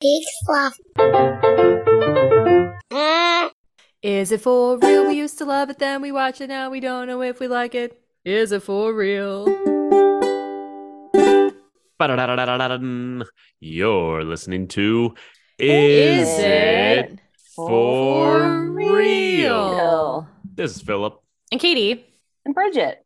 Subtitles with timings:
[0.00, 0.76] Big fluff.
[2.92, 3.50] Mm.
[4.00, 5.08] Is it for real?
[5.08, 7.48] We used to love it, then we watch it, now we don't know if we
[7.48, 8.00] like it.
[8.24, 9.46] Is it for real?
[13.58, 15.14] You're listening to
[15.58, 17.18] Is Is, it It
[17.56, 18.94] For Real?
[18.94, 20.28] real?
[20.54, 21.20] This is Philip.
[21.50, 22.06] And Katie.
[22.44, 23.04] And Bridget.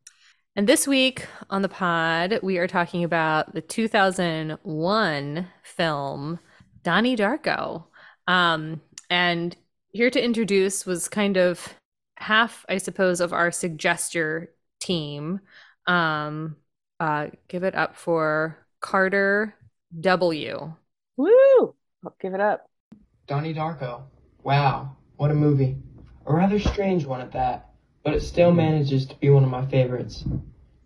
[0.57, 6.39] And this week on the pod, we are talking about the 2001 film
[6.83, 7.85] Donnie Darko.
[8.27, 8.81] Um,
[9.11, 9.57] and
[9.91, 11.75] here to introduce was kind of
[12.17, 14.49] half, I suppose, of our suggester
[14.81, 15.41] team.
[15.87, 16.57] Um,
[17.01, 19.55] uh, give it up for Carter
[20.01, 20.73] W.
[21.17, 21.29] Woo!
[21.29, 21.75] Oh,
[22.21, 22.69] give it up.
[23.27, 24.03] Donnie Darko.
[24.43, 25.77] Wow, what a movie.
[26.27, 27.71] A rather strange one at that,
[28.05, 30.25] but it still manages to be one of my favorites.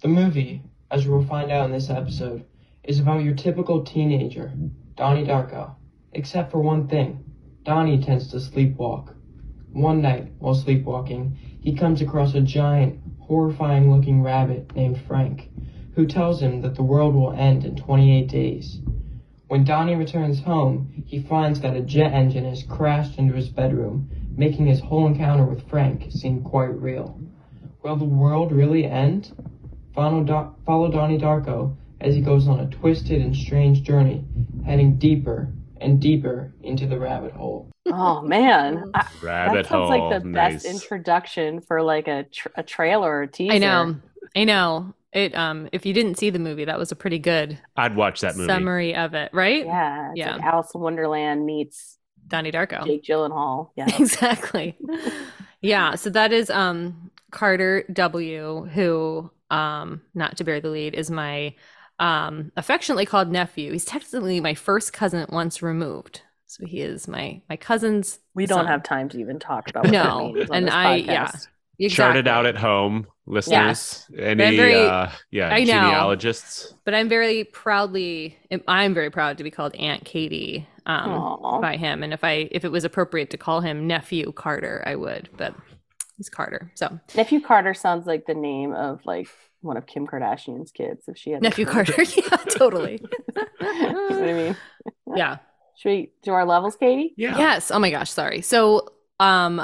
[0.02, 2.44] The movie, as we'll find out in this episode,
[2.84, 4.52] is about your typical teenager,
[4.94, 5.74] Donnie Darko.
[6.18, 7.22] Except for one thing
[7.62, 9.14] Donnie tends to sleepwalk.
[9.74, 15.50] One night, while sleepwalking, he comes across a giant, horrifying looking rabbit named Frank,
[15.94, 18.80] who tells him that the world will end in 28 days.
[19.48, 24.08] When Donnie returns home, he finds that a jet engine has crashed into his bedroom,
[24.34, 27.20] making his whole encounter with Frank seem quite real.
[27.82, 29.32] Will the world really end?
[29.94, 34.24] Follow, Do- follow Donnie Darko as he goes on a twisted and strange journey,
[34.64, 37.70] heading deeper and deeper into the rabbit hole.
[37.86, 40.10] Oh man, I, Rabbit that sounds hole.
[40.10, 40.54] like the nice.
[40.54, 43.54] best introduction for like a tr- a trailer or a teaser.
[43.54, 43.96] I know.
[44.34, 44.94] I know.
[45.12, 48.20] It um if you didn't see the movie, that was a pretty good I'd watch
[48.20, 48.48] that movie.
[48.48, 49.64] summary of it, right?
[49.64, 50.36] Yeah, it's Yeah.
[50.36, 52.84] like Alice in Wonderland meets Donnie Darko.
[52.84, 53.70] Jake Gyllenhaal.
[53.76, 53.86] Yeah.
[53.98, 54.76] exactly
[55.62, 61.10] yeah so that is um carter w who um not to bear the lead is
[61.10, 61.54] my
[61.98, 67.40] um affectionately called nephew he's technically my first cousin once removed so he is my
[67.48, 68.66] my cousin's we don't son.
[68.66, 71.24] have time to even talk about what No, that means on and this I- yeah.
[71.26, 71.48] podcast.
[71.90, 72.30] Chart it Exactly.
[72.30, 74.06] out at home, listeners.
[74.18, 75.72] Any very- uh yeah, I know.
[75.72, 76.72] genealogists.
[76.84, 81.60] but i'm very proudly i'm very proud to be called aunt katie um Aw.
[81.60, 84.94] by him and if i if it was appropriate to call him nephew carter i
[84.96, 85.54] would but
[86.16, 89.28] he's carter so Nephew Carter sounds like the name of like
[89.66, 91.08] one of Kim Kardashian's kids.
[91.08, 93.02] If she had a nephew carter yeah totally
[93.60, 94.56] you know what I mean?
[95.14, 95.38] yeah
[95.76, 97.14] Should we do our levels, Katie?
[97.16, 97.36] Yeah.
[97.36, 97.70] Yes.
[97.70, 98.40] Oh my gosh, sorry.
[98.42, 98.88] So,
[99.20, 99.60] um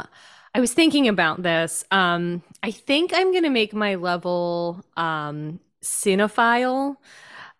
[0.54, 1.84] I was thinking about this.
[1.90, 6.96] Um I think I'm going to make my level um cinephile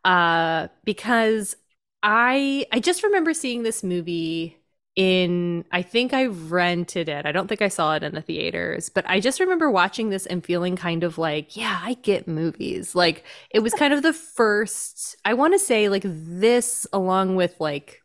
[0.05, 1.57] uh because
[2.03, 4.59] I I just remember seeing this movie
[4.95, 7.25] in I think I rented it.
[7.25, 10.27] I don't think I saw it in the theaters, but I just remember watching this
[10.27, 12.95] and feeling kind of like, yeah, I get movies.
[12.95, 17.55] Like it was kind of the first I want to say like this along with
[17.59, 18.01] like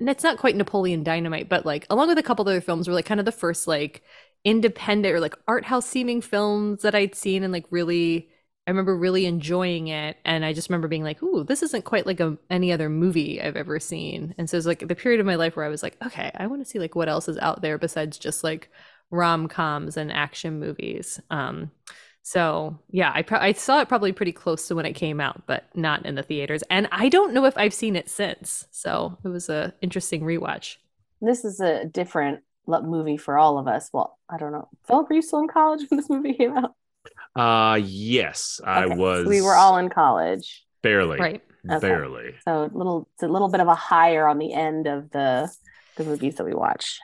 [0.00, 3.06] it's not quite Napoleon Dynamite, but like along with a couple other films were like
[3.06, 4.02] kind of the first like
[4.44, 8.28] independent or like art house seeming films that I'd seen and like really
[8.66, 12.06] I remember really enjoying it and I just remember being like, "Ooh, this isn't quite
[12.06, 15.26] like a any other movie I've ever seen." And so it's like the period of
[15.26, 17.38] my life where I was like, "Okay, I want to see like what else is
[17.38, 18.70] out there besides just like
[19.10, 21.72] rom-coms and action movies." Um
[22.22, 25.42] so yeah, I pro- I saw it probably pretty close to when it came out,
[25.46, 26.62] but not in the theaters.
[26.70, 28.66] And I don't know if I've seen it since.
[28.70, 30.76] So it was a interesting rewatch.
[31.20, 33.90] This is a different movie for all of us.
[33.92, 34.68] Well, I don't know.
[34.86, 36.74] Philip, were you still in college when this movie came out?
[37.36, 40.64] Uh yes, I Okay, so was we were all in college.
[40.82, 41.18] barely.
[41.18, 41.42] Right.
[41.70, 41.78] Okay.
[41.80, 42.34] Barely.
[42.44, 45.50] So a little it's a little bit of a higher on the end of the
[45.96, 46.98] the movies that we watch.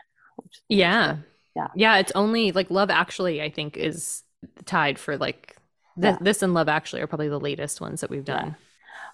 [0.69, 1.19] Yeah.
[1.57, 1.69] Yeah.
[1.75, 1.99] Yeah.
[1.99, 4.23] It's only like Love Actually, I think, is
[4.65, 5.57] tied for like
[6.01, 6.19] th- Yeah.
[6.21, 8.41] this and Love Actually are probably the latest ones that we've Yeah.
[8.41, 8.57] done.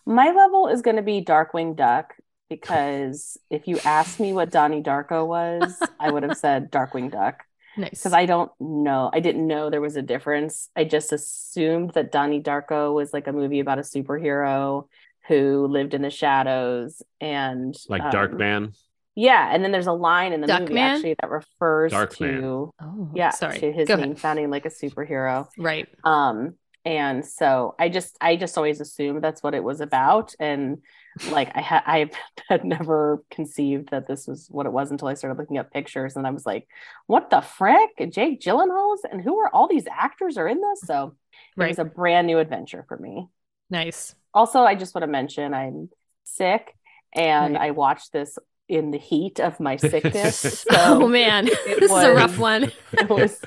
[0.07, 2.15] My level is going to be Darkwing Duck
[2.51, 7.43] because if you asked me what Donnie Darko was, I would have said Darkwing Duck
[7.77, 7.91] Nice.
[7.91, 9.11] because I don't know.
[9.13, 10.69] I didn't know there was a difference.
[10.77, 14.87] I just assumed that Donnie Darko was like a movie about a superhero
[15.29, 18.73] who lived in the shadows and Like um, Dark Man.
[19.17, 20.79] Yeah, and then there's a line in the movie Duckman?
[20.97, 22.41] actually that refers Darkman.
[22.41, 23.59] to oh, yeah Sorry.
[23.61, 24.19] to his Go name ahead.
[24.19, 25.49] sounding like a superhero.
[25.57, 25.89] Right.
[26.05, 26.55] um
[26.87, 30.83] and so i just i just always assumed that's what it was about and
[31.31, 32.11] like i had i
[32.49, 36.17] had never conceived that this was what it was until i started looking up pictures
[36.17, 36.67] and i was like
[37.07, 41.15] what the frick jake gyllenhaal's and who are all these actors are in this so
[41.57, 41.69] it Right.
[41.69, 43.29] was a brand new adventure for me
[43.71, 44.15] Nice.
[44.33, 45.89] also i just want to mention i'm
[46.25, 46.75] sick
[47.15, 47.69] and Right.
[47.69, 48.39] i watched this
[48.69, 52.73] in the heat of my sickness so oh man, it this is a rough one.
[52.93, 53.41] it was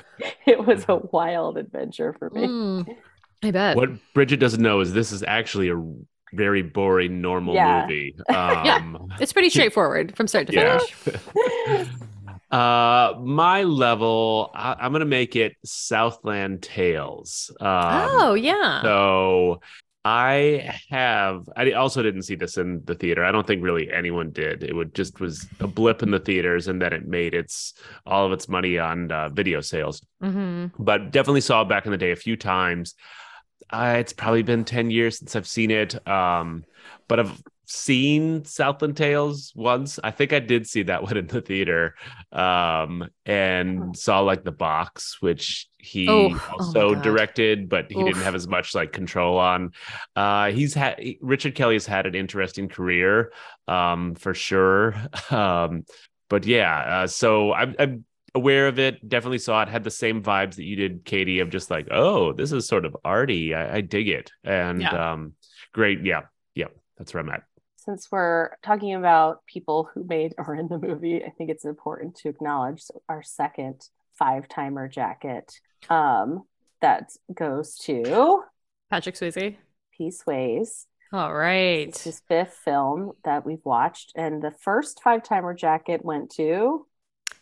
[0.46, 2.96] it was a wild adventure for me Mm,
[3.42, 3.76] I bet.
[3.76, 5.76] What Bridget doesn't know is this is actually a
[6.32, 7.82] very boring normal Yeah.
[7.82, 8.14] movie.
[8.28, 8.76] Yeah.
[8.76, 10.78] Um, It's pretty straightforward from start to yeah.
[10.78, 11.88] finish.
[12.50, 17.50] uh, my level, I, I'm gonna make it Southland Tales.
[17.60, 18.82] Um, oh yeah.
[18.82, 19.60] So
[20.04, 21.48] I have.
[21.56, 23.24] I also didn't see this in the theater.
[23.24, 24.62] I don't think really anyone did.
[24.62, 27.74] It would just was a blip in the theaters, and then it made its
[28.06, 30.00] all of its money on uh, video sales.
[30.22, 32.94] hmm But definitely saw it back in the day a few times.
[33.70, 36.06] Uh, it's probably been ten years since I've seen it.
[36.06, 36.64] Um,
[37.06, 39.98] but I've seen Southland Tales once.
[40.02, 41.94] I think I did see that one in the theater.
[42.32, 47.02] Um, and saw like the box, which he Oh, oh also God.
[47.02, 49.72] directed, but he didn't have as much like control on.
[50.16, 53.32] Uh, he's had Richard Kelly has had an interesting career,
[53.66, 54.94] um, for sure.
[55.30, 55.84] Um,
[56.30, 58.04] but yeah, uh, so I'm, I'm
[58.34, 59.06] aware of it.
[59.08, 59.68] Definitely saw it.
[59.68, 61.40] Had the same vibes that you did, Katie.
[61.40, 63.54] Of just like, oh, this is sort of arty.
[63.54, 65.12] I, I dig it, and Yeah.
[65.12, 65.34] um,
[65.72, 66.04] great.
[66.04, 66.22] Yeah,
[66.54, 66.66] yeah,
[66.96, 67.42] that's where I'm at.
[67.76, 72.16] Since we're talking about people who made or in the movie, I think it's important
[72.16, 73.80] to acknowledge our second
[74.18, 75.52] five timer jacket.
[75.88, 76.42] Um,
[76.82, 78.42] that goes to
[78.90, 79.56] Patrick Swayze.
[79.92, 80.10] P.
[80.10, 80.84] Swayze.
[81.12, 81.88] All right.
[81.88, 86.86] It's his fifth film that we've watched, and the first five timer jacket went to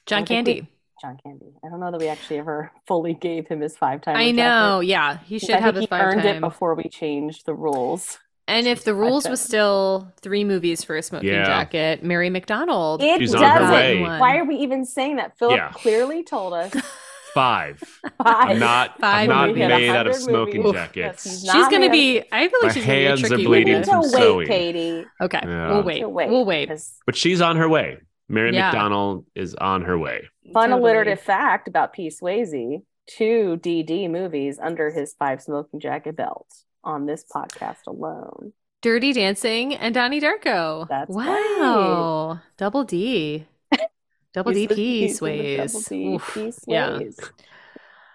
[0.06, 0.72] John I think we- Candy.
[1.00, 1.52] John Candy.
[1.64, 4.18] I don't know that we actually ever fully gave him his five timer.
[4.18, 4.80] I know.
[4.80, 7.54] Yeah, he should I have think his he five earned it before we changed the
[7.54, 8.18] rules.
[8.48, 11.44] And if the rules was still three movies for a smoking Yeah.
[11.44, 13.02] jacket, Mary McDonald.
[13.02, 13.44] It She's doesn't.
[13.48, 14.00] on her way.
[14.02, 15.36] Why are we even saying that?
[15.36, 15.72] Philip Yeah.
[15.72, 16.72] clearly told us
[17.34, 17.80] Five.
[18.22, 18.50] five.
[18.50, 18.98] I'm not.
[18.98, 20.80] Five I'm not made out of smoking movies.
[20.80, 21.26] jackets.
[21.26, 22.22] Yes, he's She's gonna be.
[22.32, 23.82] I feel like My she's gonna be a hands are tricky We bleeding one.
[23.82, 24.46] to from wait, sewing.
[24.46, 25.06] Katie.
[25.20, 25.68] Okay, Yeah.
[25.68, 26.10] we'll To wait.
[26.10, 26.30] wait.
[26.30, 26.70] We'll wait.
[27.04, 27.98] But she's on her way.
[28.28, 28.66] Mary Yeah.
[28.66, 30.28] McDonald is on her way.
[30.52, 30.80] Fun Totally.
[30.80, 32.08] alliterative fact about P.
[32.08, 36.46] Swayze: two DD movies under his five smoking jacket belt
[36.84, 38.52] on this podcast alone.
[38.82, 40.86] Dirty Dancing and Donnie Darko.
[40.88, 42.40] That's wow.
[42.56, 43.46] Double D.
[44.34, 45.72] Double He's D the- P he's the sways.
[45.72, 46.34] Double D Oof.
[46.34, 46.52] P.
[46.66, 46.98] Yeah.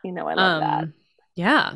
[0.04, 0.84] You know I love that.
[0.84, 0.94] Um,
[1.36, 1.74] yeah.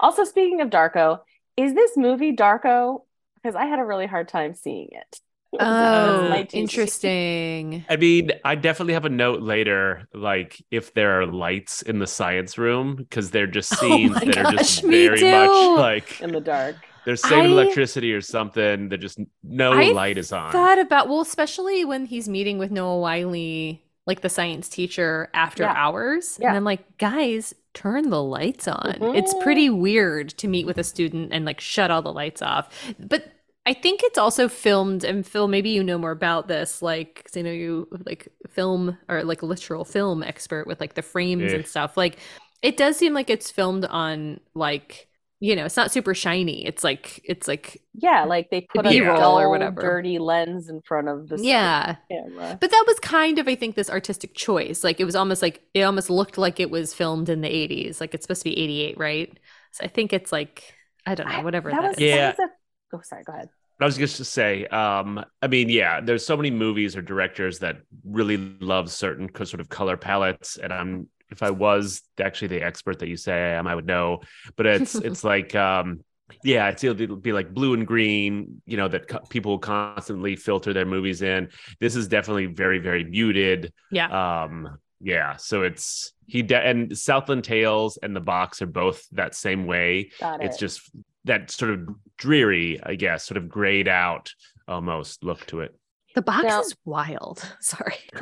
[0.00, 1.20] Also, speaking of Darko,
[1.56, 3.02] is this movie Darko?
[3.36, 5.20] Because I had a really hard time seeing it.
[5.58, 7.84] That's Oh, interesting.
[7.88, 12.06] I mean, I definitely have a note later, like if there are lights in the
[12.06, 15.30] science room, because they're just Oh scenes my that are just very too.
[15.30, 16.76] much like in the dark.
[17.04, 18.88] they're saving I- electricity or something.
[18.88, 20.48] They're just no I light is on.
[20.48, 25.30] I thought about well, especially when he's meeting with Noah Wiley, like the science teacher,
[25.34, 25.74] after Yeah.
[25.76, 26.38] hours.
[26.40, 26.48] Yeah.
[26.48, 28.94] And I'm like, guys, turn the lights on.
[29.00, 29.16] Mhm.
[29.18, 32.68] It's pretty weird to meet with a student and like shut all the lights off.
[32.98, 33.32] But
[33.66, 37.36] I think it's also filmed, and Phil, maybe you know more about this, like, 'cause
[37.36, 41.56] I know you like film or like literal film expert with like the frames Yeah.
[41.58, 41.96] and stuff.
[41.96, 42.18] Like,
[42.62, 45.08] it does seem like it's filmed on like,
[45.40, 46.64] you know, it's not super shiny.
[46.66, 49.80] It's like, it's like, Yeah, like they put a roll dull, or whatever.
[49.80, 51.96] dirty lens in front of the yeah.
[52.10, 52.58] camera.
[52.60, 54.84] But that was kind of, I think, this artistic choice.
[54.84, 58.00] Like it was almost like it almost looked like it was filmed in the 80s.
[58.00, 59.38] Like it's supposed to be 88, right?
[59.72, 60.74] So I think it's like,
[61.06, 62.00] I don't know, I- whatever that that was, is.
[62.00, 62.32] Yeah.
[62.32, 62.52] that was a-
[62.94, 63.24] oh, sorry.
[63.24, 63.48] Go ahead.
[63.80, 67.58] I was just to say, um, I mean, yeah, there's so many movies or directors
[67.58, 72.62] that really love certain sort of color palettes, and I'm if I was actually the
[72.62, 74.20] expert that you say I am, I would know.
[74.56, 76.04] But it's it's like, um,
[76.44, 80.72] yeah, it's it'll be like blue and green, you know, that co- people constantly filter
[80.72, 81.48] their movies in.
[81.80, 83.72] This is definitely very very muted.
[83.90, 84.44] Yeah.
[84.44, 89.34] Um, yeah, so it's he de- and Southland Tales and the box are both that
[89.34, 90.40] same way it.
[90.40, 90.90] it's just
[91.24, 91.88] that sort of
[92.18, 94.32] dreary, I guess, sort of grayed out
[94.68, 95.74] almost look to it.
[96.14, 97.42] The box Now- is wild.
[97.60, 97.96] Sorry.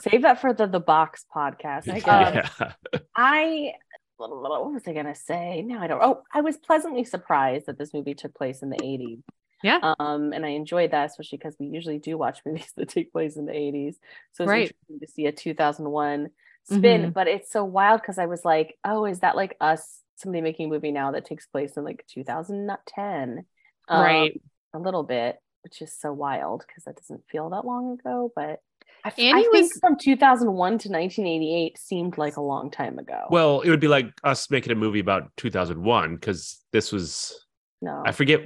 [0.00, 1.88] Save that for the the box podcast.
[1.88, 2.72] Um, yeah.
[3.16, 3.72] I
[4.16, 5.62] what was I gonna say?
[5.62, 6.02] No, I don't.
[6.02, 9.22] Oh, I was pleasantly surprised that this movie took place in the 80s.
[9.62, 9.94] Yeah.
[9.98, 13.36] Um, and I enjoyed that, especially because we usually do watch movies that take place
[13.36, 13.94] in the 80s.
[14.32, 14.60] So it's Right.
[14.62, 16.30] interesting to see a 2001
[16.64, 16.80] spin,
[17.10, 17.12] Mhm.
[17.12, 20.66] but it's so wild because I was like, oh, is that like us, somebody making
[20.66, 23.44] a movie now that takes place in like 2010?
[23.88, 24.40] Um, Right.
[24.74, 28.60] A little bit, which is so wild because that doesn't feel that long ago, but
[29.04, 32.98] I, f- I Annie think was- from 2001 to 1988 seemed like a long time
[32.98, 33.26] ago.
[33.30, 37.46] Well, it would be like us making a movie about 2001 because this was
[37.80, 38.40] no, I forget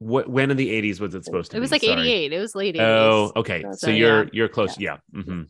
[0.00, 1.74] what when in the 80s was it supposed to It was be?
[1.74, 2.00] like Sorry.
[2.00, 2.32] 88.
[2.32, 2.80] It was late 80s.
[2.80, 3.62] Oh, okay.
[3.62, 4.78] So, So, you're you're close.
[4.78, 4.96] Yeah.
[5.14, 5.46] Mhm.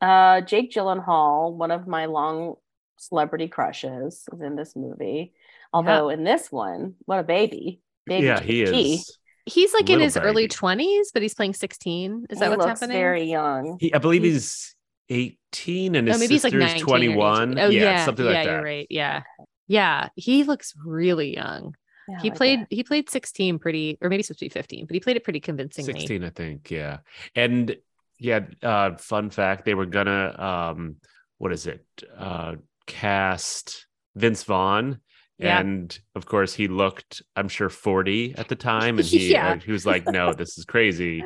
[0.00, 2.56] Uh, Jake Gyllenhaal, one of my long
[2.96, 5.32] celebrity crushes, is in this movie.
[5.72, 7.80] Although in this one, what a baby!
[8.06, 8.94] Baby Yeah, he JG.
[8.94, 9.18] is.
[9.46, 12.26] He's like in Little his early 20s, but he's playing 16.
[12.30, 12.96] Is that what's looks happening?
[12.96, 13.76] Very young.
[13.80, 14.74] He, I believe he's
[15.08, 17.58] 18 and Oh, his maybe he's like 19 21.
[17.58, 18.52] Oh, yeah, something yeah, like that.
[18.52, 18.86] you're right.
[18.88, 19.22] Yeah.
[19.66, 20.08] Yeah.
[20.14, 21.74] He looks really young.
[22.08, 22.66] Yeah, he played that.
[22.70, 25.22] he played 16 pretty or maybe it's supposed to be 15 but he played it
[25.22, 26.98] pretty convincingly 16 i think yeah
[27.36, 27.76] and
[28.18, 30.96] yeah uh fun fact they were gonna um
[31.38, 31.86] what is it
[32.18, 32.56] uh
[32.86, 35.00] cast vince vaughn
[35.38, 35.60] Yeah.
[35.60, 39.52] and of course he looked i'm sure 40 at the time and he Yeah.
[39.52, 41.24] uh, he was like no this is crazy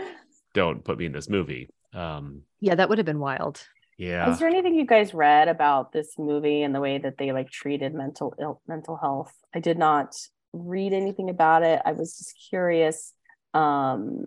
[0.54, 3.66] don't put me in this movie um yeah that would have been wild
[3.98, 7.32] yeah Is there anything you guys read about this movie and the way that they
[7.32, 9.32] like treated mental ill mental health?
[9.54, 10.14] I did not
[10.52, 11.80] read anything about it.
[11.84, 13.12] I was just curious.
[13.52, 14.26] Um,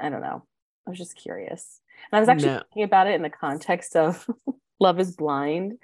[0.00, 0.44] I don't know.
[0.86, 1.80] I was just curious.
[2.10, 2.62] And I was actually No.
[2.70, 4.26] thinking about it in the context of
[4.84, 5.78] Love is Blind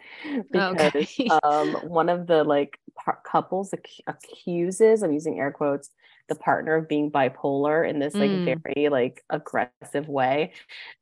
[0.53, 1.29] because Okay.
[1.45, 5.91] um, one of the like par- couples ac- accuses, I'm using air quotes,
[6.29, 8.63] the partner of being bipolar in this like Mm.
[8.75, 10.53] very like aggressive way.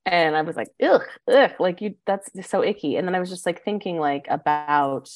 [0.06, 2.96] And I was like, ugh, ugh, like you that's just so icky.
[2.96, 5.10] And then I was just like thinking like about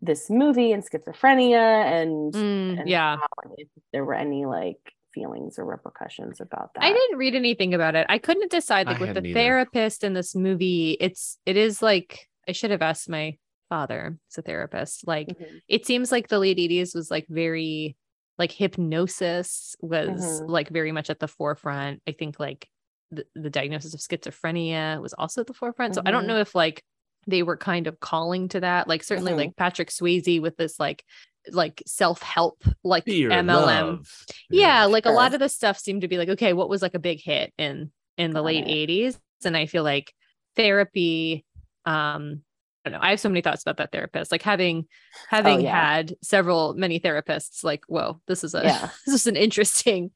[0.00, 1.56] this movie and schizophrenia
[2.00, 3.26] and, Mm, and yeah how,
[3.58, 4.78] if there were any like
[5.12, 6.84] feelings or repercussions about that.
[6.84, 8.06] I didn't read anything about it.
[8.08, 9.34] I couldn't decide I like with the either.
[9.40, 10.96] therapist in this movie.
[11.00, 13.36] It's it is like I should have asked my
[13.68, 15.06] father, he's a therapist.
[15.06, 15.60] Like Mhm.
[15.68, 17.96] it seems like the late 80s was like very
[18.38, 20.08] like hypnosis was
[20.40, 20.48] Mhm.
[20.48, 22.00] like very much at the forefront.
[22.06, 22.68] I think like
[23.10, 25.94] the, the diagnosis of schizophrenia was also at the forefront.
[25.96, 26.28] So I don't Mhm.
[26.28, 26.82] know if like
[27.26, 28.86] they were kind of calling to that.
[28.88, 29.36] Like certainly Mhm.
[29.38, 31.04] like Patrick Swayze with this like
[31.50, 34.26] like self-help like Fear, MLM love.
[34.50, 36.94] yeah, like a lot of the stuff seemed to be like okay what was like
[36.94, 38.88] a big hit in in the Got late it.
[38.90, 40.12] 80s and i feel like
[40.56, 41.46] therapy
[41.88, 42.42] um
[42.84, 44.86] i don't know i have so many thoughts about that therapist like having
[45.28, 45.94] having Oh, yeah.
[45.96, 48.88] had several many therapists like whoa this is a Yeah.
[49.06, 50.10] this is an interesting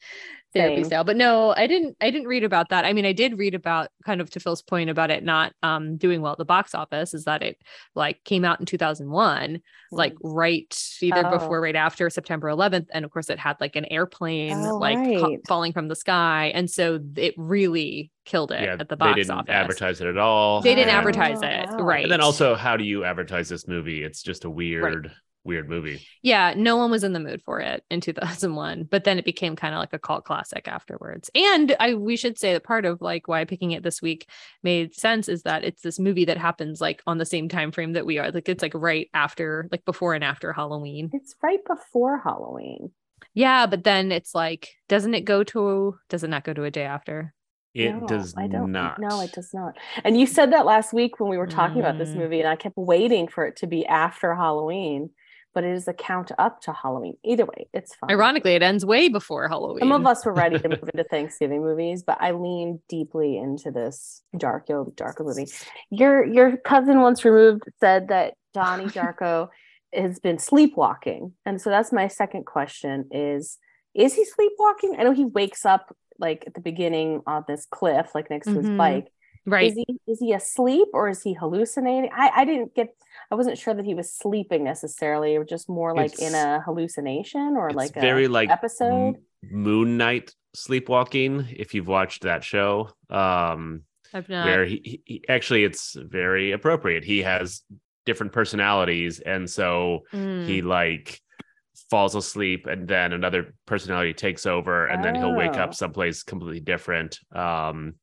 [0.53, 0.85] therapy Same.
[0.85, 3.55] style but no i didn't i didn't read about that i mean i did read
[3.55, 6.75] about kind of to phil's point about it not um doing well at the box
[6.75, 7.57] office is that it
[7.95, 11.31] like came out in 2001 like right either Oh.
[11.39, 14.97] before right after September 11th and of course it had like an airplane Oh, like
[14.99, 19.11] ca- falling from the sky and so it really killed it yeah at the box
[19.11, 19.17] office.
[19.17, 21.85] they didn't office advertise it at all they didn't and- advertise Oh, it wow.
[21.85, 25.11] right and then also how do you advertise this movie it's just a weird
[25.45, 29.19] weird movie yeah no one was in the mood for it in 2001 but then
[29.19, 32.63] it became kind of like a cult classic afterwards and i we should say that
[32.63, 34.29] part of like why picking it this week
[34.63, 37.95] made sense is that it's this movie that happens like on the same time frame
[37.95, 41.65] that we are like it's like right after like before and after halloween It's right
[41.65, 42.93] before Halloween.
[43.35, 45.99] Yeah, but then it's like, doesn't it go to?
[46.09, 47.35] Does it not go to a day after?
[47.75, 49.79] it No, does I don't not No, it does not.
[50.05, 52.17] And you said that last week when we were talking about this Mm.
[52.17, 55.11] movie, and I kept waiting for it to be after Halloween,
[55.55, 57.17] but it is a count up to Halloween.
[57.25, 58.11] Either way, it's fine.
[58.11, 59.81] Ironically, it ends way before Halloween.
[59.81, 63.71] Some of us were ready to move into Thanksgiving movies, but I leaned deeply into
[63.71, 65.47] this Darko Darko movie.
[65.91, 69.49] Your your cousin once removed said that Donnie Darko
[69.93, 73.59] has been sleepwalking, and so that's my second question: is
[73.95, 74.97] is he sleepwalking?
[74.99, 78.55] I know he wakes up like at the beginning on this cliff, like next to
[78.55, 78.77] his Mhm.
[78.79, 79.09] bike.
[79.45, 79.71] right?
[79.71, 82.11] Is he is he asleep or is he hallucinating?
[82.15, 82.95] I I didn't get.
[83.33, 87.57] I wasn't sure that he was sleeping necessarily, or just more like in a hallucination
[87.57, 89.17] or it's like very a like episode.
[89.17, 89.17] M-
[89.51, 93.83] moon knight sleepwalking if you've watched that show um
[94.15, 94.45] I've not.
[94.47, 97.63] where he, he- he actually it's very appropriate he has
[98.05, 100.47] different personalities and so Mm.
[100.47, 101.19] he like
[101.91, 105.61] falls asleep and then another personality takes over and then he'll wake Oh.
[105.65, 107.95] up someplace completely different um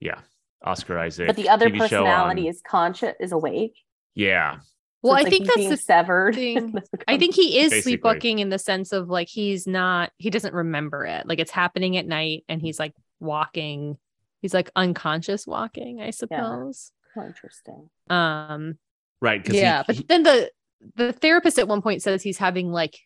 [0.00, 0.18] yeah
[0.64, 3.76] oscar isaac but the other TV personality on- is conscious is awake
[4.14, 4.60] yeah So
[5.02, 6.74] well, I like think that's the severed thing.
[7.08, 7.92] I think he is Basically.
[7.92, 10.12] sleepwalking in the sense of like he's not.
[10.18, 11.26] He doesn't remember it.
[11.26, 13.98] Like it's happening at night, and he's like walking.
[14.40, 16.90] He's like unconscious walking, I suppose.
[17.16, 18.78] oh, interesting Um.
[19.20, 20.50] right because Yeah, he, but he- then the
[20.96, 22.98] the therapist at one point says he's having like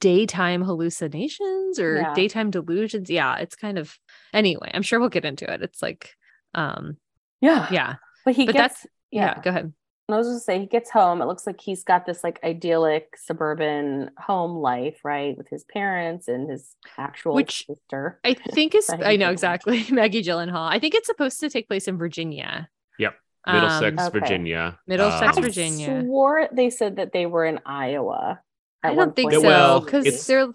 [0.00, 2.14] daytime hallucinations or Yeah.
[2.14, 3.10] daytime delusions.
[3.10, 3.98] Yeah, it's kind of
[4.32, 5.62] anyway, I'm sure we'll get into it.
[5.62, 6.10] It's like
[6.54, 6.96] um
[7.40, 7.94] yeah yeah.
[8.24, 9.72] but he But gets that's yeah, yeah go ahead.
[10.08, 11.22] I was just gonna say he gets home.
[11.22, 16.28] It looks like he's got this like idyllic suburban home life, right, with his parents
[16.28, 18.20] and his actual Which sister.
[18.24, 20.68] I think it's Maggie I know exactly Maggie Gyllenhaal.
[20.70, 22.68] I think it's supposed to take place in Virginia.
[22.98, 23.14] Yep.
[23.44, 24.18] Um, middlesex okay.
[24.20, 25.98] virginia Middlesex, Um, Virginia.
[25.98, 28.40] I swore they said that they were in Iowa.
[28.84, 29.42] I don't think point.
[29.42, 30.48] so because it's- they're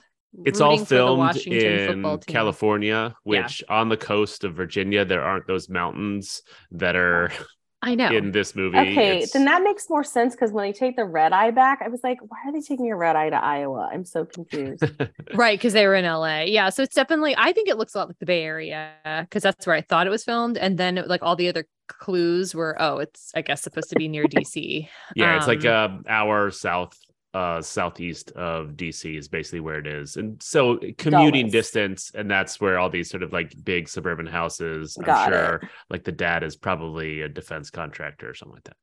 [0.45, 2.33] it's all rooting for the filmed in football team.
[2.33, 3.41] California, Yeah.
[3.41, 7.31] which on the coast of Virginia, there aren't those mountains that are
[7.87, 8.09] I know.
[8.09, 8.77] in this movie.
[8.77, 11.81] Okay, It's- then that makes more sense because when they take the red eye back,
[11.83, 13.89] I was like, why are they taking a red eye to Iowa?
[13.91, 14.83] I'm so confused.
[15.33, 16.41] Right, because they were in LA.
[16.43, 17.35] Yeah, so it's definitely.
[17.37, 18.91] I think it looks a lot like the Bay Area
[19.21, 22.53] because that's where I thought it was filmed, and then like all the other clues
[22.55, 24.87] were, oh, it's I guess supposed to be near DC.
[25.15, 26.97] yeah, it's like Um, a hour south
[27.33, 30.15] uh southeast of DC is basically where it is.
[30.15, 31.51] And so commuting Dulles.
[31.51, 34.97] distance and that's where all these sort of like big suburban houses.
[34.97, 35.69] I'm sure it.
[35.89, 38.77] like the dad is probably a defense contractor or something like that.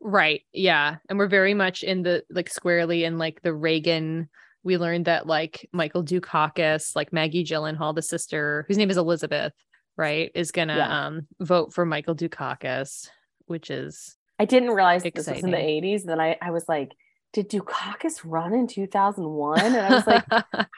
[0.00, 0.42] Right.
[0.52, 0.96] Yeah.
[1.08, 4.28] And we're very much in the like squarely in like the Reagan.
[4.64, 9.52] We learned that like Michael Dukakis, like Maggie Gyllenhaal, the sister whose name is Elizabeth,
[9.96, 11.06] right, is gonna Yeah.
[11.06, 13.08] um vote for Michael Dukakis,
[13.46, 16.04] which is I didn't realize this was in the 80s.
[16.04, 16.92] Then I, I was like,
[17.32, 19.60] did Dukakis run in 2001?
[19.60, 20.24] And I was like,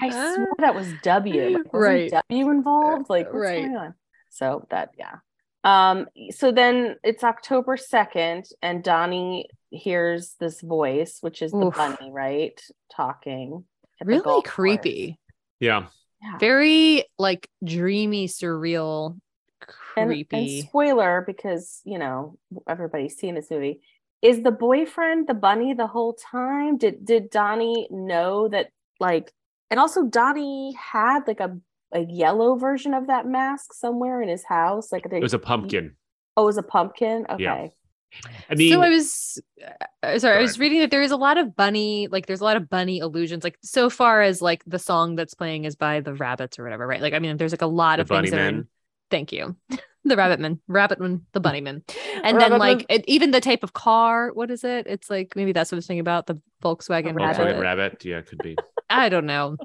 [0.01, 1.51] I swear that was W.
[1.59, 2.11] Like, Right.
[2.11, 3.11] W involved?
[3.11, 3.65] Like, what's Right.
[3.65, 3.95] going on?
[4.31, 5.17] So that, yeah.
[5.65, 11.75] Um, so then it's October 2nd, and Donnie hears this voice, which is the Oof.
[11.75, 12.61] bunny, right?
[12.95, 13.65] Talking.
[14.05, 15.19] really creepy.
[15.61, 15.87] Yeah.
[16.23, 16.39] Yeah.
[16.39, 19.19] Very like dreamy, surreal,
[19.97, 20.59] And, creepy.
[20.61, 23.81] and spoiler, because you know everybody's seen this movie.
[24.25, 26.79] Is the boyfriend the bunny the whole time?
[26.79, 29.31] Did did Donnie know that like
[29.71, 31.59] and also Donnie had like a
[31.93, 34.91] a yellow version of that mask somewhere in his house?
[34.91, 35.95] Like It was a pumpkin.
[36.37, 37.27] Oh, it was a pumpkin?
[37.31, 37.45] Okay.
[37.45, 37.69] Yeah.
[38.49, 39.43] I mean so I was
[40.03, 42.45] uh, sorry, I was reading that there is a lot of bunny, like there's a
[42.45, 46.01] lot of bunny illusions, like so far as like the song that's playing is by
[46.01, 47.03] the rabbits or whatever, right?
[47.03, 48.69] Like I mean, there's like a lot the of things bunny that are in- men.
[49.11, 49.57] thank you.
[50.05, 51.83] the rabbit man, rabbit man, the bunny man.
[52.23, 54.87] And then like it, even the type of car, what is it?
[54.87, 57.37] It's like maybe that's what I was thinking about the Volkswagen rabbit.
[57.39, 57.61] Volkswagen Rabbit.
[57.61, 58.05] rabbit.
[58.05, 58.57] Yeah, could be.
[58.91, 59.57] I don't know.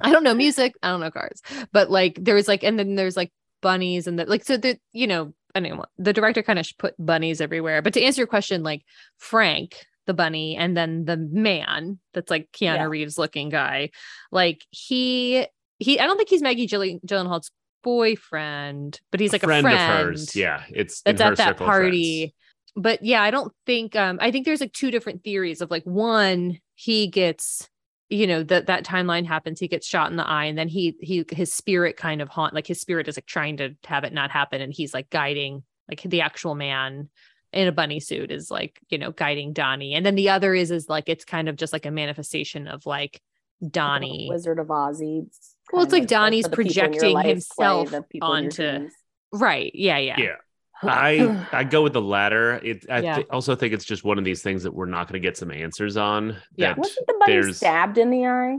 [0.00, 0.74] I don't know music.
[0.82, 1.40] I don't know cars.
[1.72, 5.06] But like there's like and then there's like bunnies and the like so the you
[5.06, 7.82] know anyway the director kind of put bunnies everywhere.
[7.82, 8.82] But to answer your question, like
[9.18, 12.84] Frank the bunny and then the man that's like Keanu Yeah.
[12.86, 13.90] Reeves looking guy,
[14.32, 15.46] like he
[15.78, 20.00] he I don't think he's Maggie Gyllen- Gyllenhaal's boyfriend, but he's like friend a friend
[20.00, 20.36] of hers.
[20.36, 21.84] Yeah, it's that's in her at that circle of friends.
[21.84, 22.34] party.
[22.74, 25.84] But yeah, I don't think um I think there's like two different theories of like
[25.84, 27.68] one, he gets
[28.12, 30.94] you know that that timeline happens he gets shot in the eye and then he
[31.00, 34.12] he his spirit kind of haunt like his spirit is like trying to have it
[34.12, 37.08] not happen and he's like guiding like the actual man
[37.54, 40.70] in a bunny suit is like you know guiding Donnie and then the other is
[40.70, 43.22] is like it's kind of just like a manifestation of like
[43.66, 45.26] Donnie Wizard of Ozzy.
[45.72, 48.02] Well, it's like of Donnie's for the people in your projecting life, play himself the
[48.02, 48.88] people in your onto-
[49.32, 50.36] right yeah yeah Yeah.
[50.82, 52.54] I I go with the latter.
[52.62, 53.16] It I Yeah.
[53.16, 55.36] thi- also think it's just one of these things that we're not going to get
[55.36, 56.36] some answers on.
[56.56, 56.74] Yeah.
[56.76, 58.56] Wasn't the bunny there's- stabbed in the eye?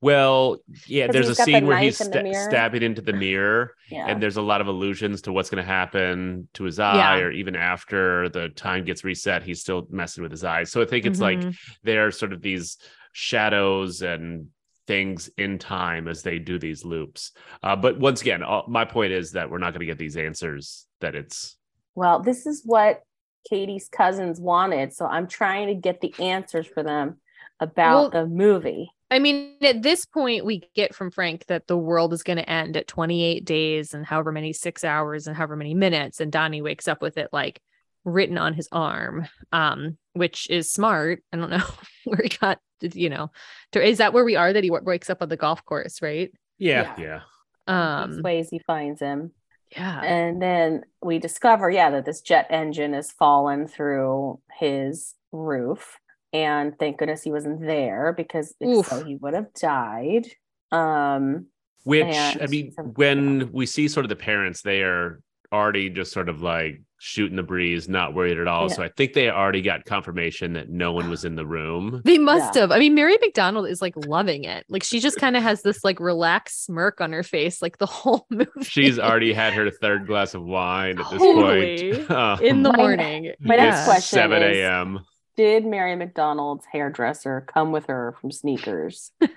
[0.00, 3.12] Well, yeah, there's a he's the scene where he's in the sta- stabbing into the
[3.12, 4.06] mirror, Yeah.
[4.08, 7.24] and there's a lot of allusions to what's going to happen to his eye, Yeah.
[7.24, 10.72] or even after the time gets reset, he's still messing with his eyes.
[10.72, 11.56] So I think it's like Mhm.
[11.82, 12.78] they're sort of these
[13.12, 14.48] shadows and
[14.86, 17.32] things in time as they do these loops.
[17.62, 20.16] Uh, but once again, all, my point is that we're not going to get these
[20.16, 20.86] answers.
[21.00, 21.56] That it's
[21.94, 23.02] Well, this is what
[23.48, 24.92] Katie's cousins wanted.
[24.94, 27.20] So I'm trying to get the answers for them
[27.60, 28.90] about Well- the movie.
[29.08, 32.50] I mean, at this point, we get from Frank that the world is going to
[32.50, 36.20] end at 28 days and however many six hours and however many minutes.
[36.20, 37.60] And Donnie wakes up with it like
[38.06, 41.22] written on his arm, um, which is smart.
[41.32, 41.62] I don't know
[42.04, 43.30] where he got, you know,
[43.72, 46.00] to, is that where we are that he wa- wakes up on the golf course,
[46.00, 46.32] right?
[46.58, 47.20] yeah, Yeah.
[47.68, 48.02] yeah.
[48.02, 49.32] Um, ways he finds him.
[49.76, 50.00] yeah.
[50.02, 55.98] And then we discover, yeah, that this jet engine has fallen through his roof.
[56.32, 60.26] And thank goodness he wasn't there because if so, he would have died.
[60.70, 61.46] Um,
[61.84, 65.20] Which I mean, when we see sort of the parents, they are
[65.52, 68.68] already just sort of like shooting the breeze, not worried at all.
[68.68, 68.74] Yeah.
[68.76, 72.00] So I think they already got confirmation that no one was in the room.
[72.04, 72.62] They must Yeah.
[72.62, 72.72] have.
[72.72, 74.64] I mean, Mary McDonald is like loving it.
[74.68, 77.86] Like she just kind of has this like relaxed smirk on her face, like the
[77.96, 78.48] whole movie.
[78.62, 81.92] She's already had her third glass of wine at this Totally.
[81.92, 82.10] point.
[82.16, 83.32] Um, in the morning.
[83.40, 85.00] my next it's question 7 is- a.m.
[85.36, 89.28] did Mary McDonald's hairdresser come with her from sneakers to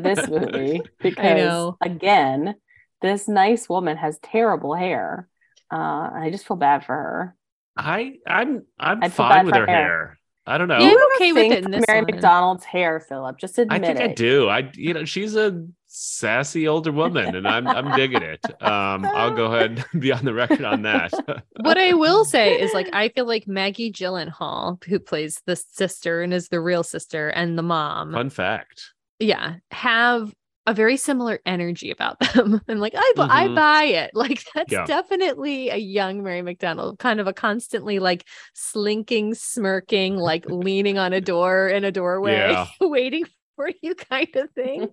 [0.00, 0.82] this movie?
[1.00, 2.56] Because again,
[3.00, 5.28] this nice woman has terrible hair.
[5.72, 7.36] Uh, and I just feel bad for her.
[7.76, 9.76] I I'm I'm I'd feel bad fine with for her hair.
[9.76, 10.18] hair.
[10.48, 10.78] I don't know.
[10.78, 12.10] Yeah, You I'm okay with it in this Mary one.
[12.12, 13.36] McDonald's hair, Philip.
[13.38, 14.10] Just admit I think it.
[14.10, 14.48] I do.
[14.48, 18.40] I you know she's a sassy older woman, and I'm I'm digging it.
[18.62, 21.12] Um, I'll go ahead and be on the record on that.
[21.60, 26.22] what I will say is like I feel like Maggie Gyllenhaal, who plays the sister
[26.22, 28.92] and is the real sister, and the mom, Fun fact.
[29.18, 30.32] yeah, have
[30.66, 32.60] a very similar energy about them.
[32.68, 34.10] I'm like, I, bu- I buy it.
[34.14, 34.86] Like that's Yeah.
[34.86, 41.12] definitely a young Mary McDonald, kind of a constantly like slinking, smirking, like leaning on
[41.12, 42.66] a door in a doorway, Yeah.
[42.80, 43.24] waiting
[43.56, 44.88] for you kind of thing,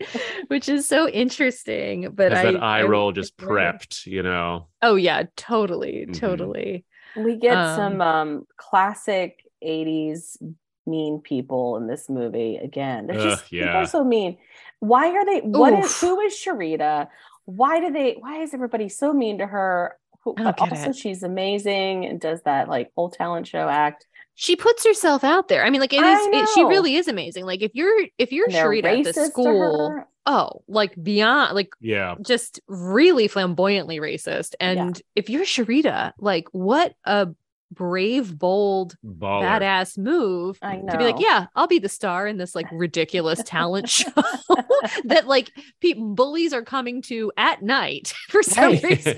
[0.48, 2.12] which is so interesting.
[2.14, 4.68] But Has I, that eye I roll just enjoy prepped, you know.
[4.82, 6.12] Oh yeah, totally, Mhm.
[6.12, 6.86] totally.
[7.16, 10.38] We get Um, some um classic 80s
[10.86, 13.08] mean people in this movie again.
[13.08, 13.78] They're just people yeah.
[13.78, 14.38] are so mean.
[14.80, 16.00] Why are they what is Oof.
[16.02, 17.08] who is Cherita?
[17.46, 19.98] Why do they why is everybody so mean to her?
[20.24, 20.96] Who, I don't but get also it.
[20.96, 24.08] she's amazing and does that like whole talent show act.
[24.36, 25.64] She puts herself out there.
[25.64, 26.28] I mean, like it I is.
[26.28, 27.46] It, she really is amazing.
[27.46, 32.16] Like if you're if you're Cherita at the school, oh, like beyond, like Yeah.
[32.22, 34.56] just really flamboyantly racist.
[34.60, 37.28] And if you're Cherita, like what a
[37.74, 39.44] brave, bold, Baller.
[39.62, 43.42] badass move I to be like, yeah, I'll be the star in this like ridiculous
[43.46, 44.10] talent show
[45.06, 48.84] that like pe- bullies are coming to at night for some Right.
[48.84, 49.16] reason.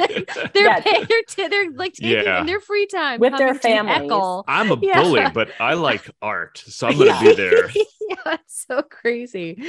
[0.54, 0.80] They're Yeah.
[0.82, 2.40] paying, they're, t- they're like taking Yeah.
[2.42, 3.68] in their free time With their coming to
[4.08, 4.44] families.
[4.48, 5.02] I'm a Yeah.
[5.04, 7.22] bully, but I like art, so I'm gonna Yeah.
[7.22, 7.70] be there.
[7.70, 9.62] yeah, it's so crazy.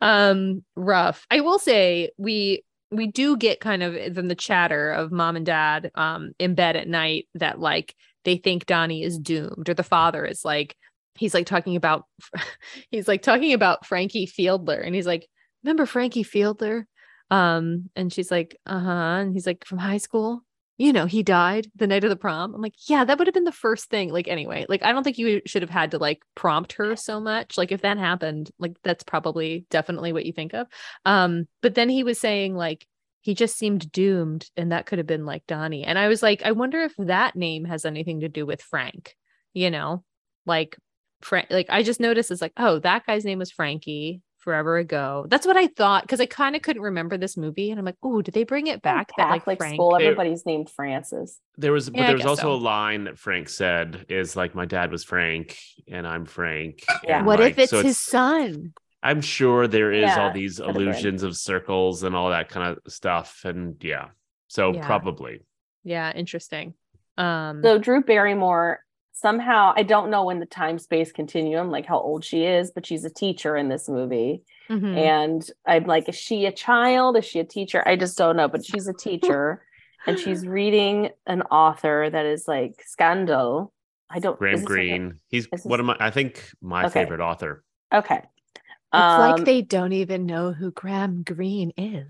[0.00, 1.26] Um, rough.
[1.30, 5.46] I will say we we do get kind of then the chatter of mom and
[5.46, 9.82] dad um in bed at night that like they think Donnie is doomed, or the
[9.82, 10.76] father is like
[11.14, 12.06] he's like talking about
[12.90, 15.28] he's like talking about Frankie Feedler, and he's like,
[15.62, 16.84] remember Frankie Feedler?
[17.30, 18.90] Um, and she's like, uh-huh.
[18.90, 20.44] And he's like, from high school
[20.78, 22.54] you know, he died the night of the prom.
[22.54, 24.10] I'm like, yeah, that would have been the first thing.
[24.10, 27.20] Like, anyway, like, I don't think you should have had to like prompt her so
[27.20, 27.58] much.
[27.58, 30.66] Like, if that happened, like, that's probably definitely what you think of.
[31.04, 32.86] Um, but then he was saying, like,
[33.20, 35.84] he just seemed doomed, and that could have been like Donnie.
[35.84, 39.14] And I was like, I wonder if that name has anything to do with Frank,
[39.52, 40.02] you know,
[40.44, 40.76] like,
[41.20, 45.24] Frank, like, I just noticed it's like, oh, that guy's name was Frankie forever ago.
[45.28, 47.96] That's what I thought because I kind of couldn't remember this movie, and I'm like,
[48.02, 49.12] oh, did they bring it back?
[49.16, 51.40] That like Frank school, They- everybody's named Francis.
[51.56, 52.52] There was, but Yeah, there was also so.
[52.52, 55.56] a line that Frank said is like, "My dad was Frank,
[55.88, 57.18] and I'm Frank." Yeah.
[57.18, 58.72] and, What like, if it's so his son?
[59.02, 63.42] I'm sure there is all these illusions of circles and all that kind of stuff,
[63.44, 64.08] and yeah,
[64.48, 64.86] so Yeah.
[64.86, 65.40] probably.
[65.84, 66.74] Yeah, interesting.
[67.18, 68.80] Um, So Drew Barrymore
[69.22, 72.84] somehow I don't know in the time space continuum like how old she is, but
[72.84, 74.42] she's a teacher in this movie.
[74.68, 74.96] mhm.
[74.96, 77.16] And I'm like, is she a child?
[77.16, 77.82] Is she a teacher?
[77.86, 79.62] I just don't know, but she's a teacher
[80.06, 83.72] and she's reading an author that is like scandal.
[84.10, 86.44] I don't Graham is this like Greene, he's is one this- of my, I think,
[86.60, 87.00] my Okay.
[87.04, 87.64] favorite author.
[87.94, 88.18] Okay.
[88.18, 92.06] it's like Um, they don't even know who Graham Greene is.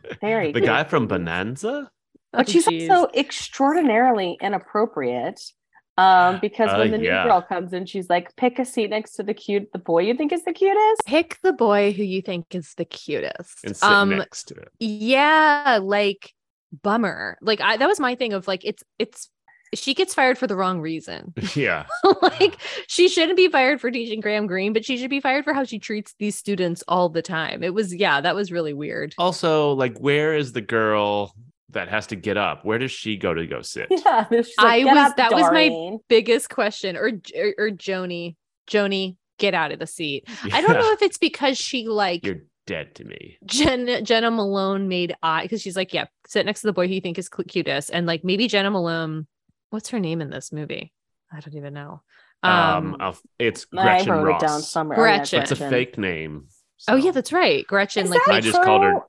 [0.20, 1.06] Very the guy from.
[1.06, 1.90] Bonanza.
[2.32, 2.90] but Oh, she's geez.
[2.90, 5.40] also extraordinarily inappropriate.
[6.00, 7.24] Um, because Uh, when the new yeah.
[7.24, 10.14] girl comes in, she's like, pick a seat next to the cute the boy you
[10.14, 11.02] think is the cutest.
[11.06, 13.58] pick the boy who you think is the cutest.
[13.64, 14.68] and sit Um, next to it.
[14.78, 16.32] yeah, like
[16.82, 17.36] bummer.
[17.42, 19.28] Like I, that was my thing of like it's it's
[19.72, 21.32] she gets fired for the wrong reason.
[21.54, 21.86] yeah,
[22.22, 22.56] like
[22.88, 25.62] she shouldn't be fired for teaching Graham Greene, but she should be fired for how
[25.64, 27.62] she treats these students all the time.
[27.62, 29.14] It was yeah, that was really weird.
[29.18, 31.34] Also, like, where is the girl
[31.72, 32.64] that has to get up?
[32.64, 33.88] Where does she go to go sit?
[33.90, 38.36] Yeah, she's I was- up, that was my- biggest question or or, or Joni
[38.68, 40.28] Joni get out of the seat.
[40.52, 43.38] I don't know if it's because she like You're dead to me.
[43.46, 46.94] Jen, Jena Malone made eye because she's like, yeah, sit next to the boy who
[46.94, 49.26] you think is cl- cutest, and like maybe Jena Malone.
[49.70, 50.92] What's her name in this movie?
[51.32, 52.02] I don't even know.
[52.42, 54.42] Um, Um, I'll- it's I Gretchen wrote Ross.
[54.42, 54.98] it down somewhere.
[54.98, 55.42] Oh, Gretchen.
[55.42, 56.46] It's a fake name.
[56.88, 58.04] oh yeah, that's right, Gretchen.
[58.04, 59.00] Is like that I just called her- true?
[59.00, 59.04] Wh-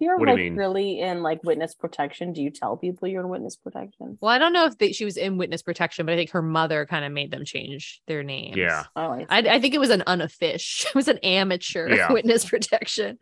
[0.00, 0.56] You're what do like you mean?
[0.56, 2.32] really in like witness protection.
[2.32, 4.18] Do you tell people you're in witness protection?
[4.20, 6.42] well, I don't know if they, she was in witness protection, but I think her
[6.42, 8.56] mother kind of made them change their names.
[8.56, 8.84] Yeah.
[8.96, 12.12] Oh, I, I, I think it was an unofficial, it was an amateur Yeah.
[12.12, 13.18] witness protection.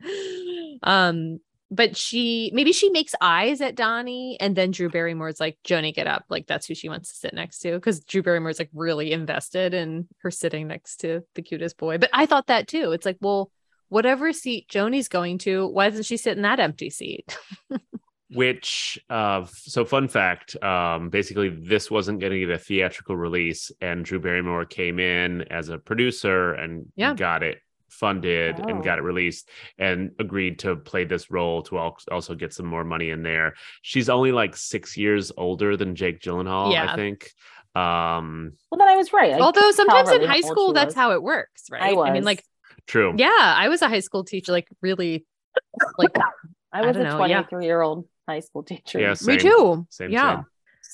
[0.83, 5.93] Um, but she maybe she makes eyes at Donnie, and then Drew Barrymore's like, Joni,
[5.95, 6.25] get up.
[6.29, 7.73] Like that's who she wants to sit next to.
[7.73, 11.99] Because Drew Barrymore's like really invested in her sitting next to the cutest boy.
[11.99, 12.93] But I thought that too.
[12.93, 13.51] It's like, well,
[13.89, 17.37] whatever seat Joni's going to, why doesn't she sit in that empty seat?
[18.31, 23.71] which uh so fun fact um basically this wasn't going to get a theatrical release
[23.83, 27.15] and drew barrymore came in as a producer and Yeah.
[27.15, 27.59] got it
[27.91, 28.65] funded Oh.
[28.69, 32.83] and got it released and agreed to play this role to also get some more
[32.83, 36.93] money in there she's only like six years older than jake gyllenhaal Yeah.
[36.93, 37.31] i think
[37.77, 39.33] um well, then I was right.
[39.35, 41.83] I Although sometimes in high school, that's how it works, right?
[41.83, 42.13] I was.
[42.13, 42.45] mean, like,
[42.87, 45.25] true yeah, I was a high school teacher, like really,
[45.99, 46.17] like
[46.73, 47.43] I was I a don't know, yeah.
[47.43, 49.01] 23 year old high school teacher.
[49.01, 49.87] yeah me too.
[49.91, 50.37] same yeah.
[50.37, 50.45] same.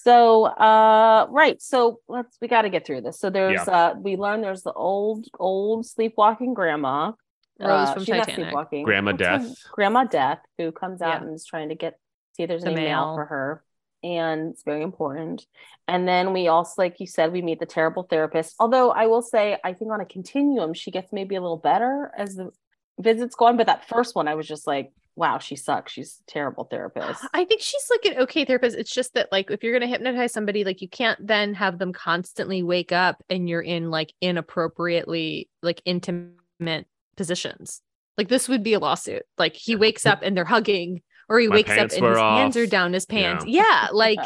[0.03, 1.61] So, uh, right.
[1.61, 3.19] So let's, we got to get through this.
[3.21, 3.75] So there's, Yeah.
[3.91, 7.13] uh, we learned there's the old, old sleepwalking grandma.
[7.59, 8.47] Rose Uh, from she's not Titanic.
[8.47, 8.85] sleepwalking.
[8.85, 9.57] Grandma What's Death.
[9.73, 11.27] Grandma Death, who comes out Yeah.
[11.27, 11.99] and is trying to get,
[12.35, 13.15] see if there's The any mail mail.
[13.17, 13.65] for her.
[14.03, 15.47] And it's very important.
[15.87, 18.55] And then we also, like you said, we meet the terrible therapist.
[18.59, 22.11] Although I will say, I think on a continuum, she gets maybe a little better
[22.17, 22.51] as the
[22.99, 23.57] visits go on.
[23.57, 25.93] But that first one, I was just like, wow, she sucks.
[25.93, 27.27] She's a terrible therapist.
[27.35, 28.77] I think she's like an okay therapist.
[28.77, 31.93] It's just that like if you're gonna hypnotize somebody, like you can't then have them
[31.93, 36.87] constantly wake up and you're in like inappropriately like intimate
[37.17, 37.83] positions.
[38.17, 39.23] Like this would be a lawsuit.
[39.37, 42.17] Like he wakes up and they're hugging, or he My wakes up pants and his
[42.17, 43.47] were hands are down his pants.
[43.47, 44.19] Yeah, like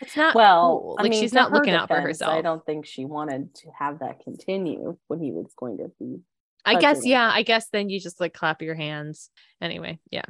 [0.00, 0.96] it's not well, cool.
[0.98, 2.32] I like mean, she's not her looking out for herself.
[2.32, 6.20] I don't think she wanted to have that continue when he was going to be.
[6.64, 7.12] I guess, touching it.
[7.12, 9.28] yeah, I guess then you just like clap your hands.
[9.60, 10.24] Anyway, yeah.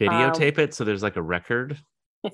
[0.00, 1.76] Videotape um, it so there's like a record.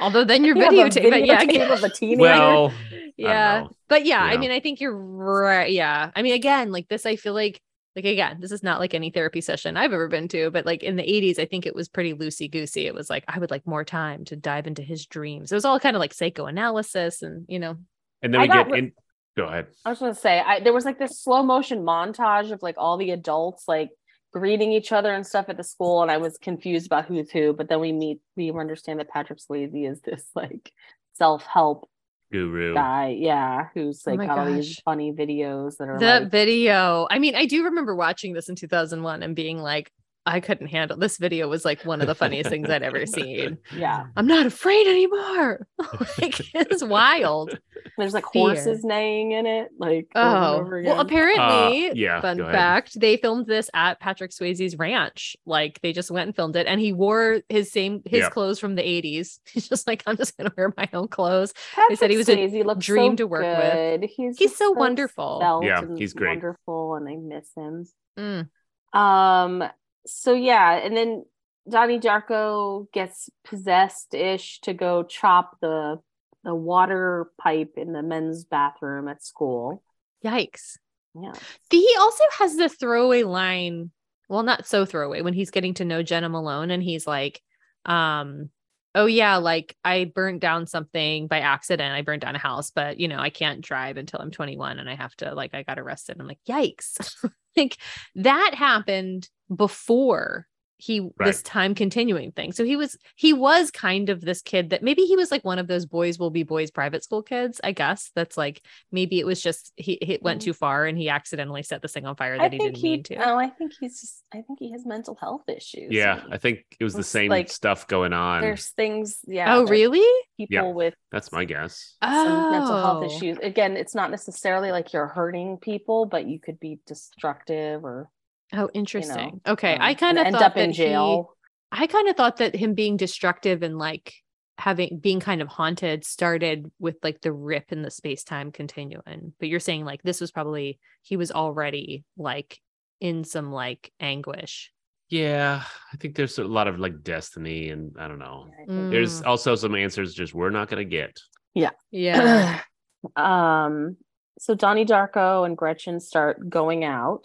[0.00, 2.20] Although then you're You videotaping, yeah, videotape of a teenager.
[2.20, 2.72] Well,
[3.16, 7.06] yeah but yeah i mean i think you're right yeah i mean again like this
[7.06, 7.60] i feel like
[7.96, 10.82] like again this is not like any therapy session i've ever been to but like
[10.82, 13.50] in the 80s i think it was pretty loosey goosey it was like i would
[13.50, 17.22] like more time to dive into his dreams it was all kind of like psychoanalysis
[17.22, 17.76] and you know
[18.22, 18.92] and then we get in.
[19.36, 19.68] Go ahead.
[19.84, 22.96] I was gonna say I, there was like this slow motion montage of like all
[22.96, 23.90] the adults like
[24.32, 27.52] greeting each other and stuff at the school, and I was confused about who's who.
[27.52, 30.72] But then we meet, we understand that Patrick Swayze is this like
[31.14, 31.88] self help
[32.32, 32.74] Guru.
[32.74, 36.30] guy, yeah, who's Oh like my got all these funny videos that are the like,
[36.30, 39.92] video i mean i do remember watching this in 2001 and being like
[40.24, 43.58] i couldn't handle this video was like one of the funniest things i'd ever seen
[43.76, 45.66] yeah, i'm not afraid anymore
[46.20, 47.58] like it's wild
[47.98, 48.42] there's like Fear.
[48.54, 53.46] horses neighing in it, like Oh, over well, apparently, Uh, yeah, fun fact, they filmed
[53.46, 55.36] this at Patrick Swayze's ranch.
[55.46, 58.30] Like they just went and filmed it, and he wore his same his Yeah.
[58.30, 59.40] clothes from the 80s.
[59.52, 61.52] He's just like, I'm just gonna wear my own clothes.
[61.74, 64.02] Patrick said he was a Swayze looks dream so to work with.
[64.10, 65.60] He's He's just so wonderful.
[65.64, 66.28] Yeah, he's great.
[66.28, 67.86] wonderful, and I miss him.
[68.16, 68.96] Mm.
[68.98, 69.64] Um,
[70.06, 71.24] so yeah, and then
[71.68, 76.00] Donnie Darko gets possessed ish to go chop the
[76.44, 79.82] the water pipe in the men's bathroom at school.
[80.24, 80.76] Yikes.
[81.14, 81.32] Yeah.
[81.70, 83.90] He also has the throwaway line.
[84.28, 87.40] Well, not so throwaway when he's getting to know Jena Malone and he's like,
[87.84, 88.50] um,
[88.94, 91.94] oh yeah, like I burnt down something by accident.
[91.94, 94.88] I burnt down a house, but you know, I can't drive until I'm 21 and
[94.88, 96.16] I have to like I got arrested.
[96.18, 97.14] I'm like, yikes.
[97.56, 97.78] like
[98.16, 100.46] that happened before
[100.84, 102.50] he this time continuing thing.
[102.50, 105.60] So he was he was kind of this kid that maybe he was like one
[105.60, 108.10] of those boys will be boys private school kids, I guess.
[108.16, 110.44] That's like maybe it was just he, he went Mhm.
[110.46, 112.82] too far and he accidentally set this thing on fire I that he think didn't
[112.82, 113.14] he mean to.
[113.30, 115.92] oh, I think he's just I think he has mental health issues.
[115.92, 118.40] Yeah, and I think it was the same like- stuff going on.
[118.40, 119.54] there's things, yeah.
[119.56, 120.02] oh, really?
[120.36, 121.94] People with That's my guess.
[122.02, 123.06] some mental health Oh.
[123.06, 123.38] issues.
[123.40, 128.08] Again, it's not necessarily like you're hurting people, but you could be destructive or
[128.52, 129.40] Oh, interesting.
[129.46, 129.74] okay.
[129.74, 131.34] um, I kind of and thought end up that in jail.
[131.72, 134.12] He, I kind of thought that him being destructive and like
[134.58, 139.32] having being kind of haunted started with like the rip in the space-time continuum.
[139.40, 142.58] But you're saying like this was probably he was already like
[143.00, 144.70] in some like anguish.
[145.08, 145.62] Yeah,
[145.92, 148.46] I think there's a lot of like destiny, and I don't know.
[148.62, 149.26] I think There's Mm.
[149.26, 151.18] also some answers just we're not gonna get.
[151.54, 152.60] Yeah, yeah.
[153.16, 153.96] um
[154.38, 157.24] so Donnie Darko and Gretchen start going out.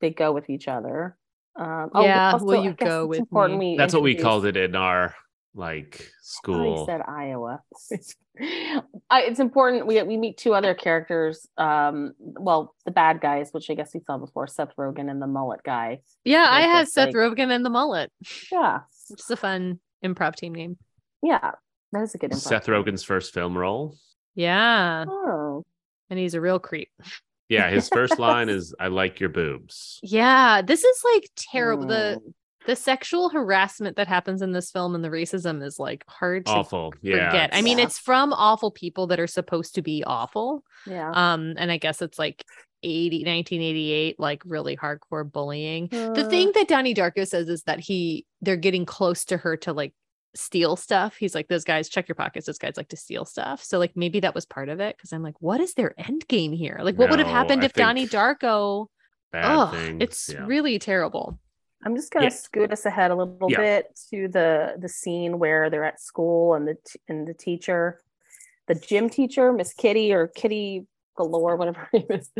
[0.00, 1.16] They go with each other.
[1.58, 3.76] Um oh, Yeah, also, will I you go with important me?
[3.76, 5.14] That's what we called it in our
[5.54, 6.80] like school.
[6.80, 7.60] he said Iowa.
[9.10, 11.48] I, it's important we we meet two other characters.
[11.56, 15.26] Um, well, the bad guys, which I guess we saw before, Seth Rogen and the
[15.26, 16.00] mullet guy.
[16.24, 18.12] yeah, I Like had just, Seth like- Rogen and the mullet,
[18.52, 18.80] Yeah,
[19.10, 20.76] which is a fun improv team name.
[21.22, 21.52] yeah,
[21.92, 22.32] that is a good.
[22.34, 22.94] Seth impression.
[22.94, 23.96] Rogen's first film role.
[24.36, 25.04] Yeah.
[25.08, 25.64] Oh,
[26.10, 26.90] And he's a real creep.
[27.48, 30.62] Yeah, his first line is "I like your boobs." Yeah.
[30.62, 31.86] This is like terrible.
[31.86, 32.32] The mm.
[32.66, 36.52] the sexual harassment that happens in this film and the racism is like hard to
[36.52, 36.92] Awful.
[37.00, 37.30] Yeah.
[37.30, 37.50] forget.
[37.54, 37.84] I mean, Yeah.
[37.84, 40.62] it's from awful people that are supposed to be awful.
[40.86, 41.10] yeah.
[41.10, 42.44] Um, and I guess it's like
[42.82, 45.88] 80, 1988, like really hardcore bullying.
[45.88, 49.56] The Uh, thing that Donnie Darko says is that he they're getting close to her
[49.58, 49.94] to like
[50.34, 51.16] steal stuff.
[51.16, 52.46] He's like, those guys check your pockets.
[52.46, 53.62] Those guys like to steal stuff.
[53.64, 54.96] So like maybe that was part of it.
[54.98, 56.78] Cause I'm like, what is their end game here?
[56.82, 58.86] Like what would have happened I if Donnie Darko?
[59.34, 60.00] Oh, thing.
[60.00, 60.46] it's Yeah.
[60.46, 61.38] really terrible.
[61.84, 62.30] I'm just gonna Yeah.
[62.30, 63.58] scoot us ahead a little Yeah.
[63.58, 68.00] bit to the the scene where they're at school and the t- and the teacher,
[68.66, 70.86] the gym teacher, Miss Kitty or Kitty
[71.16, 72.30] Galore, whatever her name is,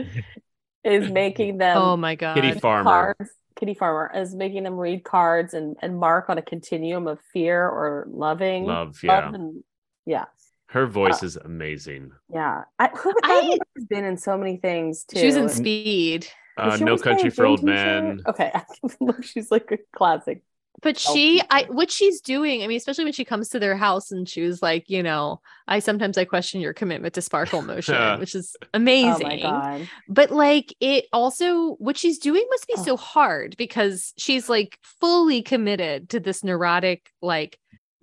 [0.85, 2.35] is making them oh my god.
[2.35, 3.14] Kitty Farmer.
[3.18, 3.31] cards.
[3.59, 7.66] Kitty Farmer is making them read cards and and mark on a continuum of fear
[7.68, 8.64] or loving.
[8.64, 8.99] Love.
[9.03, 9.29] Yeah.
[9.35, 9.62] and-
[10.07, 10.25] yeah,
[10.68, 12.12] Her Uh, voice is amazing.
[12.33, 12.62] yeah.
[12.79, 15.18] I, who I, has been in so many things too.
[15.18, 16.27] she was in and- Speed.
[16.57, 17.62] Uh, she no always play a Country for Old?
[17.62, 18.21] Men.
[18.27, 18.53] Okay,
[19.23, 20.42] she's like a classic
[20.81, 23.77] But Oh, she, I what she's doing, I mean, especially when she comes to their
[23.77, 27.62] house and she was like, you know, I sometimes I question your commitment to sparkle
[27.73, 29.27] motion, which is amazing.
[29.27, 29.88] Oh my god.
[30.09, 32.83] But like it also what she's doing must be Oh.
[32.85, 37.59] so hard because she's like fully committed to this neurotic, like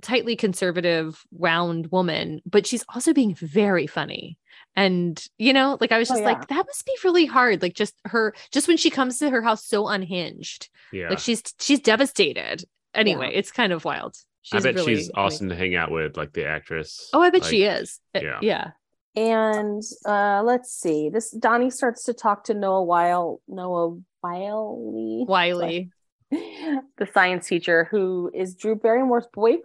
[0.06, 4.38] tightly conservative, round woman, but she's also being very funny.
[4.76, 6.28] And you know, like I was Oh, just yeah.
[6.30, 7.62] like, that must be really hard.
[7.62, 11.10] Like just her, just when she comes to her house so unhinged, Yeah.
[11.10, 12.64] like she's she's devastated.
[12.94, 14.16] Anyway, it's kind of wild.
[14.54, 15.26] I She's bet really she's funny.
[15.26, 17.10] awesome to hang out with, like the actress.
[17.14, 18.00] Oh, I bet Like, she is.
[18.14, 18.40] Uh, yeah.
[18.42, 18.72] yeah.
[19.18, 21.10] And uh let's see.
[21.10, 25.26] This Donnie starts to talk to Noah Weil Noah Wiley.
[25.28, 25.90] Wiley.
[26.32, 29.64] the science teacher who is Drew Barrymore's boyfriend.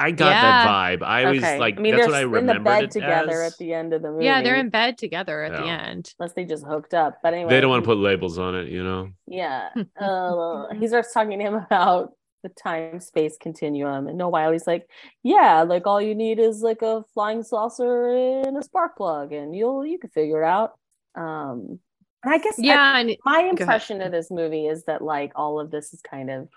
[0.00, 0.42] I got Yeah.
[0.42, 1.02] that vibe.
[1.02, 1.58] I was okay.
[1.58, 3.52] like, I mean, that's they're what I in the bed together as.
[3.52, 4.24] at the end of the movie.
[4.24, 6.14] Yeah, they're in bed together at the end.
[6.18, 7.18] unless they just hooked up.
[7.22, 9.10] But anyway, They don't want to put labels on it, you know.
[9.26, 9.68] Yeah.
[10.00, 14.06] Uh, he starts talking to him about the time space continuum.
[14.08, 14.88] And Noah Wyle's like,
[15.22, 18.08] Yeah, like all you need is like a flying saucer
[18.46, 20.72] and a spark plug, and you'll you can figure it out.
[21.14, 21.80] Um
[22.22, 25.60] and I guess I- Yeah, and my impression of this movie is that like all
[25.60, 26.48] of this is kind of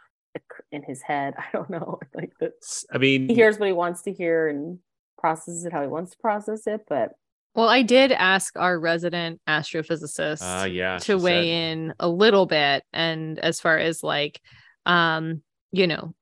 [0.72, 1.34] in his head.
[1.38, 2.00] I don't know.
[2.14, 4.80] Like that S- I mean, he hears what he wants to hear and
[5.18, 7.14] processes it how he wants to process it, but
[7.56, 12.46] well, I did ask our resident astrophysicist uh, yeah, to weigh said- in a little
[12.46, 14.42] bit and as far as like
[14.86, 15.42] um
[15.72, 16.14] you know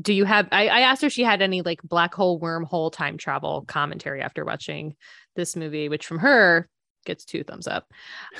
[0.00, 2.92] do you have I, I asked her if she had any like black hole wormhole
[2.92, 4.96] time travel commentary after watching
[5.36, 6.68] this movie which from her
[7.06, 7.86] gets two thumbs up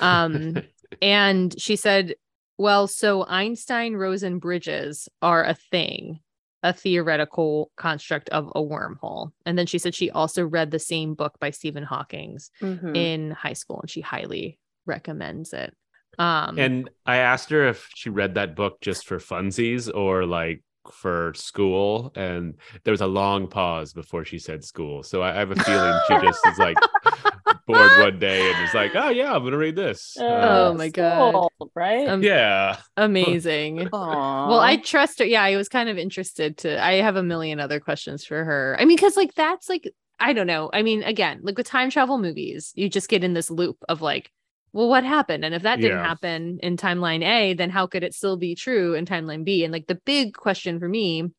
[0.01, 0.57] um
[1.01, 2.15] and she said
[2.61, 6.19] well so einstein rosen bridges are a thing
[6.63, 11.15] a theoretical construct of a wormhole and then she said she also read the same
[11.15, 12.95] book by stephen hawking's mhm.
[12.95, 15.73] in high school and she highly recommends it
[16.19, 20.61] um and I asked her if she read that book just for funsies or like
[20.91, 25.03] for school, and there was a long pause before she said school.
[25.03, 26.77] So I I have a feeling she just is like
[27.71, 30.89] bored one day and is like, "Oh yeah, I'm gonna read this." Oh Uh, my
[30.89, 31.31] God.
[31.33, 32.07] soul, right?
[32.07, 33.89] Um, yeah, amazing.
[33.91, 35.25] Well i trust her.
[35.25, 38.75] Yeah i was kind of interested to i have a million other questions for her.
[38.79, 40.69] I mean because like that's like i don't know.
[40.73, 44.01] I mean again like with time travel movies you just get in this loop of
[44.01, 44.31] like
[44.73, 45.43] well what happened?
[45.45, 46.07] And if that didn't Yeah.
[46.07, 49.63] happen in timeline a then how could it still be true in timeline b?
[49.63, 51.29] And like the big question for me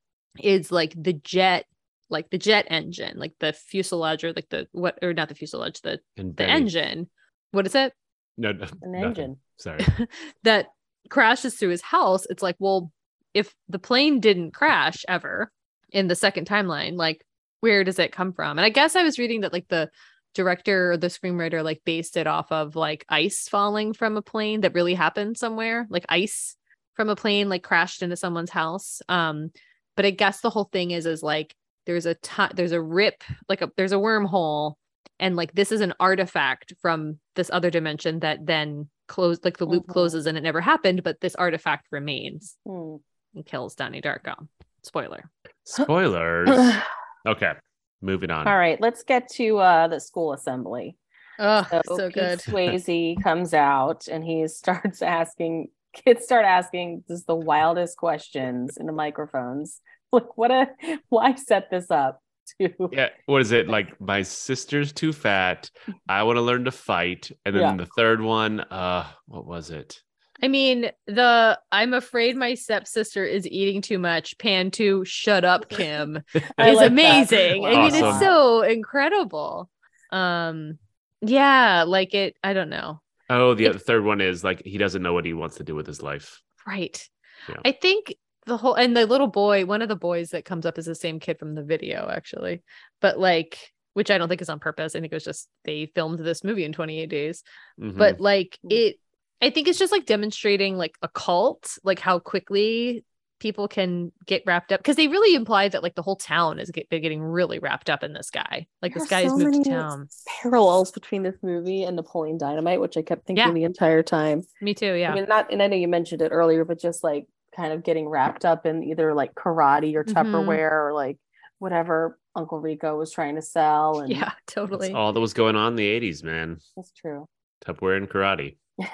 [0.40, 1.66] is like the jet
[2.12, 5.80] like the jet engine like the fuselage or like the what or not the fuselage
[5.80, 7.10] the and the Benny- engine
[7.50, 7.92] what is it
[8.36, 9.04] No, no an nothing.
[9.04, 9.36] engine.
[9.58, 9.84] Sorry.
[10.44, 10.66] that
[11.10, 12.90] crashes through his house, it's like, well,
[13.34, 15.50] if the plane didn't crash ever
[15.90, 17.24] in the second timeline, like
[17.60, 18.58] where does it come from?
[18.58, 19.90] And I guess I was reading that like the
[20.34, 24.62] director or the screenwriter like based it off of like ice falling from a plane
[24.62, 26.56] that really happened somewhere, like ice
[26.94, 29.00] from a plane like crashed into someone's house.
[29.08, 29.50] Um,
[29.96, 31.54] but I guess the whole thing is is like
[31.86, 34.74] there's a ti- there's a rip, like a there's a wormhole
[35.18, 39.66] and like this is an artifact from this other dimension that then closed like the
[39.66, 39.92] loop Mhm.
[39.92, 42.96] closes and it never happened but this artifact remains Hmm.
[43.34, 44.34] and kills Donnie Darko
[44.82, 45.30] spoiler
[45.64, 46.48] Spoilers.
[47.26, 47.52] okay,
[48.00, 48.48] moving on.
[48.48, 50.96] All right, let's get to uh the school assembly.
[51.38, 57.04] oh So, so Pete good Swayze comes out and he starts asking kids start asking
[57.06, 59.80] just the wildest questions in the microphones.
[60.18, 60.68] Like what a
[61.08, 62.20] why set this up
[62.60, 63.98] to Yeah, what is it like?
[64.00, 65.70] My sister's too fat.
[66.08, 67.76] I want to learn to fight, and then Yeah.
[67.76, 70.00] the third one, uh, what was it?
[70.42, 75.68] I mean the I'm afraid my stepsister is eating too much pan to shut up
[75.68, 76.20] Kim
[76.58, 77.64] I is like that amazing.
[77.64, 79.70] I mean, it's so incredible.
[80.10, 80.78] Um,
[81.20, 82.36] yeah, like it.
[82.42, 83.00] I don't know.
[83.30, 85.64] Oh, the It- other third one is like he doesn't know what he wants to
[85.64, 86.42] do with his life.
[86.66, 87.00] Right.
[87.48, 87.56] Yeah.
[87.64, 88.14] I think
[88.46, 90.94] the whole and the little boy, one of the boys that comes up is the
[90.94, 92.62] same kid from the video, actually.
[93.00, 93.58] But like,
[93.94, 94.94] which I don't think is on purpose.
[94.96, 97.42] I think it was just they filmed this movie in 28 days.
[97.80, 97.96] Mhm.
[97.96, 98.96] But like it,
[99.40, 103.04] I think it's just like demonstrating like a cult, like how quickly
[103.38, 106.70] people can get wrapped up because they really imply that like the whole town is
[106.70, 108.68] get, getting really wrapped up in this guy.
[108.80, 110.08] Like There this guy's so moved many to town.
[110.40, 113.52] parallels between this movie and Napoleon Dynamite, which I kept thinking Yeah.
[113.52, 114.42] the entire time.
[114.60, 114.94] Me too.
[114.94, 115.10] Yeah.
[115.10, 117.82] I mean, not, and I know you mentioned it earlier, but just like kind of
[117.84, 120.12] getting wrapped up in either like karate or Mhm.
[120.14, 121.18] Tupperware or like
[121.58, 124.00] whatever Uncle Rico was trying to sell.
[124.00, 124.20] And yeah.
[124.20, 124.92] That's Totally.
[124.92, 126.58] all that was going on in the '80s, man.
[126.76, 127.26] that's true.
[127.64, 128.56] Tupperware and karate.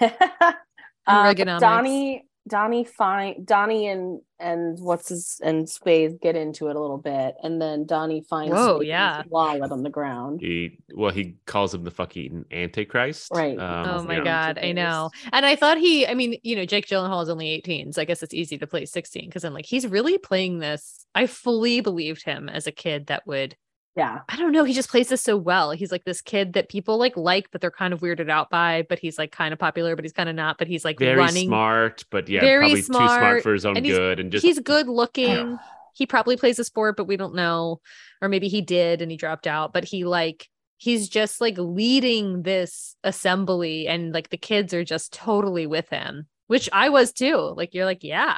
[1.07, 1.61] But Reaganomics.
[1.61, 6.98] Donnie Donnie find Donnie and and what's his and Spade get into it a little
[6.98, 9.23] bit, and then Donnie finds Whoa, Spades yeah.
[9.29, 10.40] wallet on the ground.
[10.40, 13.31] He well, he calls him the fucking Antichrist.
[13.33, 13.58] Right.
[13.58, 14.25] Um, oh my yeah.
[14.25, 15.10] god, I know.
[15.33, 18.04] And I thought he, I mean, you know, Jake Gyllenhaal is only 18, so I
[18.04, 21.06] guess it's easy to play 16 because I'm like, he's really playing this.
[21.14, 23.56] I fully believed him as a kid that would,
[23.99, 25.73] Yeah, I don't know, he just plays this so well.
[25.73, 28.87] He's like this kid that people like like, but they're kind of weirded out by,
[28.88, 31.19] but he's like kind of popular, but he's kind of not, but he's like Very
[31.19, 31.49] running.
[31.49, 34.46] smart, but yeah, Very probably too smart smart, for his own and good, and just
[34.46, 35.59] he's good looking.
[35.94, 37.81] He probably plays a sport, but we don't know.
[38.23, 42.42] Or maybe he did and he dropped out, but he like he's just like leading
[42.42, 47.35] this assembly and like the kids are just totally with him, which I was too.
[47.57, 48.37] Like you're like, yeah.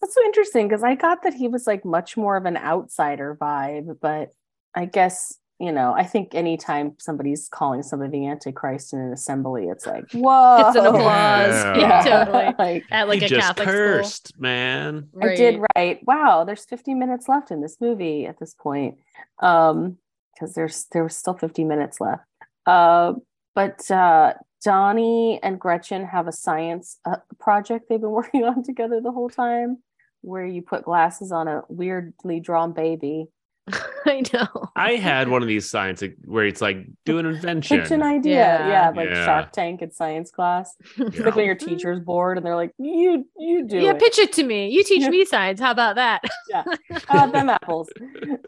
[0.00, 3.36] that's so interesting because I got that he was like much more of an outsider
[3.40, 4.30] vibe, but
[4.74, 9.66] I guess you know, I think anytime somebody's calling somebody the Antichrist in an assembly,
[9.66, 11.52] it's like, whoa, It's an applause.
[11.52, 11.76] Yeah.
[11.78, 12.54] Yeah, totally.
[12.58, 15.08] like, At like he a just Catholic cursed, man.
[15.10, 15.28] school.
[15.28, 16.00] I did right.
[16.06, 18.96] Wow, there's 50 minutes left in this movie at this point.
[19.40, 19.98] Um,
[20.32, 22.24] because there's there was still 50 minutes left.
[22.64, 23.14] Uh,
[23.54, 24.32] but uh
[24.64, 29.30] Donnie and Gretchen have a science uh, project they've been working on together the whole
[29.30, 29.82] time,
[30.22, 33.28] where you put glasses on a weirdly drawn baby.
[34.06, 34.48] I know.
[34.74, 37.80] I had one of these signs where it's like do an invention.
[37.80, 38.68] Pitch an idea, Yeah.
[38.68, 39.24] yeah, like Yeah.
[39.24, 40.74] Shark Tank in science class.
[40.98, 41.24] It's Yeah.
[41.26, 44.32] like when your teacher's bored and they're like, "You, you do yeah, it." pitch it
[44.34, 44.70] to me.
[44.70, 45.60] You teach me science.
[45.60, 46.22] How about that?
[46.48, 46.64] Yeah.
[47.08, 47.88] Uh, them apples.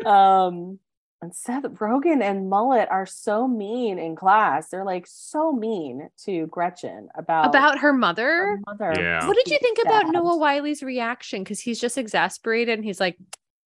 [0.05, 0.79] Um,
[1.21, 4.69] and Seth Rogen and Mullet are so mean in class.
[4.71, 8.59] They're like so mean to Gretchen about about her her mother.
[8.67, 8.93] mother.
[8.97, 9.25] Yeah.
[9.27, 11.45] What did you think about Noah Wyle's reaction?
[11.45, 13.17] Because he's just exasperated and he's like,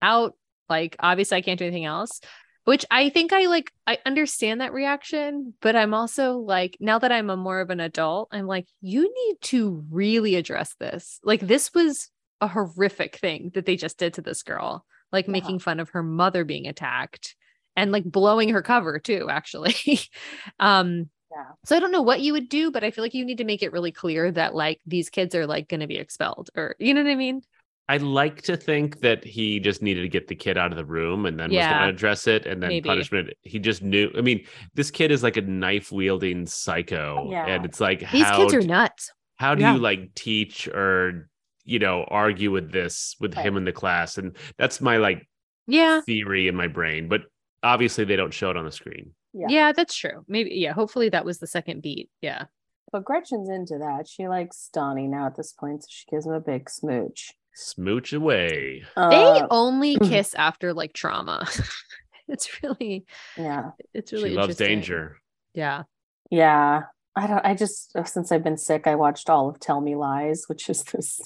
[0.02, 0.34] out.
[0.68, 2.20] Like, obviously, I can't do anything else.
[2.64, 3.70] Which I think I like.
[3.86, 7.78] I understand that reaction, but I'm also like, now that I'm a more of an
[7.78, 11.20] adult, I'm like, you need to really address this.
[11.22, 12.10] Like, this was
[12.40, 15.32] a horrific thing that they just did to this girl, like Yeah.
[15.32, 17.36] making fun of her mother being attacked
[17.76, 19.28] and like blowing her cover too.
[19.30, 19.76] Actually,
[20.58, 21.44] um, Yeah.
[21.64, 23.44] so I don't know what you would do, but I feel like you need to
[23.44, 26.74] make it really clear that like these kids are like going to be expelled or
[26.80, 27.42] you know what I mean?
[27.88, 30.84] I like to think that he just needed to get the kid out of the
[30.84, 31.70] room and then was Yeah.
[31.78, 32.88] going to address it and then Maybe.
[32.88, 33.30] punishment.
[33.42, 34.10] He just knew.
[34.16, 37.46] I mean, this kid is like a knife wielding psycho, Yeah.
[37.46, 39.12] and it's like These how kids are d- nuts.
[39.36, 39.74] how do Yeah.
[39.74, 41.28] you like teach or
[41.64, 43.46] you know argue with this with Right.
[43.46, 44.18] him in the class?
[44.18, 45.28] And that's my like
[45.68, 46.00] Yeah.
[46.00, 47.22] theory in my brain, but
[47.62, 49.14] obviously they don't show it on the screen.
[49.32, 49.46] Yeah.
[49.48, 50.24] Yeah, that's true.
[50.26, 52.10] Maybe yeah, hopefully that was the second beat.
[52.20, 52.44] Yeah.
[52.92, 54.08] But Gretchen's into that.
[54.08, 57.32] She likes Donnie now at this point, so she gives him a big smooch.
[57.56, 58.84] Smooch away.
[58.96, 60.08] They Uh, only mhm.
[60.08, 61.46] kiss after like trauma.
[62.28, 65.16] it's really yeah, it's really she loves danger.
[65.54, 65.84] Yeah.
[66.30, 66.82] yeah.
[67.16, 67.44] I don't.
[67.46, 70.84] I just since I've been sick, I watched all of Tell Me Lies, which is
[70.84, 71.18] this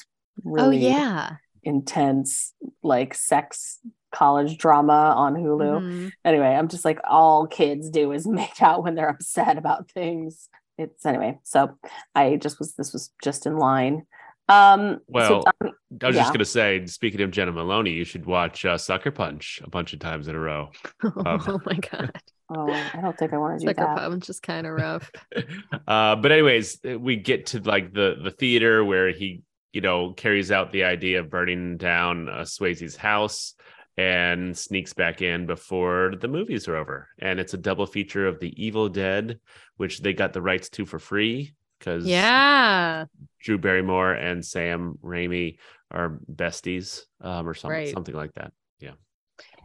[0.45, 1.31] really oh yeah.
[1.64, 3.81] intense like sex
[4.12, 5.81] college drama on Hulu.
[5.81, 6.12] Mhm.
[6.24, 10.49] Anyway, I'm just like all kids do is make out when they're upset about things.
[10.78, 11.41] It's anyway.
[11.43, 11.76] So
[12.14, 14.07] I just was this was just in line.
[14.51, 16.22] Um so Well, Donnie- I was Yeah.
[16.22, 19.92] just gonna say, speaking of Jenna Maloney, you should watch uh, Sucker Punch a bunch
[19.92, 20.70] of times in a row.
[21.05, 22.12] oh my god.
[22.55, 23.96] oh, I don't think I want to do Sucker that.
[23.98, 25.11] punch is just kind of rough.
[25.86, 29.42] uh, but anyways, we get to like the the theater where he,
[29.72, 33.55] you know, carries out the idea of burning down uh, Swayze's house
[33.96, 37.09] and sneaks back in before the movies are over.
[37.18, 39.38] And it's a double feature of The Evil Dead,
[39.76, 43.07] which they got the rights to for free because yeah.
[43.41, 45.57] Drew Barrymore and Sam Raimi
[45.91, 47.93] are besties, um, or something, Right.
[47.93, 48.53] something like that.
[48.78, 48.93] Yeah.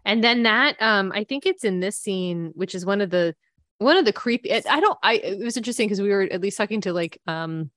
[0.05, 3.35] And then that um I think it's in this scene which is one of the
[3.77, 6.57] one of the creepy I don't I it was interesting because we were at least
[6.57, 7.69] talking to like um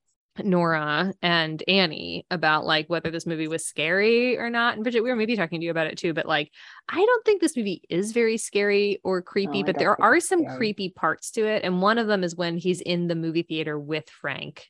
[0.45, 4.75] Nora and Annie about like whether this movie was scary or not.
[4.75, 6.51] And Bridget, we were maybe talking to you about it too, but like
[6.89, 10.41] I don't think this movie is very scary or creepy, I but there are some
[10.43, 10.57] scary.
[10.57, 11.65] creepy parts to it.
[11.65, 14.67] And one of them is when he's in the movie theater with Frank,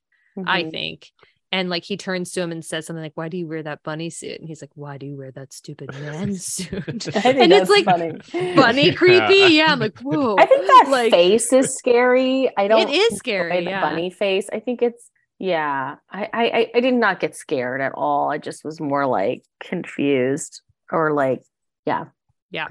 [0.47, 0.71] I Mhm.
[0.71, 1.11] think.
[1.51, 3.83] And like he turns to him and says something like, Why do you wear that
[3.83, 4.39] bunny suit?
[4.39, 6.85] And he's like, Why do you wear that stupid man suit?
[7.25, 8.13] And it's like funny.
[8.55, 8.93] bunny Yeah.
[8.95, 9.55] creepy.
[9.55, 10.37] Yeah, I'm like, whoa.
[10.39, 12.51] I think that like face is scary.
[12.59, 12.87] I don't.
[12.87, 13.65] it is scary.
[13.65, 13.81] The Yeah.
[13.81, 14.51] bunny face.
[14.53, 15.97] I think it's yeah.
[16.11, 18.31] I, I I I did not get scared at all.
[18.31, 21.43] I just was more like confused or like
[21.87, 22.07] yeah
[22.51, 22.69] Yeah.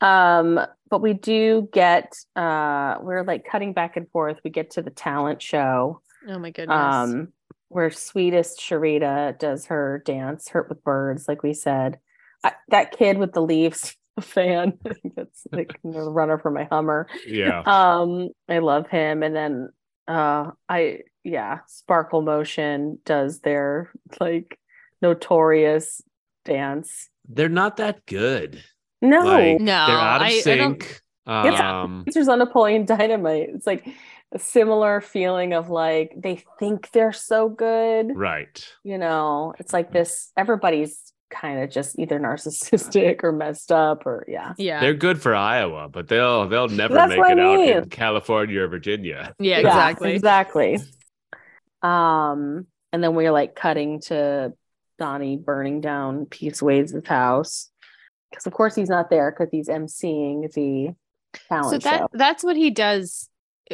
[0.00, 0.60] Um,
[0.90, 4.38] but we do get uh we're like cutting back and forth.
[4.44, 6.02] We get to the talent show.
[6.28, 6.76] Oh my goodness.
[6.76, 7.28] Um,
[7.68, 11.98] where sweetest Cherita does her dance, hurt with birds, like we said.
[12.42, 14.78] I, that kid with the leaves fan.
[14.86, 17.60] I think that's like the runner for my Hummer Yeah.
[17.66, 19.68] um i love him and then
[20.06, 23.90] uh i yeah sparkle motion does their
[24.20, 24.58] like
[25.02, 26.00] notorious
[26.44, 27.08] dance.
[27.28, 28.62] They're not that good.
[29.02, 31.00] No, Like, No, they're out of I- I don't- sync.
[31.26, 33.50] It's- um, Answers on Napoleon Dynamite.
[33.54, 33.86] It's like
[34.32, 38.16] a similar feeling of like they think they're so good.
[38.16, 38.66] right.
[38.82, 44.24] You know, it's like this everybody's kind of just either narcissistic or messed up or
[44.26, 44.54] yeah.
[44.56, 44.80] Yeah.
[44.80, 47.68] They're good for Iowa, but they'll they'll never That's make what I it out mean.
[47.76, 49.34] in California or Virginia.
[49.38, 50.80] yeah, Yeah, exactly.
[51.82, 54.52] Um, and then we're like cutting to
[54.98, 56.50] Donnie burning down P.
[56.50, 57.70] Swayze's house.
[58.30, 60.94] Because of course he's not there because he's emceeing the
[61.70, 62.08] So talent that show.
[62.12, 63.28] that's what he does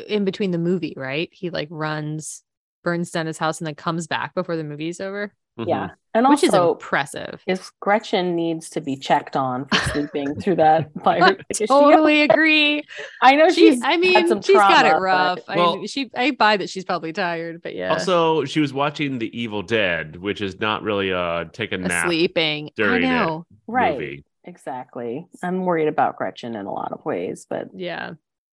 [0.09, 1.28] in between the movie, right?
[1.32, 2.42] He like runs,
[2.84, 5.68] burns down his house, and then comes back before the movie's over, Mhm.
[5.68, 5.88] Yeah.
[6.16, 7.42] And which is also impressive.
[7.46, 11.36] if Gretchen needs to be checked on for sleeping through that fire.
[11.61, 12.84] I totally agree.
[13.22, 15.40] I know She, she's I had mean, some she's got it rough.
[15.46, 18.61] but- I Well- mean, she, I buy that she's probably tired, but yeah, Also, she
[18.61, 22.66] was watching The Evil Dead, which is not really uh take a A nap sleeping.
[22.68, 23.09] I during it.
[23.09, 23.46] know.
[23.66, 23.94] right.
[23.94, 24.24] movie.
[24.44, 25.26] Exactly.
[25.42, 28.12] I'm worried about Gretchen in a lot of ways, but Yeah.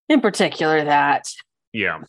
[0.08, 1.28] in particular that.
[1.72, 2.00] Yeah.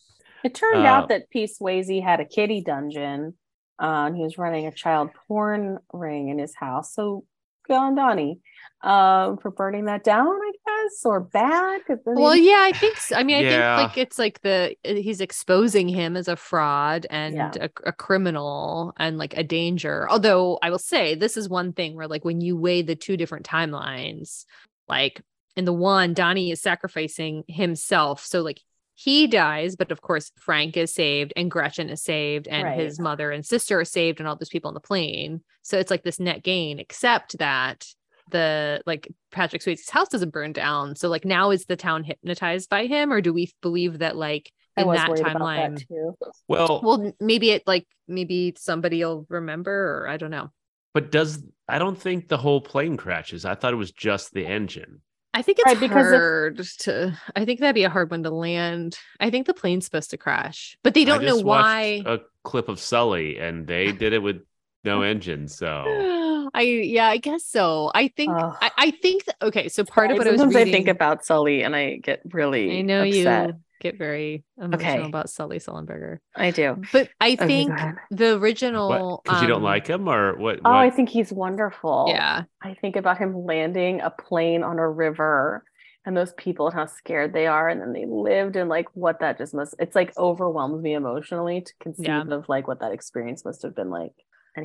[0.43, 1.43] It turned Uh, out that P.
[1.45, 3.35] Swayze had a kitty dungeon,
[3.82, 6.93] uh, and he was running a child porn ring in his house.
[6.93, 7.25] So
[7.67, 8.39] good on Donnie
[8.84, 11.82] um, for burning that down, I guess, or bad.
[11.88, 12.97] then Well, he- yeah, I think.
[12.97, 13.15] So.
[13.15, 13.77] I mean, I Yeah.
[13.77, 17.51] think like it's like the uh, he's exposing him as a fraud and Yeah.
[17.59, 20.07] a, a criminal and like a danger.
[20.09, 23.17] Although I will say this is one thing where like when you weigh the two
[23.17, 24.45] different timelines,
[24.88, 25.21] like
[25.55, 28.61] in the one, Donnie is sacrificing himself, so like
[28.95, 32.79] he dies, but of course Frank is saved and Gretchen is saved and Right.
[32.79, 35.41] his mother and sister are saved and all those people on the plane.
[35.63, 37.87] So it's like this net gain, except that
[38.29, 40.95] the like Patrick Swayze's house doesn't burn down.
[40.95, 44.51] So like now is the town hypnotized by him, or do we believe that like
[44.77, 45.77] I in was that worried about timeline?
[45.79, 46.15] that too.
[46.47, 50.51] Well, Well, maybe it like maybe somebody will remember, or I don't know.
[50.93, 53.45] but does I don't think the whole plane crashes.
[53.45, 55.01] I thought it was just the engine.
[55.34, 57.17] I think it's Right, because if- hard to.
[57.36, 58.97] I think that'd be a hard one to land.
[59.19, 62.03] I think the plane's supposed to crash, but they don't I know just why.
[62.05, 64.41] A clip of Sully, and they did it with
[64.84, 65.47] no engine.
[65.47, 67.91] So I yeah, I guess so.
[67.95, 68.57] I think Ugh.
[68.61, 69.69] I, I think that, okay.
[69.69, 72.21] So part of what I was Sometimes reading, I think about Sully and I get
[72.34, 73.47] really I know upset.
[73.49, 75.03] you get very emotional Okay.
[75.05, 76.88] about Sully Sullenberger, I do.
[76.93, 77.95] but I Okay, think ahead.
[78.11, 79.23] the original what?
[79.23, 80.59] Because you don't um, like him, or what?
[80.63, 82.05] Oh, I think he's wonderful.
[82.09, 85.63] Yeah, I think about him landing a plane on a river
[86.05, 87.69] and those people and how scared they are.
[87.69, 91.61] And then they lived and like what that just must, it's like overwhelms me emotionally
[91.61, 92.23] to conceive Yeah.
[92.32, 94.13] of like what that experience must have been like.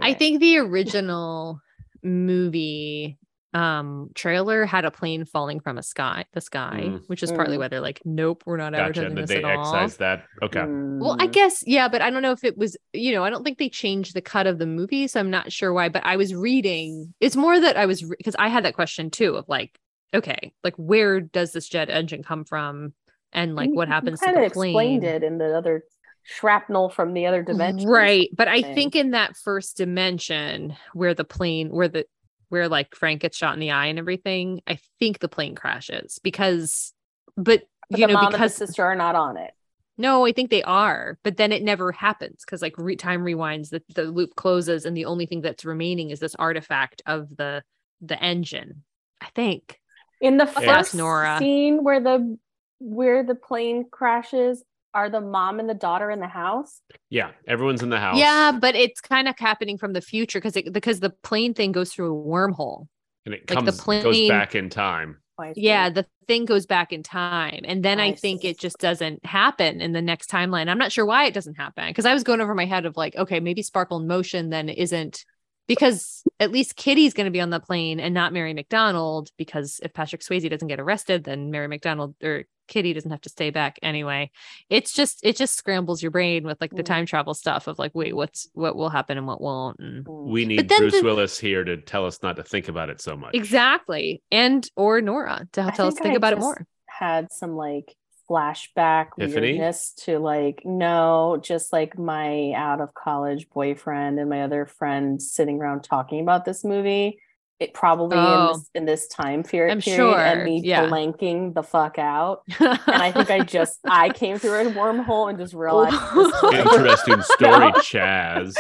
[0.02, 1.60] I think the original
[2.02, 3.18] movie
[3.56, 7.02] um trailer had a plane falling from a sky the sky Mm.
[7.08, 7.60] which is partly Mm.
[7.60, 8.82] why they're like nope we're not Gotcha.
[8.82, 10.24] advertising And then this they at all excise that.
[10.42, 10.60] Okay.
[10.66, 11.32] well i Mm.
[11.32, 13.68] guess yeah but i don't know if it was you know i don't think they
[13.70, 17.14] changed the cut of the movie so i'm not sure why but i was reading
[17.20, 19.78] it's more that i was because i had that question too of like
[20.14, 22.92] okay like where does this jet engine come from
[23.32, 25.82] and like what happens to kind the of plane explained it in the other
[26.28, 27.88] shrapnel from the other dimension.
[27.88, 28.28] Right.
[28.34, 32.04] But I think in that first dimension where the plane, where the,
[32.48, 36.18] where like Frank gets shot in the eye and everything, I think the plane crashes
[36.22, 36.92] because,
[37.36, 39.52] but, But you know, mom because sister are not on it.
[39.98, 43.70] no, I think they are, but then it never happens because like re- time rewinds,
[43.70, 47.62] the, the loop closes, and the only thing that's remaining is this artifact of the,
[48.00, 48.82] the engine.
[49.20, 49.80] I think.
[50.20, 51.38] In the first Nora.
[51.38, 52.38] scene where the
[52.78, 54.62] where the plane crashes,
[54.96, 56.80] are the mom and the daughter in the house?
[57.10, 58.18] Yeah, everyone's in the house.
[58.18, 61.70] Yeah, but it's kind of happening from the future because it because the plane thing
[61.70, 62.86] goes through a wormhole.
[63.26, 65.18] and it like the comes goes back in time.
[65.38, 68.58] Oh, yeah the thing goes back in time and then oh, i, I think it
[68.58, 72.06] just doesn't happen in the next timeline i'm not sure why it doesn't happen because
[72.06, 75.26] i was going over my head of like okay maybe sparkle and motion then isn't
[75.66, 79.80] because at least kitty's going to be on the plane and not mary mcdonald because
[79.82, 83.50] if patrick swayze doesn't get arrested then mary mcdonald or kitty doesn't have to stay
[83.50, 84.28] back anyway
[84.68, 86.86] it's just it just scrambles your brain with like the Mm.
[86.86, 90.26] time travel stuff of like wait what's what will happen and what won't and Mm.
[90.30, 93.16] We need Bruce the- Willis here to tell us not to think about it so
[93.16, 93.34] much.
[93.34, 97.30] exactly and or nora to I tell us think think I about it more had
[97.32, 97.94] some like
[98.28, 99.52] flashback Epiphany?
[99.52, 105.22] weirdness to like no just like my out of college boyfriend and my other friend
[105.22, 107.18] sitting around talking about this movie
[107.58, 108.52] it probably in Oh.
[108.52, 110.88] this in this time period, I'm period and me yeah.
[110.88, 115.38] blanking the fuck out and i think i just i came through a wormhole and
[115.38, 118.54] just realized this Interesting story, Chaz.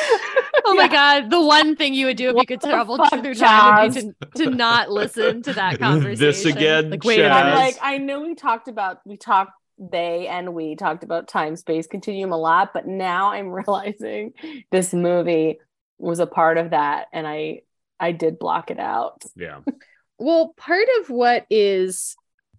[0.68, 3.34] Oh my god, the one thing you would do if you could travel fuck, through
[3.34, 6.18] time would be to, to not listen to that conversation.
[6.26, 7.24] This again, Like, wait.
[7.24, 11.54] I'm like, I know we talked about we talked they and we talked about time
[11.56, 14.32] space continuum a lot, but now I'm realizing
[14.70, 15.58] this movie
[15.98, 17.62] was a part of that and I
[18.00, 19.22] I did block it out.
[19.34, 19.60] Yeah.
[20.18, 22.16] Well, part of what is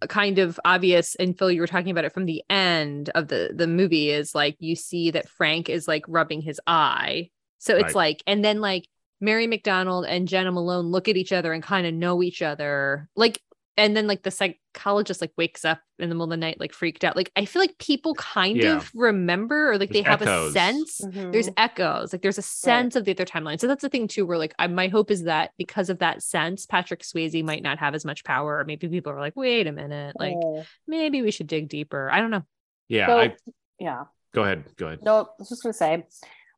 [0.10, 3.50] kind of obvious and Phil you were talking about it from the end of the
[3.52, 7.32] the movie is like you see that Frank is like rubbing his eye.
[7.60, 7.96] So it's Right.
[7.96, 8.88] like and then like
[9.20, 13.10] Mary McDonald and Jena Malone look at each other and kind of know each other.
[13.16, 13.42] Like
[13.80, 16.74] and then like the psychologist like wakes up in the middle of the night like
[16.74, 17.16] freaked out.
[17.16, 18.78] Like I feel like people kind Yeah.
[18.78, 20.50] of remember or like they There's have echoes.
[20.50, 21.32] a sense Mm-hmm.
[21.32, 24.26] there's echoes like there's a sense of the other timeline so that's the thing too
[24.26, 27.78] where like I, my hope is that because of that sense patrick swayze might not
[27.80, 30.64] have as much power or maybe people are like wait a minute like Oh.
[30.88, 32.46] maybe we should dig deeper i don't know
[32.90, 33.08] Yeah.
[33.08, 33.36] So- I,
[33.80, 34.04] yeah.
[34.34, 34.64] go ahead.
[34.76, 35.00] Go ahead.
[35.04, 36.04] No, I was just gonna say,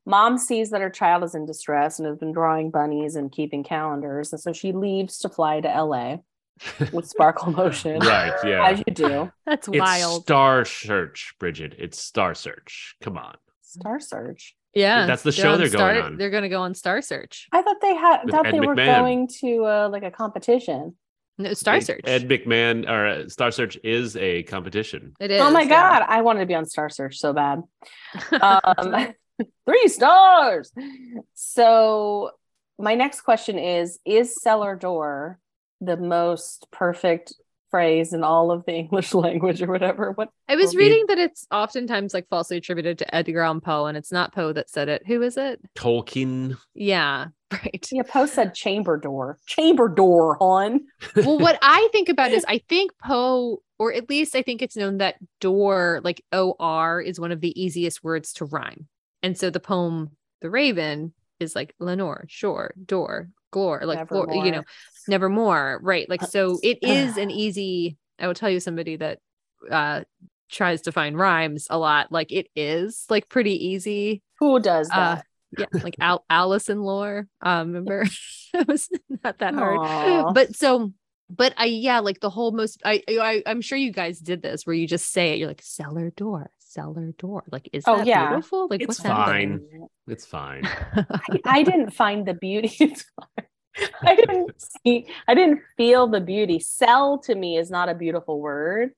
[0.06, 3.62] mom sees that her child is in distress and has been drawing bunnies and keeping
[3.64, 6.16] calendars, and so she leaves to fly to LA
[6.92, 8.32] with Sparkle Motion, right.
[8.44, 8.66] Yeah.
[8.68, 9.32] as you do.
[9.46, 11.74] that's It's wild Star Search, Bridget.
[11.78, 12.96] It's Star Search.
[13.02, 13.34] Come on.
[13.62, 14.56] Star Search.
[14.74, 16.16] yeah That's the they're show on they're going Star- on.
[16.16, 18.24] they're gonna go on star search I thought they had.
[18.24, 20.96] With thought Ed they were going to uh, like a competition.
[21.38, 25.14] no star Ed- search Ed McMahon or uh, Star Search is a competition.
[25.20, 25.68] it is oh my yeah.
[26.00, 27.62] god, I wanted to be on Star Search so bad.
[28.40, 29.14] Um,
[29.66, 30.72] three stars.
[31.34, 32.30] So
[32.78, 35.38] my next question is: Is cellar door
[35.80, 37.34] the most perfect
[37.70, 40.12] phrase in all of the English language, or whatever?
[40.12, 40.28] What?
[40.48, 43.96] i was Well, reading that it's oftentimes like falsely attributed to edgar allan poe and
[43.96, 46.56] it's not poe that said it who is it Tolkien.
[46.74, 49.38] yeah right Yeah, Poe said chamber door.
[49.46, 50.80] Chamber door, on.
[51.16, 54.76] well, what I think about is I think Poe, or at least I think it's
[54.76, 58.86] known that door, like O R, is one of the easiest words to rhyme.
[59.22, 60.10] And so the poem,
[60.40, 64.62] The Raven, is like Lenore, shore, door, glore, like floor, you know,
[65.08, 65.80] nevermore.
[65.82, 66.08] Right.
[66.08, 69.18] Like, so it is an easy, I will tell you somebody that
[69.70, 70.02] uh
[70.50, 72.10] tries to find rhymes a lot.
[72.10, 74.22] Like it is like pretty easy.
[74.40, 75.26] Who does Uh, that?
[75.58, 77.26] yeah, like Al- and lore.
[77.40, 78.04] Um, remember
[78.54, 78.88] it was
[79.22, 80.32] not that hard Aw.
[80.32, 80.92] but so
[81.28, 84.66] but i yeah like the whole most I, I i'm sure you guys did this
[84.66, 88.06] where you just say it you're like cellar door cellar door like is Oh, that
[88.06, 88.28] yeah.
[88.30, 89.50] beautiful like It's what's fine.
[89.60, 90.62] happening It's fine.
[90.66, 92.72] I, I didn't find the beauty.
[92.80, 93.88] It's fine.
[94.02, 94.50] I didn't
[94.84, 95.06] see.
[95.28, 96.58] I didn't feel the beauty.
[96.58, 98.90] Sell to me is not a beautiful word.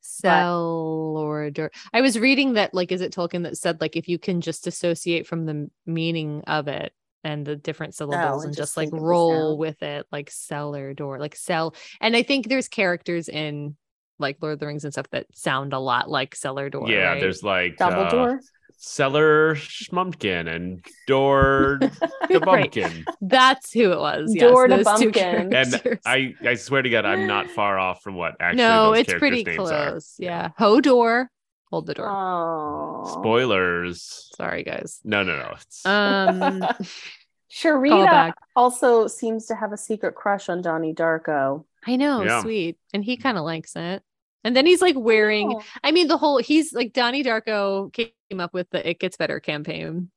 [0.00, 4.18] cellar door i was reading that like is it tolkien that said like if you
[4.18, 6.92] can just dissociate from the meaning of it
[7.24, 10.04] and the different syllables and and just just like think of the roll with it
[10.10, 13.76] like cellar door like sell and i think there's characters in
[14.22, 17.10] like lord of the rings and stuff that sound a lot like cellar door yeah,
[17.10, 17.20] right?
[17.20, 18.38] there's like uh, Dumbledore.
[18.84, 22.72] Cellar Schmumpkin and Door the Right.
[22.72, 23.04] Bumpkin.
[23.20, 24.34] That's who it was.
[24.34, 25.54] Yes, Door to those two Bumpkin.
[25.54, 25.98] And.
[26.04, 29.06] I, I swear to God, I'm not far off from what actually no, those it's
[29.10, 29.90] characters' pretty names are.
[29.90, 30.14] close.
[30.18, 30.48] Yeah.
[30.58, 31.26] Hodor.
[31.70, 32.08] Hold the door.
[32.10, 34.30] Oh, Spoilers.
[34.36, 34.98] Sorry, guys.
[35.04, 35.52] No, no, no.
[35.56, 36.70] It's, Um, call
[37.52, 41.64] Cherita also seems to have a secret crush on Donnie Darko.
[41.86, 42.42] I know, Yeah.
[42.42, 44.02] sweet, and he kind of likes it.
[44.44, 45.54] And then he's like wearing.
[45.56, 45.62] Oh.
[45.84, 49.40] I mean, the whole he's like Donnie Darko came up with the "It Gets Better"
[49.40, 50.10] campaign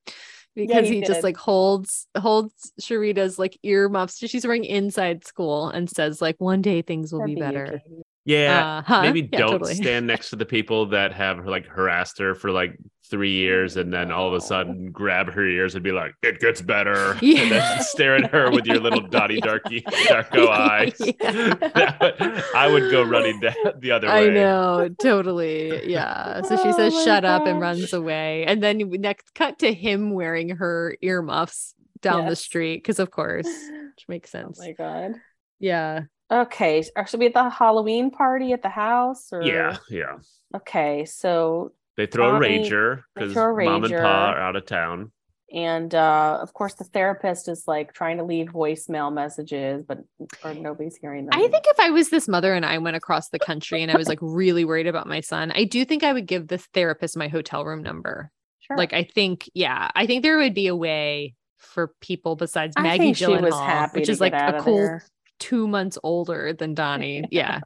[0.55, 4.19] because he he, just like holds holds Cherita's like earmuffs.
[4.19, 7.45] That she's wearing inside school and says like, "One day things will That'd be you,
[7.45, 7.81] better."
[8.25, 8.41] Katie.
[8.41, 8.77] yeah.
[8.77, 9.01] Uh, huh?
[9.03, 9.75] Maybe Yeah, don't totally.
[9.75, 13.93] stand next to the people that have like harassed her for like three years and
[13.93, 17.11] then all of a sudden grab her ears and be like, it gets better.
[17.21, 17.49] And Yeah.
[17.49, 20.99] then stare at her with your little Dottie Darky Darko eyes.
[20.99, 21.95] Yeah.
[22.01, 24.27] Would- I would go running da- the other way.
[24.27, 25.87] I know, totally.
[25.87, 26.41] Yeah.
[26.41, 28.43] So she Oh says, my shut up, and runs away.
[28.45, 33.45] And then next cut to him wearing her earmuffs down the street, because of course,
[33.47, 34.59] which makes Oh sense.
[34.59, 35.11] my god.
[35.59, 36.01] yeah.
[36.31, 39.31] Okay, are should we at the Halloween party at the house?
[39.31, 40.17] Or Yeah, yeah.
[40.55, 44.01] Okay, so They throw a Bonnie- rager because mom and rager.
[44.01, 45.11] pa are out of town.
[45.53, 49.99] and uh of course the therapist is like trying to leave voicemail messages, but
[50.43, 51.39] or nobody's hearing them.
[51.39, 53.95] I think if I was this mother and I went across the country and I
[53.97, 57.15] was like really worried about my son, I do think I would give this therapist
[57.15, 58.31] my hotel room number.
[58.61, 58.75] sure.
[58.77, 63.13] Like, I think, yeah, I think there would be a way for people besides Maggie
[63.13, 65.03] think she was Gyllenhaal, happy which is like a cool there.
[65.39, 67.25] Two months older than Donnie.
[67.31, 67.61] Yeah.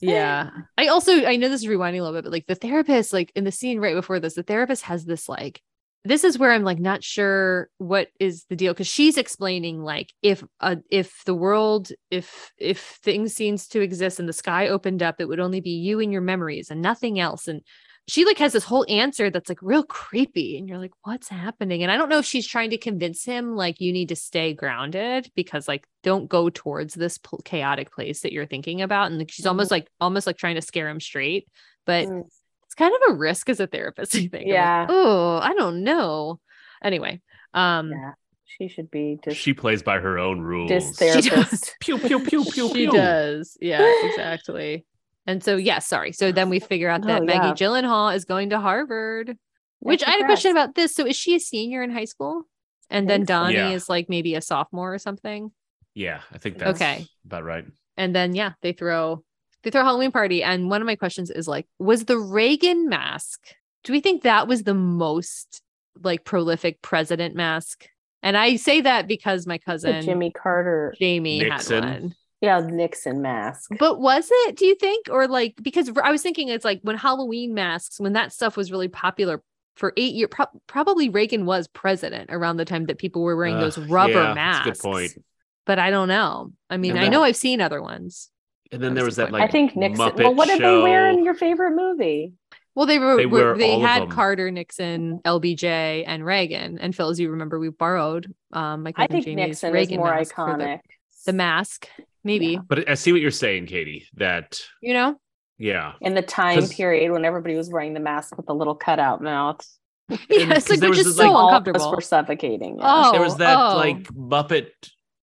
[0.00, 0.50] Yeah.
[0.78, 3.30] I also I know this is rewinding a little bit, but like the therapist, like
[3.34, 5.60] in the scene right before this, the therapist has this like
[6.04, 10.12] this is where I'm like not sure what is the deal because she's explaining like
[10.22, 15.02] if uh if the world if if things seems to exist and the sky opened
[15.02, 17.48] up, it would only be you and your memories and nothing else.
[17.48, 17.60] And
[18.08, 21.82] she like has this whole answer that's like real creepy and you're like what's happening
[21.82, 24.52] and i don't know if she's trying to convince him like you need to stay
[24.52, 29.18] grounded because like don't go towards this pl- chaotic place that you're thinking about and
[29.18, 31.46] like, she's almost like almost like trying to scare him straight
[31.86, 32.24] but Mm.
[32.64, 34.86] it's kind of a risk as a therapist i think I'm like, Yeah.
[34.88, 36.40] oh i don't know
[36.82, 37.20] anyway
[37.54, 38.12] um Yeah.
[38.58, 40.68] She should be dis, She plays by her own rules.
[40.68, 41.28] dis She does.
[41.28, 41.76] therapist.
[41.80, 42.90] Pew pew pew pew she pew.
[42.90, 43.56] does.
[43.60, 44.84] Yeah, exactly.
[45.26, 46.12] And so, yeah, sorry.
[46.12, 47.52] So then we figure out that Oh, Maggie yeah.
[47.68, 49.36] Gyllenhaal is going to Harvard,
[49.80, 50.94] which I had a question about this.
[50.94, 52.42] So is she a senior in high school?
[52.88, 53.28] And then think.
[53.28, 53.70] Donnie Yeah.
[53.70, 55.52] is like maybe a sophomore or something.
[55.94, 57.06] Yeah, I think that's Okay.
[57.24, 57.64] about right.
[57.96, 59.22] And then yeah, they throw
[59.62, 60.42] they throw a Halloween party.
[60.42, 63.40] And one of my questions is like, was the Reagan mask?
[63.84, 65.60] Do we think that was the most
[66.02, 67.86] like prolific president mask?
[68.22, 70.94] And I say that because my cousin Jimmy Carter.
[70.98, 71.82] Jamie Nixon.
[71.82, 72.14] had one.
[72.40, 73.70] Yeah, Nixon mask.
[73.78, 75.08] But was it, do you think?
[75.10, 78.72] Or like, because I was thinking it's like when Halloween masks, when that stuff was
[78.72, 79.42] really popular
[79.76, 83.56] for eight years, pro- probably Reagan was president around the time that people were wearing
[83.56, 84.66] Uh, those rubber yeah, masks.
[84.66, 85.24] That's a good point.
[85.66, 86.52] But I don't know.
[86.70, 88.30] I mean, And I that- know I've seen other ones.
[88.72, 89.32] And then That there was was that point.
[89.34, 90.06] like I think Nixon.
[90.10, 92.32] Muppet well, what did they wear in your favorite movie?
[92.74, 94.08] Well, they were They they, were they had.
[94.10, 96.78] Carter, Nixon, LBJ, and Reagan.
[96.78, 99.94] And Phil, as you remember, we borrowed um my I cousin think Jamie's Nixon Reagan
[99.94, 100.80] is more mask the,
[101.26, 101.88] the mask,
[102.24, 102.58] maybe.
[102.68, 104.06] But I see what you're saying, Katie.
[104.14, 105.16] That You know?
[105.58, 109.22] yeah, in the time period when everybody was wearing the mask with the little cutout
[109.22, 109.60] mouth.
[110.28, 111.92] Yes, 'cause like there which was is so like- All of us uncomfortable.
[111.96, 112.76] were suffocating.
[112.78, 112.82] yeah.
[113.06, 113.76] Oh, there was that oh.
[113.76, 114.70] like Muppet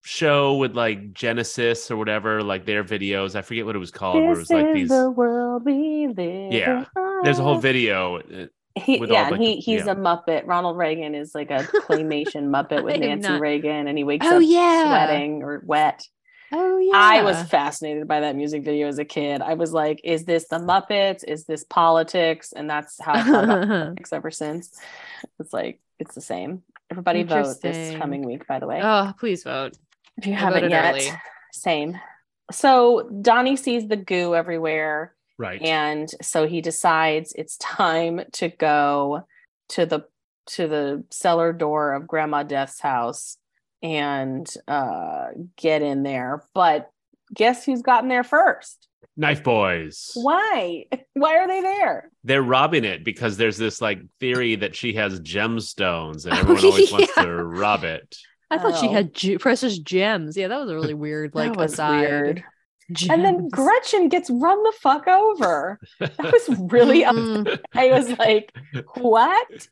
[0.05, 3.35] show with like Genesis or whatever, like their videos.
[3.35, 4.15] I forget what it was called.
[4.15, 4.89] where it this was like is these.
[4.89, 6.53] the world we live.
[6.53, 6.85] Yeah.
[7.23, 8.19] There's a whole video.
[8.19, 8.45] uh,
[8.79, 9.91] He, with all, yeah, like, and the- he he's yeah.
[9.91, 10.45] a Muppet.
[10.47, 11.57] Ronald Reagan is like a
[11.89, 15.05] claymation Muppet with Nancy not- Reagan, and he wakes Oh, up yeah.
[15.07, 16.01] sweating or wet.
[16.51, 16.91] Oh yeah.
[16.95, 19.41] I was fascinated by that music video as a kid.
[19.41, 21.23] I was like, "Is this the Muppets?
[21.27, 24.79] Is this politics?" And that's how I thought about politics ever since.
[25.39, 26.63] It's like it's the same.
[26.89, 28.79] Everybody vote this coming week, by the way.
[28.81, 29.73] oh, please vote.
[30.17, 31.09] if you I haven't yet, early.
[31.51, 31.99] same.
[32.51, 35.61] So Donnie sees the goo everywhere, Right.
[35.61, 39.23] and so he decides it's time to go
[39.69, 40.05] to the
[40.51, 43.37] to the cellar door of Grandma Death's house
[43.83, 46.43] and uh get in there.
[46.53, 46.89] But
[47.33, 48.87] guess who's gotten there first?
[49.15, 50.11] Knife boys.
[50.15, 50.85] Why?
[51.13, 52.11] Why are they there?
[52.23, 56.65] They're robbing it because there's this like theory that she has gemstones and Oh, everyone
[56.65, 58.15] always wants to rob it.
[58.49, 58.91] I thought she Oh.
[58.91, 60.37] had ge- precious gems.
[60.37, 61.99] Yeah, that was a really weird, like that was aside.
[62.01, 62.43] weird.
[63.09, 65.77] And then Gretchen gets run the fuck over.
[65.99, 68.53] That was really Mm, I was like,
[68.95, 69.67] what?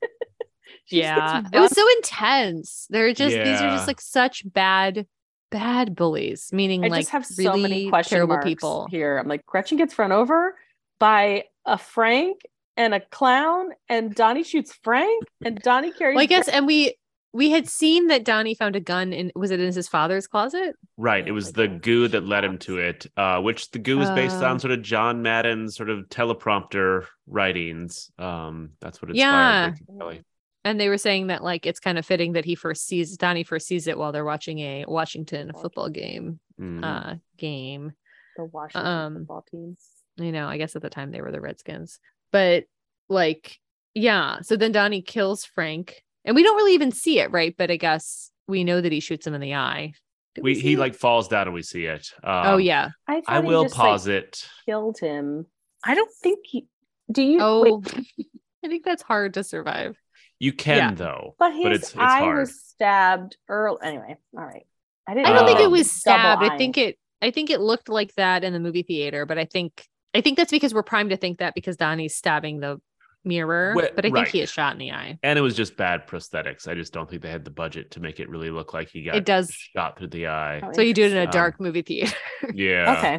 [0.85, 2.87] She just yeah, it was so intense.
[2.89, 5.07] They're just these are just like such bad,
[5.51, 6.49] bad bullies.
[6.53, 8.87] Meaning I like just have so really many terrible people.
[8.91, 9.17] here.
[9.17, 10.55] I'm like, Gretchen gets run over
[10.99, 12.41] by a Frank
[12.77, 16.15] and a clown, and Donnie shoots Frank, and Donnie carries.
[16.15, 16.95] Well, I guess, Gretchen- and we
[17.33, 20.75] we had seen that Donnie found a gun in was it in his father's closet?
[20.97, 21.27] Right.
[21.27, 24.41] It was the goo that led him to it, uh, which the goo is based
[24.41, 24.45] Uh.
[24.51, 28.09] on sort of John Madden's sort of teleprompter writings.
[28.17, 29.67] Um, that's what Yeah.
[29.67, 30.23] inspired Ricky Kelly.
[30.65, 33.43] And they were saying that like it's kind of fitting that he first sees Donnie
[33.43, 36.39] first sees it while they're watching a Washington football game.
[36.59, 36.83] Mhm.
[36.83, 37.93] Uh, game.
[38.35, 39.77] the Washington um, football team.
[40.17, 41.99] you know, I guess at the time they were the Redskins.
[42.31, 42.65] But
[43.07, 43.59] like,
[43.93, 44.41] yeah.
[44.41, 47.55] So then Donnie kills Frank, and we don't really even see it, right?
[47.55, 49.93] But I guess we know that he shoots him in the eye.
[50.33, 50.79] Did we see he it?
[50.79, 52.11] like falls down and we see it.
[52.23, 52.89] Um, oh yeah.
[53.07, 54.49] I, I will just, like, pause it.
[54.65, 55.45] Killed him.
[55.83, 56.65] I don't think he.
[57.11, 57.37] Do you?
[57.39, 58.05] Oh, wait,
[58.65, 59.95] I think that's hard to survive.
[60.39, 60.91] You can Yeah.
[60.95, 62.39] though, but his but it's it's eye hard.
[62.39, 63.77] was stabbed early.
[63.83, 64.65] Anyway, all right.
[65.07, 65.27] I didn't.
[65.27, 66.43] I don't think Um, it was double stabbed.
[66.43, 66.97] I think it.
[67.21, 70.37] I think it looked like that in the movie theater, but I think I think
[70.37, 72.79] that's because we're primed to think that because Donnie's stabbing the
[73.23, 73.73] mirror.
[73.75, 75.17] Well, but I think he is shot in the eye.
[75.23, 76.67] and it was just bad prosthetics.
[76.67, 79.03] I just don't think they had the budget to make it really look like he
[79.03, 79.51] got It does.
[79.51, 80.61] shot through the eye.
[80.63, 82.15] Oh, So you do it in a Um, dark movie theater.
[82.53, 82.95] Yeah.
[82.97, 83.15] Okay.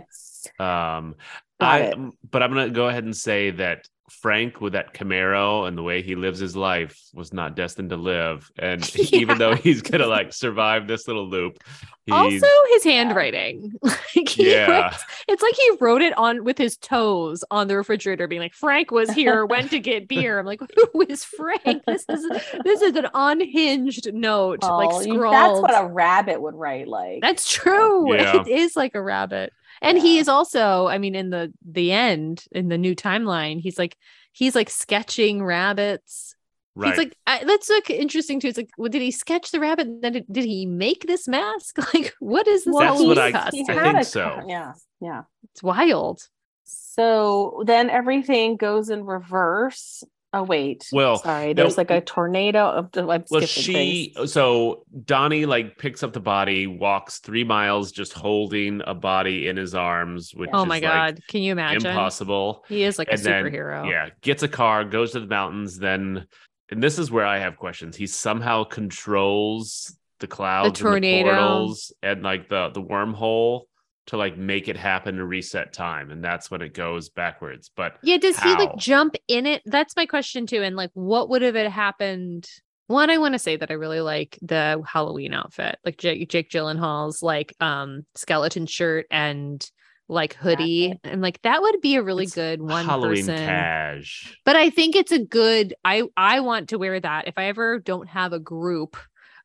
[0.61, 1.17] Um,
[1.61, 1.99] Got I, it.
[2.31, 6.01] but I'm gonna go ahead and say that Frank, with that Camaro and the way
[6.03, 8.51] he lives his life, was not destined to live.
[8.59, 11.59] And even though he's gonna like survive this little loop,
[12.07, 13.73] he's also his handwriting.
[14.17, 17.77] Like he yeah, writes- it's like he wrote it on with his toes on the
[17.77, 20.39] refrigerator, being like, Frank was here, went to get beer.
[20.39, 20.61] I'm like,
[20.93, 21.85] who is Frank?
[21.87, 22.27] This is
[22.65, 25.35] this is an unhinged note, like Oh, you- scrawled.
[25.35, 27.21] that's what a rabbit would write like.
[27.21, 28.15] That's true.
[28.15, 28.41] Yeah.
[28.41, 29.53] It is like a rabbit.
[29.87, 33.79] And he is also, I mean, in the the end, in the new timeline, he's
[33.79, 33.97] like
[34.33, 36.35] he's like sketching rabbits.
[36.75, 36.89] right.
[36.91, 38.49] He's like, I, that's like interesting too.
[38.49, 39.87] It's like, well, did he sketch the rabbit?
[39.87, 41.79] And then did, did he make this mask?
[41.95, 43.67] Like, what is this That's what I- costume?
[43.71, 44.43] I think a so.
[44.47, 45.23] Yeah, yeah.
[45.53, 46.21] It's wild.
[46.65, 50.03] So then everything goes in reverse.
[50.37, 50.87] Oh wait.
[50.93, 51.55] Well, sorry.
[51.55, 52.59] no, There's like a tornado.
[52.61, 54.33] Oh, of, I'm well, she things.
[54.33, 59.57] so Donnie like picks up the body, walks three miles, just holding a body in
[59.57, 61.87] his arms, which Oh is my like, god, can you imagine?
[61.87, 62.65] impossible.
[62.69, 63.89] He is like a and then, superhero.
[63.91, 66.27] Yeah, gets a car, goes to the mountains, then
[66.71, 67.97] and this is where I have questions.
[67.97, 71.31] He somehow controls the clouds, and tornado.
[71.31, 73.63] portals, and like the the wormhole
[74.07, 77.71] to like make it happen to reset time, and that's when it goes backwards.
[77.75, 79.63] But Yeah, does he like jump in it?
[79.67, 80.63] That's my question too.
[80.63, 82.49] And like, what would have it happened?
[82.89, 86.51] One, I want to say that I really like the Halloween outfit, like Jake, Jake
[86.51, 89.69] Gyllenhaal's like um skeleton shirt and
[90.09, 91.01] like hoodie, Jacket.
[91.13, 93.45] and like that would be a really It's good one Halloween person.
[93.45, 94.39] cash.
[94.45, 95.75] But I think it's a good.
[95.85, 98.97] I I want to wear that if I ever don't have a group,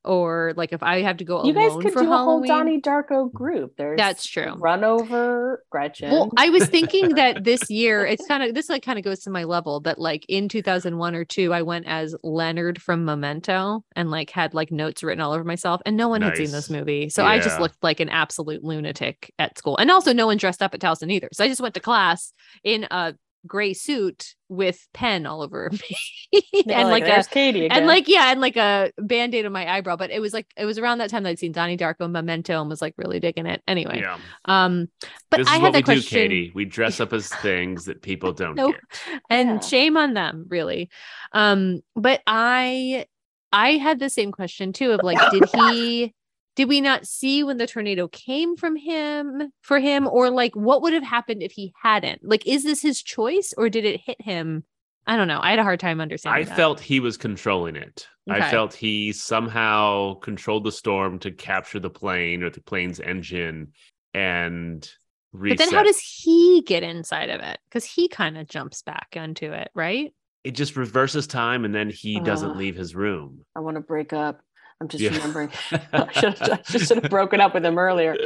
[0.03, 2.47] or like if I have to go You guys could for do a whole Halloween.
[2.49, 3.75] Donnie Darko group.
[3.77, 4.53] There's That's true.
[4.55, 6.11] Run over Gretchen.
[6.11, 9.19] Well, I was thinking that this year it's kind of this like kind of goes
[9.21, 13.83] to my level that like in 2001 or 2 I went as Leonard from Memento
[13.95, 16.69] and like had like notes written all over myself and no one had seen this
[16.69, 17.09] movie.
[17.09, 19.77] So I just looked like an absolute lunatic at school.
[19.77, 21.29] And also no one dressed up at Towson either.
[21.33, 22.33] So I just went to class
[22.63, 23.13] in a
[23.47, 25.69] gray suit with pen all over
[26.31, 27.77] me They're and like, a there's Katie again.
[27.79, 30.65] and like yeah and like a band-aid on my eyebrow but it was like it
[30.65, 33.19] was around that time that I'd seen Donnie Darko and Memento and was like really
[33.19, 34.89] digging it anyway Yeah, um
[35.29, 36.51] but this I had what that we question do, Katie.
[36.53, 38.75] We dress up as things that people don't Nope.
[39.07, 39.21] get.
[39.29, 39.59] and Yeah.
[39.59, 40.89] shame on them really
[41.33, 43.05] um but i
[43.51, 46.13] i had the same question too of like did he
[46.55, 50.81] did we not see when the tornado came from him for him or like what
[50.81, 54.21] would have happened if he hadn't like is this his choice or did it hit
[54.21, 54.63] him
[55.07, 56.55] i don't know i had a hard time I understanding that.
[56.55, 58.07] felt he was controlling it.
[58.29, 63.73] I felt he somehow controlled the storm to capture the plane or the plane's engine
[64.13, 64.89] and
[65.33, 69.07] but then how does he get inside of it because he kind of jumps back
[69.17, 72.57] onto it right it just reverses time and then he doesn't Ugh.
[72.57, 73.45] leave his room.
[73.55, 74.41] I want to break up.
[74.81, 75.11] I'm just Yeah.
[75.11, 75.49] remembering.
[75.93, 78.17] I should have, I just should have broken up with him earlier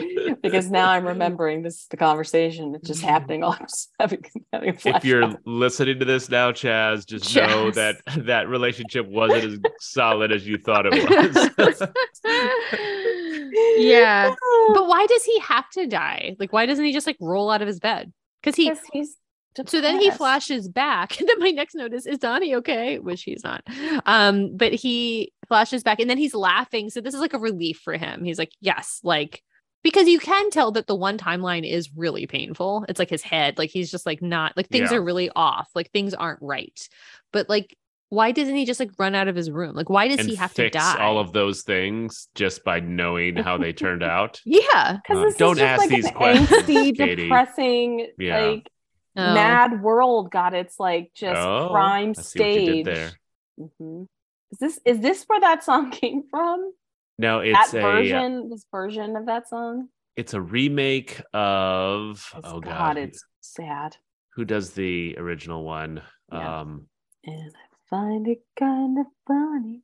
[0.41, 2.74] because now I'm remembering this the conversation.
[2.76, 3.10] It's just mm-hmm.
[3.10, 3.43] happening.
[3.43, 5.38] All I'm just having, having a if you're flashback.
[5.45, 10.58] listening to this now, Chaz, just know that that relationship wasn't as solid as you
[10.58, 11.82] thought it was.
[13.78, 14.34] yeah
[14.74, 17.62] but why does he have to die like why doesn't he just like roll out
[17.62, 19.16] of his bed because he Because he's
[19.66, 22.99] so then he flashes back and then my next note is is donnie okay?
[22.99, 23.64] Which he's not.
[24.06, 26.89] Um but he flashes back and then he's laughing.
[26.89, 28.24] So this is like a relief for him.
[28.24, 29.41] He's like yes like
[29.84, 32.86] because you can tell that the one timeline is really painful.
[32.89, 33.58] It's like his head.
[33.60, 34.97] Like he's just like not like things Yeah.
[34.97, 35.70] are really off.
[35.76, 36.80] Like things aren't right.
[37.32, 37.76] But like
[38.10, 39.76] why doesn't he just like run out of his room?
[39.76, 40.99] Like why does and he have to die?
[40.99, 44.41] all of those things just by knowing how they turned out.
[44.45, 48.39] yeah Because Uh, don't ask like these questions, angsty, depressing, Yeah.
[48.45, 48.68] like
[49.18, 49.34] Oh.
[49.34, 52.76] mad world got its like just Oh, prime I see what you stage.
[52.76, 53.11] did there.
[53.59, 54.07] Mhm.
[54.51, 56.72] Is this is this where that song came from?
[57.18, 59.88] No, it's that a uh, version, this version of that song.
[60.18, 63.95] it's a remake of It's- oh God, god, it's sad.
[64.34, 66.01] who does the original one?
[66.32, 66.61] Yeah.
[66.61, 66.88] Um
[67.24, 69.82] And I find it kind of funny.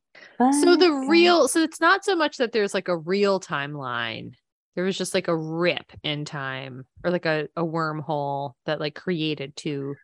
[0.62, 4.32] So the real, so it's not so much that there's like a real timeline.
[4.74, 8.94] There was just like a rip in time or like a, a wormhole that like
[8.94, 9.94] created two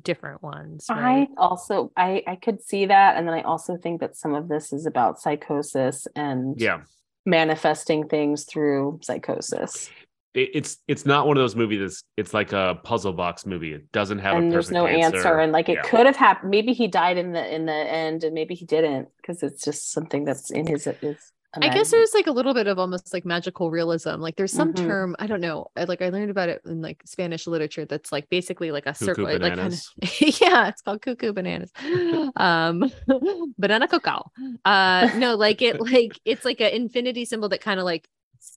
[0.00, 0.86] different ones.
[0.90, 1.28] Right?
[1.28, 4.48] I also I I could see that, and then I also think that some of
[4.48, 6.80] this is about psychosis and yeah.
[7.24, 9.90] manifesting things through psychosis.
[10.34, 13.72] It, it's it's not one of those movies that's it's like a puzzle box movie.
[13.72, 15.38] It doesn't have a and there's perfect no answer.
[15.38, 15.82] and like it Yeah.
[15.82, 16.50] could have happened.
[16.50, 19.92] Maybe he died in the in the end, and maybe he didn't because it's just
[19.92, 20.84] something that's in his.
[20.84, 21.16] his
[21.62, 24.16] I guess there's like a little bit of almost like magical realism.
[24.20, 24.86] Like there's some Mhm.
[24.86, 25.70] term, I don't know.
[25.76, 28.94] I like I learned about it in like Spanish literature that's like basically like a
[28.94, 29.24] circle.
[29.24, 29.80] Like kind of
[30.40, 31.70] yeah, it's called cuckoo bananas.
[32.36, 32.90] um
[33.58, 34.30] banana cacao.
[34.64, 38.08] Uh no, like it like it's like an infinity symbol that kind of like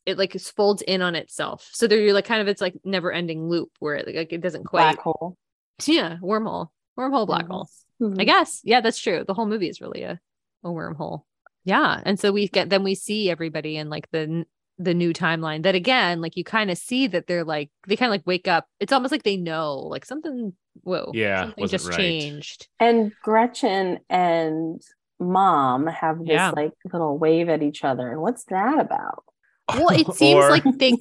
[0.05, 1.69] it like folds in on itself.
[1.71, 4.41] So there you're like kind of it's like never ending loop where it like it
[4.41, 5.37] doesn't quite black hole.
[5.85, 6.69] yeah, wormhole.
[6.97, 7.51] Wormhole black Mhm.
[7.51, 7.69] hole.
[8.01, 8.19] Mhm.
[8.19, 8.61] I guess.
[8.63, 9.23] Yeah, that's true.
[9.25, 10.19] The whole movie is really a,
[10.63, 11.23] a wormhole.
[11.67, 12.01] Yeah.
[12.05, 14.45] And so we get then we see everybody in like the
[14.79, 18.09] the new timeline that again, like you kind of see that they're like they kind
[18.09, 18.67] of like wake up.
[18.79, 20.53] It's almost like they know like something
[20.83, 21.11] whoa.
[21.13, 21.97] Yeah, Something just right.
[21.97, 22.67] changed.
[22.79, 24.81] And Gretchen and
[25.19, 26.51] mom have this Yeah.
[26.55, 28.09] like little wave at each other.
[28.11, 29.23] And what's that about?
[29.67, 30.91] Well, it seems Or- like they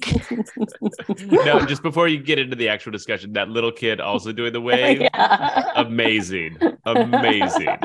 [1.45, 4.59] no, just before you get into the actual discussion, that little kid also doing the
[4.59, 4.99] wave.
[5.01, 5.63] Yeah.
[5.77, 6.57] Amazing.
[6.85, 7.77] Amazing.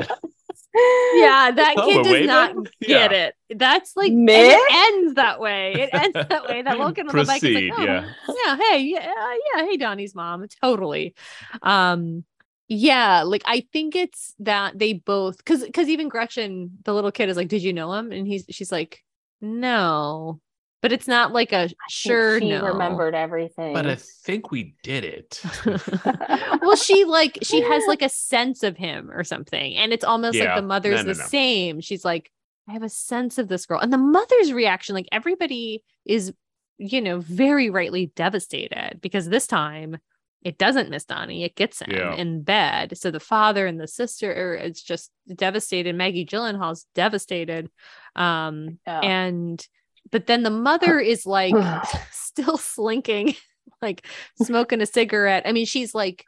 [0.75, 2.27] Yeah, that Oh, kid we're does waving?
[2.27, 3.07] not Yeah.
[3.07, 3.35] get it.
[3.59, 5.73] That's like it ends that way.
[5.73, 6.61] It ends that way.
[6.63, 8.11] That little kid on the bike is like, oh, yeah.
[8.45, 11.13] yeah, hey, yeah, uh, yeah, hey, Donnie's mom, totally.
[11.61, 12.23] Um,
[12.67, 17.29] yeah, like I think it's that they both, because because even Gretchen, the little kid,
[17.29, 19.03] is like, "Did you know him?" And he's she's like,
[19.41, 20.39] "No,"
[20.83, 22.65] but it's not like a sure she no.
[22.65, 23.73] remembered everything.
[23.73, 25.41] But I think we did it.
[26.61, 30.35] well, she like she has like a sense of him or something, and it's almost
[30.35, 30.47] Yeah.
[30.53, 31.25] like the mother's No, no, the no.
[31.25, 31.79] same.
[31.81, 32.29] She's like,
[32.69, 33.79] I have a sense of this girl.
[33.79, 36.33] And the mother's reaction, like everybody is,
[36.77, 39.97] you know, very rightly devastated because this time
[40.43, 42.13] it doesn't miss Donnie, it gets him Yeah.
[42.15, 42.97] in bed.
[42.97, 45.95] So the father and the sister are it's just devastated.
[45.95, 47.69] Maggie Gyllenhaal's devastated.
[48.17, 48.99] Um Yeah.
[48.99, 49.65] and
[50.11, 51.53] but then the mother is like
[52.11, 53.35] still slinking,
[53.81, 54.05] like
[54.41, 55.43] smoking a cigarette.
[55.45, 56.25] I mean, she's like,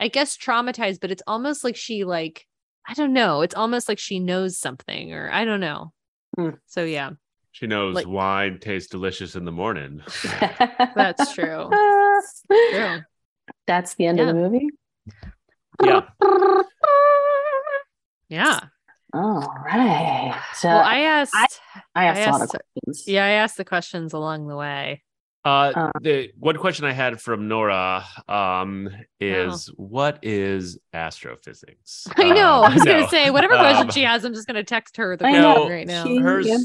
[0.00, 2.46] I guess traumatized, but it's almost like she like,
[2.86, 3.42] I don't know.
[3.42, 5.92] It's almost like she knows something, or I don't know.
[6.36, 6.50] Hmm.
[6.66, 7.10] So yeah,
[7.52, 10.02] She knows Like- wine tastes delicious in the morning.
[10.94, 11.68] that's true.
[12.70, 13.00] True.
[13.66, 14.68] That's the end of the movie.
[15.84, 16.02] Yeah.
[18.28, 18.60] Yeah.
[19.14, 20.38] All right.
[20.54, 21.34] So Well, I asked.
[21.94, 23.04] I asked I a lot of questions.
[23.06, 25.02] yeah, I asked the questions along the way.
[25.44, 28.34] Uh, Uh, the one question I had from Nora Oh.
[28.34, 28.90] um
[29.20, 32.06] is what is astrophysics?
[32.16, 32.64] I know.
[32.64, 32.92] Um, I was no.
[32.92, 35.72] gonna say whatever question Um, she has, I'm just gonna text her the I question
[35.72, 36.04] right now.
[36.04, 36.58] She- hers Yeah.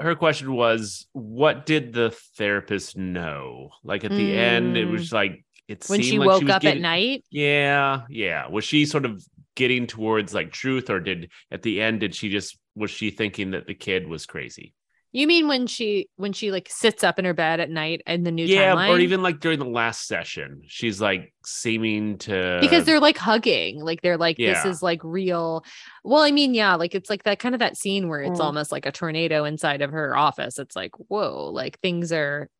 [0.00, 4.92] her question was what did the therapist know like at the end it Mm.
[4.92, 8.64] was like it when she like woke was up getting- at night, yeah yeah was
[8.64, 9.20] she sort of
[9.58, 13.50] getting towards like truth or did at the end did she just was she thinking
[13.50, 14.72] that the kid was crazy
[15.10, 18.22] you mean when she when she like sits up in her bed at night in
[18.24, 18.90] the new yeah timeline?
[18.90, 23.80] or even like during the last session she's like seeming to because they're like hugging
[23.82, 25.64] like they're like this is like real
[26.04, 28.44] well i mean yeah like it's like that kind of that scene where it's Mm.
[28.44, 32.50] almost like a tornado inside of her office it's like whoa like things are J-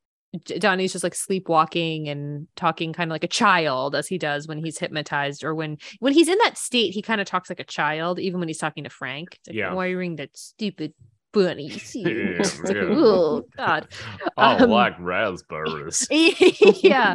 [0.58, 4.62] Donnie's just like sleepwalking and talking kind of like a child as he does when
[4.62, 7.64] he's hypnotized or when when he's in that state he kind of talks like a
[7.64, 9.36] child even when he's talking to Frank.
[9.40, 9.72] It's like, Yeah.
[9.72, 10.92] why are you wearing that stupid
[11.32, 13.88] bunny suit?" Yeah, like oh god.
[14.36, 16.06] I um, like raspberries.
[16.10, 17.14] Yeah.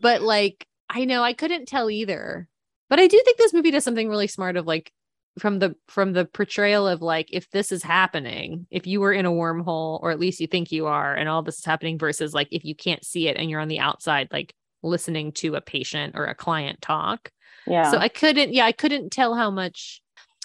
[0.00, 2.46] But like i know i couldn't tell either.
[2.88, 4.92] But i do think this movie does something really smart of like
[5.38, 9.26] from the from the portrayal of like if this is happening if you were in
[9.26, 12.32] a wormhole or at least you think you are and all this is happening versus
[12.32, 15.60] like if you can't see it and you're on the outside like listening to a
[15.60, 17.30] patient or a client talk.
[17.66, 17.90] Yeah.
[17.90, 20.02] so i couldn't yeah i couldn't tell how much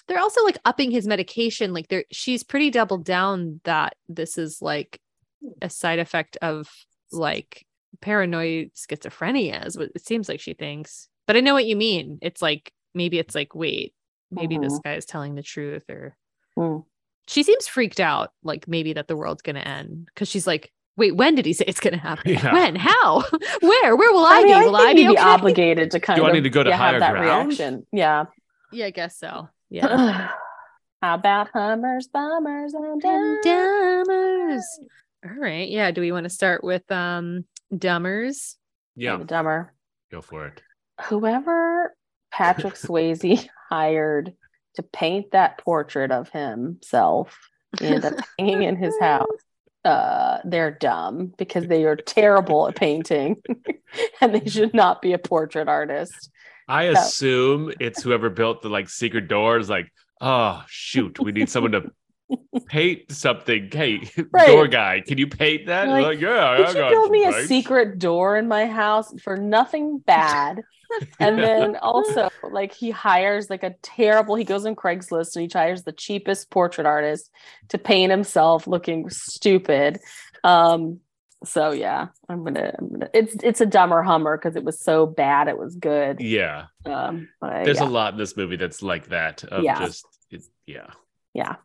[0.08, 4.62] they're also like upping his medication like they're she's pretty doubled down that this is
[4.62, 4.98] like
[5.60, 6.68] a side effect of
[7.12, 7.66] like
[8.00, 11.08] paranoid schizophrenia is what it seems like she thinks.
[11.26, 12.18] But i know what you mean.
[12.22, 13.94] It's like maybe it's like wait
[14.30, 16.16] maybe this guy is telling the truth or
[16.58, 16.84] Mm.
[17.28, 21.14] she seems freaked out like maybe that the world's gonna end because she's like wait
[21.16, 22.52] when did he say it's gonna happen Yeah.
[22.52, 23.22] when how
[23.60, 25.22] where where will i, I mean, be I will think i be you'd be okay
[25.28, 27.48] obligated to kind Do of I need to go to yeah, higher have that ground?
[27.48, 27.86] reaction.
[27.92, 28.24] Yeah.
[28.72, 30.32] yeah i guess so yeah
[31.02, 33.42] How about Hummers, Bummers, and And Dummers?
[33.42, 34.62] dumbers.
[35.24, 35.66] All right.
[35.70, 35.92] Yeah.
[35.92, 38.56] Do we want to start with um dumbers?
[38.96, 39.72] yeah The Dumber.
[40.10, 40.60] go for it
[41.04, 41.94] Whoever
[42.30, 44.34] Patrick Swayze hired
[44.74, 47.38] to paint that portrait of himself
[47.80, 49.26] and up hanging in his house,
[49.84, 53.36] uh, they're dumb because they are terrible at painting
[54.20, 56.30] and they should not be a portrait artist.
[56.68, 59.68] I assume it's whoever built the like secret doors.
[59.68, 61.90] Like, oh shoot, we need someone to
[62.66, 63.70] paint something.
[63.72, 64.46] Hey, Right.
[64.46, 65.88] door guy, can you paint that?
[65.88, 69.36] Like, Like, yeah, Did I you build me a secret door in my house for
[69.36, 70.62] nothing bad?
[71.20, 75.50] and then also like he hires like a terrible he goes on craigslist and he
[75.52, 77.30] hires the cheapest portrait artist
[77.68, 79.98] to paint himself looking stupid
[80.44, 81.00] um
[81.44, 85.06] so yeah i'm gonna, I'm gonna it's it's a dumber hummer because it was so
[85.06, 88.82] bad it was good Yeah, um but there's yeah, a lot in this movie that's
[88.82, 89.44] like that.
[89.44, 89.78] Of Yeah.
[89.78, 90.90] just, it, yeah.
[91.34, 91.56] yeah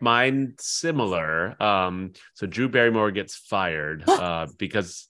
[0.00, 1.62] Mine similar.
[1.62, 5.08] Um, so Drew Barrymore gets fired uh, because,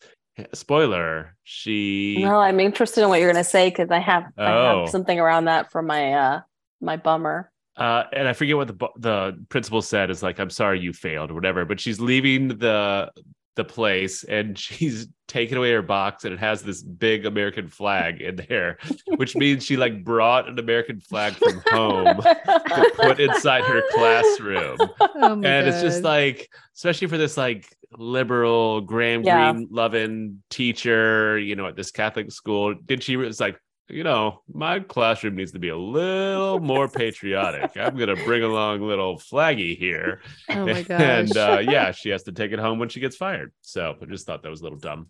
[0.54, 2.16] spoiler, she.
[2.22, 4.80] no i'm interested in what you're gonna say because i have i Oh.
[4.80, 6.40] have something around that for my uh
[6.80, 10.80] my bummer uh, and I forget what the the principal said is like, "I'm sorry
[10.80, 11.64] you failed" or whatever.
[11.64, 13.10] But she's leaving the
[13.56, 18.20] the place and she's taken away her box and it has this big American flag
[18.20, 18.78] in there,
[19.16, 24.78] which means she like brought an American flag from home to put inside her classroom.
[25.22, 29.52] Oh and it's just like, especially for this like liberal Graham Yeah.
[29.52, 33.60] Greene loving teacher, you know, at this Catholic school, did she was like,
[33.90, 37.76] you know, my classroom needs to be a little more patriotic.
[37.76, 40.20] I'm gonna bring along little flaggy here.
[40.48, 41.00] oh my gosh.
[41.00, 43.52] and uh, yeah, she has to take it home when she gets fired.
[43.62, 45.08] So I just thought that was a little dumb.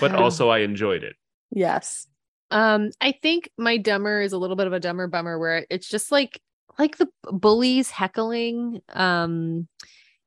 [0.00, 1.16] But also I enjoyed it.
[1.50, 2.06] yes
[2.50, 5.88] Um, I think my dumber is a little bit of a dumber bummer where it's
[5.88, 6.40] just like
[6.78, 9.68] like the bullies heckling um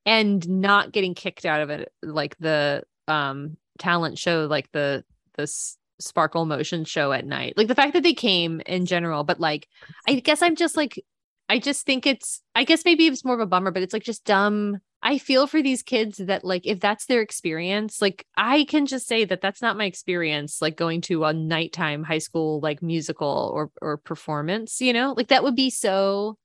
[0.06, 5.04] and not getting kicked out of it like the um talent show like the
[5.38, 9.40] this sparkle motion show at night like the fact that they came in general but
[9.40, 9.68] like
[10.08, 11.00] i guess i'm just like
[11.48, 14.02] I just think it's I guess maybe it's more of a bummer, but it's like
[14.04, 14.80] just dumb.
[15.04, 19.08] I feel for these kids that like if that's their experience, like I can just
[19.08, 23.52] say that that's not my experience like going to a nighttime high school like musical
[23.54, 25.14] or or performance, you know?
[25.16, 26.40] Like that would be so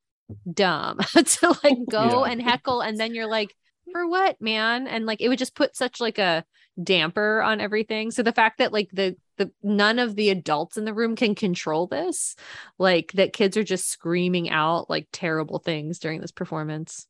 [0.53, 2.33] dumb to like go Yeah.
[2.33, 3.55] and heckle and then you're like
[3.93, 4.87] for what, man?
[4.87, 6.45] And like it would just put such like a
[6.83, 8.11] damper on everything.
[8.11, 11.35] So the fact that like the the none of the adults in the room can
[11.35, 12.37] control this,
[12.79, 17.07] like that kids are just screaming out like terrible things during this performance.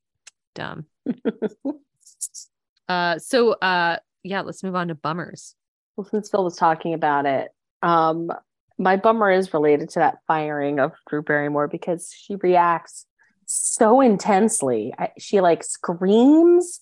[0.55, 0.87] Dumb.
[2.89, 5.55] uh so uh yeah, let's move on to bummers.
[5.97, 7.51] Well, since Phil was talking about it,
[7.83, 8.31] um,
[8.79, 13.07] my bummer is related to that firing of Drew Barrymore because she reacts
[13.47, 14.95] so intensely.
[14.99, 16.81] I, she like screams,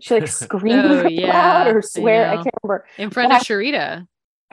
[0.00, 2.26] she like screams Oh, yeah, loud or I swear.
[2.26, 2.42] I, know.
[2.42, 2.86] can't remember.
[2.98, 4.06] In front But of Cherita.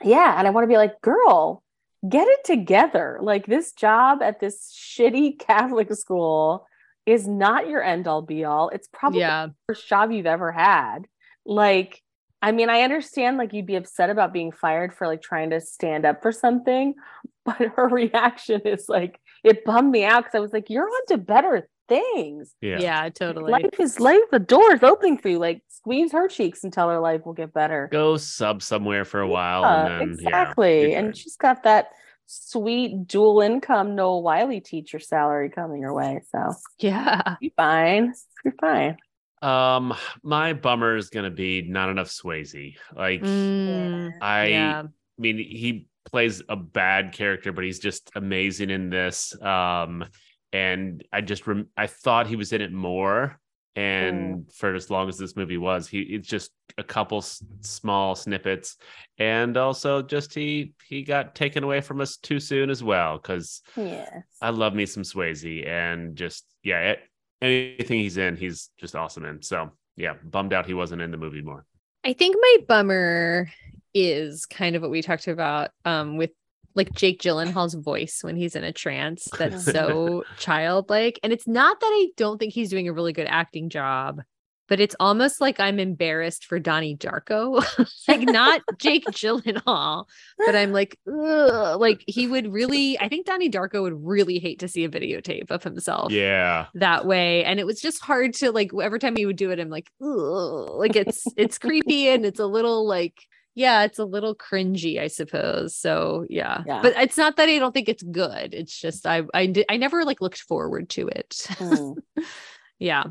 [0.04, 1.64] Yeah, and I want to be like, girl,
[2.08, 3.18] get it together.
[3.22, 6.68] Like this job at this shitty Catholic school
[7.06, 8.70] is not your end all be all.
[8.70, 9.48] It's probably Yeah.
[9.68, 11.08] worst job you've ever had.
[11.46, 12.02] Like,
[12.42, 15.62] I mean, I understand like you'd be upset about being fired for like trying to
[15.62, 16.96] stand up for something,
[17.46, 21.06] but her reaction is like it bummed me out because I was like, you're on
[21.10, 22.54] to better things.
[22.62, 22.80] Yeah.
[22.80, 23.52] Yeah, totally.
[23.52, 25.40] Life is life, the door is opening for you.
[25.40, 27.90] Like squeeze her cheeks until her life will get better.
[27.92, 29.62] Go sub somewhere for a while.
[29.62, 30.92] Yeah, and then, exactly.
[30.92, 31.90] Yeah, and she's got that
[32.26, 36.22] sweet dual income Noah Wyle teacher salary coming her way.
[36.30, 37.36] So yeah.
[37.40, 38.14] you're fine.
[38.44, 38.98] You're fine.
[39.42, 42.76] um, my bummer is gonna be not enough Swayze.
[42.96, 44.84] Like, Mm, I yeah.
[45.18, 49.40] mean, he plays a bad character, but he's just amazing in this.
[49.42, 50.06] Um,
[50.54, 53.40] and I just rem- I thought he was in it more.
[53.76, 58.16] And for as long as this movie was, he it's just a couple s- small
[58.16, 58.76] snippets,
[59.20, 63.18] and also just he he got taken away from us too soon as well.
[63.18, 64.22] Because Yeah.
[64.42, 67.00] I love me some Swayze, and just yeah, it,
[67.40, 69.44] anything he's in, he's just awesome in.
[69.44, 71.64] So yeah, bummed out he wasn't in the movie more.
[72.04, 73.48] I think my bummer
[73.94, 76.32] is kind of what we talked about um with
[76.78, 81.20] like Jake Gyllenhaal's voice when he's in a trance that's so childlike.
[81.24, 84.22] And it's not that I don't think he's doing a really good acting job
[84.68, 87.64] but it's almost like I'm embarrassed for Donnie Darko.
[88.08, 90.06] Like not Jake Gyllenhaal
[90.38, 94.60] but I'm like ugh, like he would really I think Donnie Darko would really hate
[94.60, 97.44] to see a videotape of himself Yeah, that way.
[97.44, 99.90] And it was just hard to like every time he would do it i'm like
[100.02, 100.70] Ugh.
[100.76, 103.16] like it's it's creepy and it's a little like
[103.58, 106.62] yeah it's a little cringy i suppose so yeah.
[106.68, 106.80] Yeah.
[106.84, 109.78] but it's not that i don't think it's good it's just i i did i
[109.78, 111.94] never like looked forward to it Hmm.
[112.80, 113.04] yeah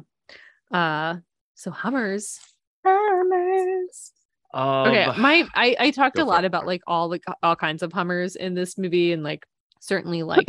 [0.72, 1.16] uh
[1.56, 2.38] so hummers
[2.84, 4.12] Farmers.
[4.54, 6.46] um, okay my i i talked a lot it.
[6.46, 9.44] about like all the all kinds of hummers in this movie and like
[9.80, 10.46] certainly like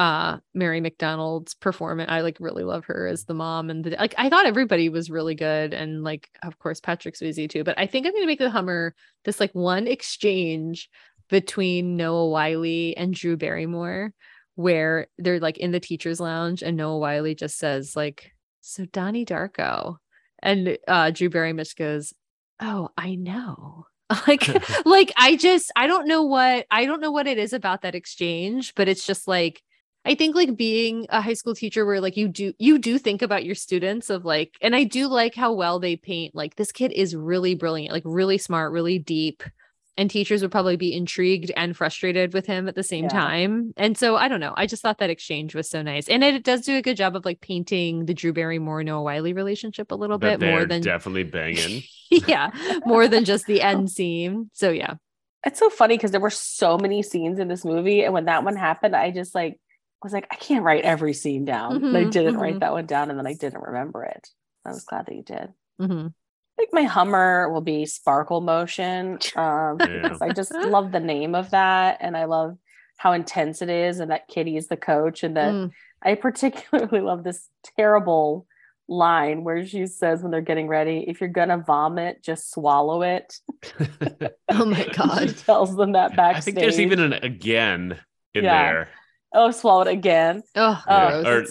[0.00, 2.10] uh mary mcdonnell's performance.
[2.10, 5.10] I like really love her as the mom and the like i thought everybody was
[5.10, 8.38] really good and like of course patrick swayze too but i think i'm gonna make
[8.38, 8.94] the hummer
[9.26, 10.88] this like one exchange
[11.28, 14.14] between noah wyle and drew barrymore
[14.54, 18.32] where they're like in the teachers lounge and noah wyle just says like
[18.62, 19.96] so donnie darko
[20.42, 22.14] and uh drew barrymore goes
[22.58, 23.84] oh i know.
[24.26, 24.48] Like
[24.86, 27.94] like i just i don't know what i don't know what it is about that
[27.94, 29.62] exchange but it's just like
[30.04, 33.22] i think like being a high school teacher where like you do you do think
[33.22, 36.72] about your students of like and i do like how well they paint like this
[36.72, 39.42] kid is really brilliant like really smart really deep
[39.96, 43.10] and teachers would probably be intrigued and frustrated with him at the same Yeah.
[43.10, 46.24] time and so i don't know i just thought that exchange was so nice and
[46.24, 49.90] it does do a good job of like painting the drew barrymore noah wyle relationship
[49.90, 51.82] a little that bit more than definitely banging.
[52.10, 52.50] yeah
[52.86, 54.94] more than just the end scene so yeah
[55.44, 58.44] It's so funny because there were so many scenes in this movie, and when that
[58.44, 59.58] one happened, I just like
[60.06, 61.84] was like, I can't write every scene down.
[61.84, 62.40] and I didn't mhm.
[62.40, 64.28] write that one down, and then I didn't remember it.
[64.64, 65.48] I was glad that you did.
[65.78, 66.06] hmm
[66.58, 69.18] I think my Hummer will be Sparkle Motion.
[69.36, 70.16] Um, Yeah.
[70.20, 72.58] I just love the name of that, and I love
[72.98, 75.70] how intense it is, and that Kitty is the coach, and that Mm.
[76.02, 78.46] I particularly love this terrible
[78.88, 83.38] line where she says when they're getting ready, if you're gonna vomit, just swallow it.
[84.50, 86.36] oh my she god tells them that backstage.
[86.36, 87.98] I think there's even an again
[88.34, 88.72] in Yeah.
[88.72, 88.88] there.
[89.32, 91.44] Oh, swallow it again, oh, Yeah, or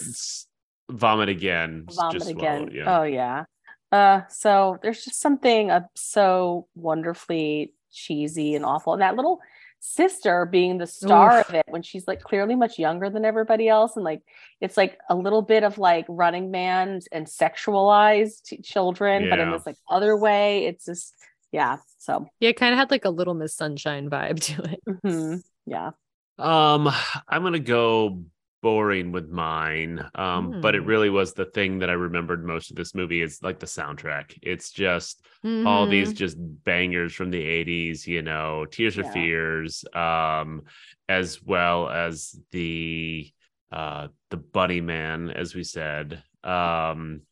[0.90, 1.86] vomit again.
[1.90, 2.70] vomit just again.
[2.70, 2.98] swallow yeah.
[3.00, 3.44] Oh yeah.
[3.92, 9.40] Uh, so there's just something uh, so wonderfully cheesy and awful, and that little
[9.82, 11.48] sister being the star Oof.
[11.48, 14.20] of it when she's like clearly much younger than everybody else and like
[14.60, 19.50] it's like a little bit of like running man and sexualized t- children but in
[19.50, 21.14] this like other way it's just
[21.50, 22.26] yeah so.
[22.40, 24.80] Yeah it kind of had like a little miss sunshine vibe to it.
[25.02, 25.92] Mhm, yeah
[26.40, 26.88] Um,
[27.28, 28.24] I'm gonna go
[28.62, 30.04] boring with mine.
[30.14, 30.86] Um, but it Hmm.
[30.86, 34.38] really was the thing that I remembered most of this movie is like the soundtrack.
[34.42, 35.24] It's just
[35.64, 36.14] all these Mhm.
[36.14, 39.04] just bangers from the 80s, you know, Tears Yeah.
[39.06, 40.62] Fears, um,
[41.08, 43.30] as well as the
[43.72, 46.22] uh the Bunny Man, as we said.
[46.44, 47.22] Um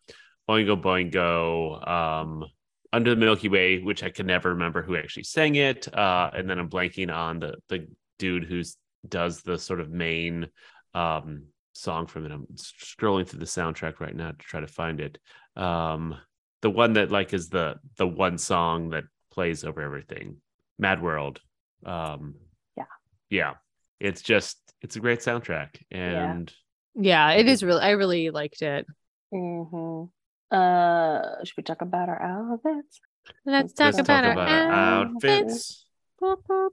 [0.49, 2.45] Oingo Boingo, um,
[2.93, 5.93] Under the Milky Way, which I can never remember who actually sang it.
[5.93, 7.87] Uh, and then I'm blanking on the the
[8.19, 8.77] dude who's
[9.07, 10.49] does the sort of main
[10.95, 12.33] um song from it.
[12.33, 15.19] I'm scrolling through the soundtrack right now to try to find it.
[15.57, 16.17] Um
[16.63, 20.37] the one that like is the the one song that plays over everything.
[20.79, 21.41] Mad World.
[21.85, 22.35] Um
[22.77, 22.85] Yeah.
[23.31, 23.55] Yeah.
[24.01, 25.81] It's just it's a great soundtrack.
[25.91, 26.53] And
[26.95, 28.87] Yeah, it is really I really liked it.
[29.31, 30.05] hmm
[30.51, 33.01] Uh, should we talk about our outfits?
[33.45, 35.85] Let's Let's talk about our outfits.
[36.21, 36.71] Boop, boop.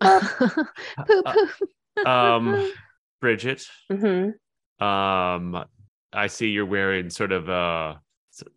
[0.00, 0.66] Boop, boop.
[1.06, 2.06] Poop, Uh, poop.
[2.06, 2.72] um
[3.20, 3.66] Bridget.
[3.90, 4.34] Mhm.
[4.80, 5.64] Um,
[6.12, 8.00] I see you're wearing sort of a,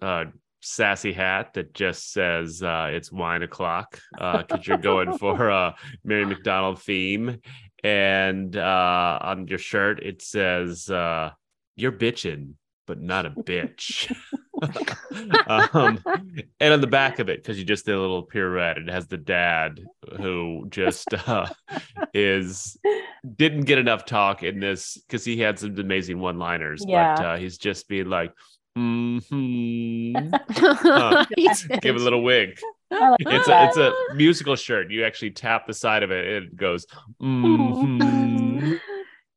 [0.02, 0.26] a
[0.62, 6.26] sassy hat that just says uh, it's wine o'clock because you're going for a Mary
[6.26, 7.40] McDonnell theme,
[7.84, 11.32] and uh, on your shirt it says uh,
[11.76, 12.54] "You're bitching,
[12.92, 14.12] but not a bitch."
[15.48, 15.98] um,
[16.60, 19.08] and on the back of it, because you just did a little pirouette, it has
[19.08, 19.80] the dad
[20.20, 21.48] who just uh,
[22.14, 22.78] is
[23.38, 27.58] didn't get enough talk in this because he had some amazing one-liners, but uh, he's
[27.58, 28.34] just being like,
[28.76, 29.20] hmm
[31.36, 31.50] He
[31.82, 32.60] give a little wig.
[33.20, 34.92] Like It's a it's a musical shirt.
[34.92, 36.86] You actually tap the side of it, and it goes.
[37.20, 38.74] hmm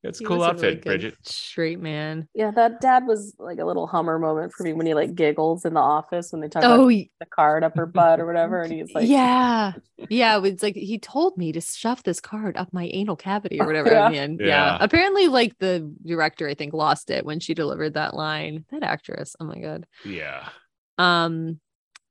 [0.04, 1.16] It's a He cool was a outfit, really Bridget.
[1.22, 2.28] Straight man.
[2.34, 5.64] Yeah, that dad was like a little Hummer moment for me when he like giggles
[5.64, 8.26] in the office when they talk Oh about y- the card up her butt or
[8.26, 9.72] whatever, and he's like, yeah.
[10.10, 10.40] Yeah.
[10.44, 13.90] It's like he told me to shove this card up my anal cavity or whatever.
[13.90, 14.10] Yeah.
[14.10, 14.46] And yeah.
[14.46, 14.78] Yeah.
[14.80, 18.66] Apparently, like the director, I think, lost it when she delivered that line.
[18.70, 19.34] That actress.
[19.40, 19.86] Oh my god.
[20.04, 20.48] Yeah.
[20.98, 21.58] Um,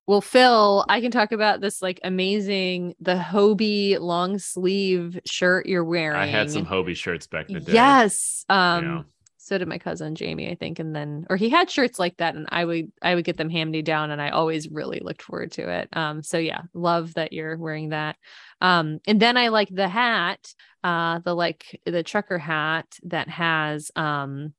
[0.05, 5.83] well, Phil, I can talk about this like amazing the Hobie long sleeve shirt you're
[5.83, 6.19] wearing.
[6.19, 7.73] I had some Hobie shirts back in the day.
[7.73, 8.45] Yes.
[8.49, 9.01] Um Yeah.
[9.37, 10.79] so did my cousin Jamie, I think.
[10.79, 13.49] And then or he had shirts like that and I would I would get them
[13.49, 15.87] handed down and I always really looked forward to it.
[15.93, 18.17] Um so yeah, love that you're wearing that.
[18.59, 20.53] Um and then I like the hat,
[20.83, 24.53] uh the like the trucker hat that has um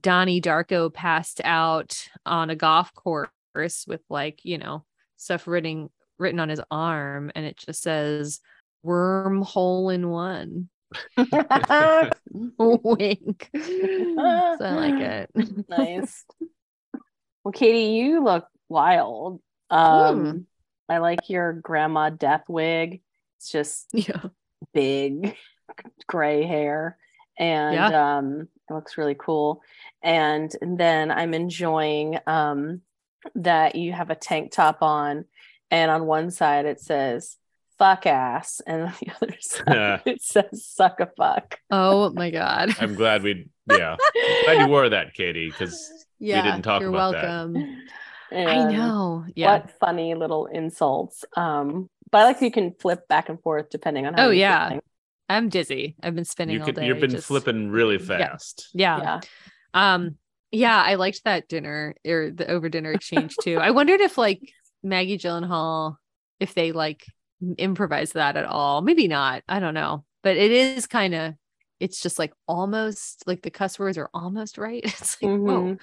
[0.00, 4.84] Donnie Darko passed out on a golf course with like, you know,
[5.16, 8.40] stuff written written on his arm and it just says
[8.84, 10.68] wormhole in one.
[12.58, 13.50] Wink.
[13.56, 13.64] so
[14.18, 15.30] I like it.
[15.68, 16.24] nice.
[17.44, 19.40] Well, Katie, you look wild.
[19.70, 20.46] Um,
[20.88, 23.02] I like your grandma death wig.
[23.38, 24.24] It's just yeah.
[24.74, 25.36] big
[26.06, 26.98] gray hair
[27.40, 29.62] and um it looks really cool
[30.02, 32.82] and, and then i'm enjoying um
[33.34, 35.24] that you have a tank top on
[35.70, 37.36] and on one side it says
[37.78, 42.74] fuck ass and on the other side it says suck a fuck Oh my god.
[42.80, 43.48] I'm glad we.
[43.70, 43.96] Yeah.
[44.44, 46.42] glad you wore that, Katie, because yeah.
[46.42, 47.22] didn't talk you're about that.
[47.24, 47.78] welcome.
[48.32, 49.24] I know.
[49.34, 49.52] Yeah.
[49.52, 54.06] what funny little insults um but i like you can flip back and forth depending
[54.06, 54.68] on how Oh, yeah.
[54.68, 54.82] feeling.
[55.28, 55.94] I'm dizzy.
[56.02, 56.74] I've been spinning you all could.
[56.74, 56.86] day.
[56.86, 58.68] You've been just- flipping really fast.
[58.74, 58.98] Yeah.
[58.98, 59.20] yeah
[59.74, 60.16] Um
[60.52, 63.58] yeah, I liked that dinner or the over dinner exchange too.
[63.58, 64.52] I wondered if like
[64.82, 65.96] Maggie Gyllenhaal
[66.38, 67.04] if they like
[67.58, 68.82] improvise that at all.
[68.82, 69.42] Maybe not.
[69.48, 70.04] I don't know.
[70.22, 71.34] But it is kind of
[71.78, 74.82] it's just like almost like the cuss words are almost right.
[74.84, 75.76] It's like whoa.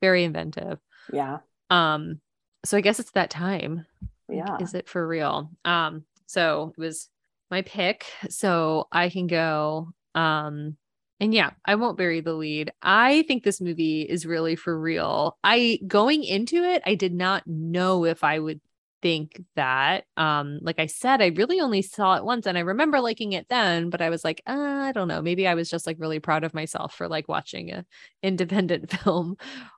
[0.00, 0.78] Very inventive.
[1.12, 1.38] yeah
[1.70, 2.20] Um
[2.64, 3.86] so I guess it's that time.
[4.28, 5.50] Yeah Is it for real?
[5.64, 7.08] Um, so it was
[7.50, 8.06] my pick.
[8.28, 9.92] So I can go.
[10.14, 10.76] Um,
[11.22, 12.72] and yeah, I won't bury the lead.
[12.82, 15.38] I think this movie is really for real.
[15.44, 18.60] I going into it, I did not know if I would
[19.02, 20.02] think that.
[20.16, 23.46] Um, like I said, I really only saw it once and I remember liking it
[23.48, 25.22] then, but I was like, uh, I don't know.
[25.22, 27.86] Maybe I was just like really proud of myself for like watching a
[28.24, 29.36] independent film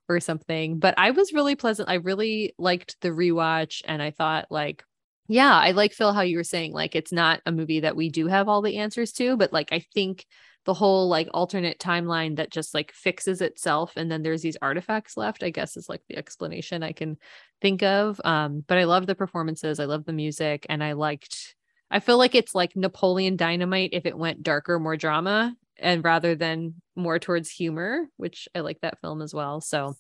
[0.09, 0.79] or something.
[0.79, 1.91] But I was really pleasant.
[1.91, 4.83] I really liked the rewatch and I thought like
[5.27, 8.09] yeah, I like Phil how you were saying like it's not a movie that we
[8.09, 10.25] do have all the answers to, but like I think
[10.65, 15.17] the whole like alternate timeline that just like fixes itself and then there's these artifacts
[15.17, 17.19] left, I guess is like the explanation I can
[17.61, 18.21] think of.
[18.25, 21.55] Um, but I love the performances, I love the music, and I liked
[21.91, 26.35] I feel like it's like Napoleon Dynamite if it went darker, more drama, and rather
[26.35, 29.61] than more towards humor, which I like that film as well.
[29.61, 29.95] So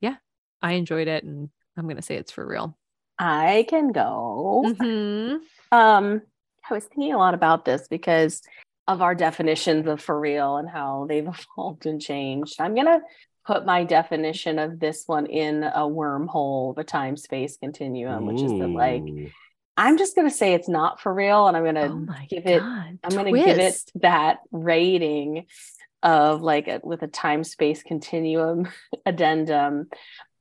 [0.00, 0.16] yeah,
[0.62, 2.76] I enjoyed it and I'm gonna say it's for real.
[3.18, 5.40] i can go Mhm.
[5.72, 6.22] Um,
[6.68, 8.42] I was thinking a lot about this because
[8.90, 11.26] of our definitions of for real and how they've
[11.56, 12.56] evolved and changed.
[12.60, 13.00] I'm gonna
[13.46, 18.42] put my definition of this one in a wormhole of a time space continuum, which
[18.42, 19.02] is that like
[19.76, 22.60] I'm just gonna say it's not for real, and I'm gonna Oh my give it
[22.60, 22.98] God.
[23.04, 25.46] I'm gonna give it that rating
[26.02, 28.68] of like a, with a time space continuum
[29.06, 29.88] addendum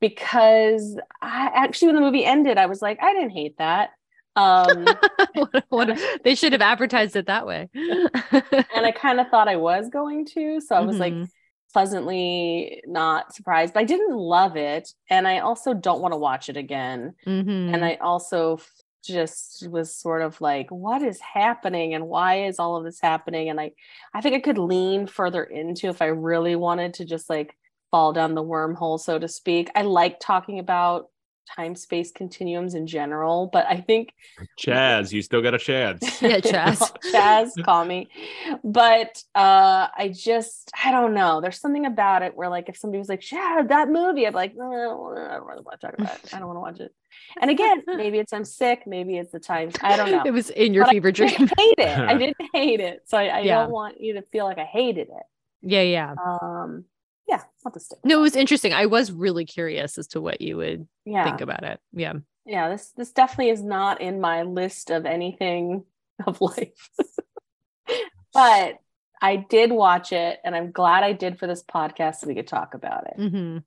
[0.02, 3.92] because I actually when the movie ended, I was like, I didn't hate that.
[4.40, 4.86] Um
[5.36, 7.70] what, what- they should have advertised it that way.
[7.74, 10.62] and I kind of thought I was going to.
[10.62, 11.28] So I was like Mhm.
[11.74, 14.94] pleasantly not surprised, but I didn't love it.
[15.10, 17.14] And I also don't want to watch it again.
[17.26, 17.74] Mhm.
[17.74, 18.60] And I also
[19.04, 23.50] just was sort of like, what is happening and why is all of this happening?
[23.50, 23.72] And I,
[24.14, 27.56] I think I could lean further into if I really wanted to just like
[27.92, 29.72] fall down the wormhole, so to speak.
[29.74, 31.08] I like talking about
[31.56, 34.14] time space continuums in general, but I think
[34.58, 36.02] Chaz, you still got a chance.
[36.22, 36.92] Yeah, Chaz.
[37.14, 38.10] Chaz, call me.
[38.64, 41.42] But uh I just I don't know.
[41.42, 44.54] There's something about it where like if somebody was like, yeah, that movie, I'm like,
[44.56, 44.66] no,
[45.16, 46.34] I don't want to talk about it.
[46.34, 46.94] I don't want to watch it.
[47.42, 49.70] And again, maybe it's I'm sick, maybe it's the time.
[49.82, 50.24] I don't know.
[50.26, 51.30] It was in your But fever I dream.
[51.30, 51.98] didn't hate it.
[52.00, 53.04] I didn't hate it.
[53.08, 53.56] So I, I Yeah.
[53.64, 55.24] don't want you to feel like I hated it.
[55.62, 56.16] yeah, yeah.
[56.24, 56.86] Um
[57.30, 58.00] yeah, I'll just stick.
[58.04, 58.74] No, it was interesting.
[58.74, 61.26] I was really curious as to what you would yeah.
[61.26, 61.80] think about it.
[61.94, 62.14] Yeah.
[62.46, 65.84] yeah, this this definitely is not in my list of anything
[66.28, 66.90] of life.
[68.34, 68.80] but
[69.22, 72.48] I did watch it and I'm glad I did for this podcast so we could
[72.48, 73.30] talk about it.
[73.30, 73.58] hmm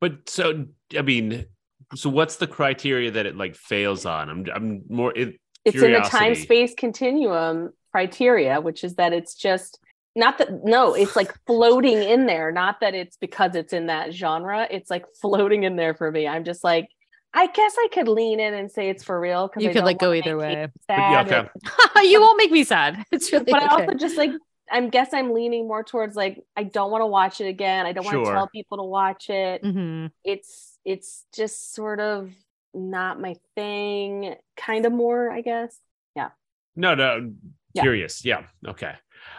[0.00, 0.66] But so
[0.98, 1.46] I mean,
[1.94, 4.28] so what's the criteria that it like fails on?
[4.28, 9.34] I'm I'm more it, It's in the time space continuum criteria, which is that it's
[9.34, 9.78] just
[10.14, 14.12] not that no, it's like floating in there, not that it's because it's in that
[14.12, 14.66] genre.
[14.70, 16.26] It's like floating in there for me.
[16.28, 16.88] I'm just like
[17.34, 19.98] I guess I could lean in and say it's for real because You could, like,
[19.98, 20.68] go either way.
[20.90, 21.32] yeah, Sad.
[21.32, 21.48] okay.
[22.10, 23.02] you won't make me sad.
[23.12, 24.32] It's really but I also just like
[24.70, 27.86] I guess I'm leaning more towards like I don't want to watch it again.
[27.86, 28.34] I don't want to Sure.
[28.34, 29.62] tell people to watch it.
[29.62, 30.10] Mhm.
[30.24, 32.30] It's it's just sort of
[32.74, 34.34] not my thing.
[34.56, 35.78] Kind of more, I guess.
[36.14, 36.30] Yeah
[36.76, 37.32] no, no.
[37.74, 37.82] Yeah.
[37.82, 38.24] Curious.
[38.24, 38.42] Yeah.
[38.66, 38.92] Okay.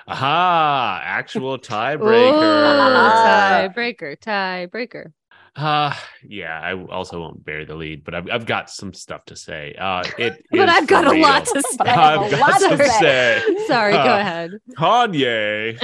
[0.07, 1.01] Aha.
[1.03, 3.13] Actual Ooh, tiebreaker.
[3.17, 5.13] tiebreaker, tiebreaker.
[5.55, 5.93] Uh
[6.23, 9.75] yeah, I also won't bury the lead, but I've I've got some stuff to say.
[9.77, 11.77] Uh it But I've got for a lot to say.
[11.85, 12.99] I have a got lot some to to say.
[12.99, 13.65] say.
[13.67, 14.51] Sorry, go Uh, ahead.
[14.77, 15.77] Kanye.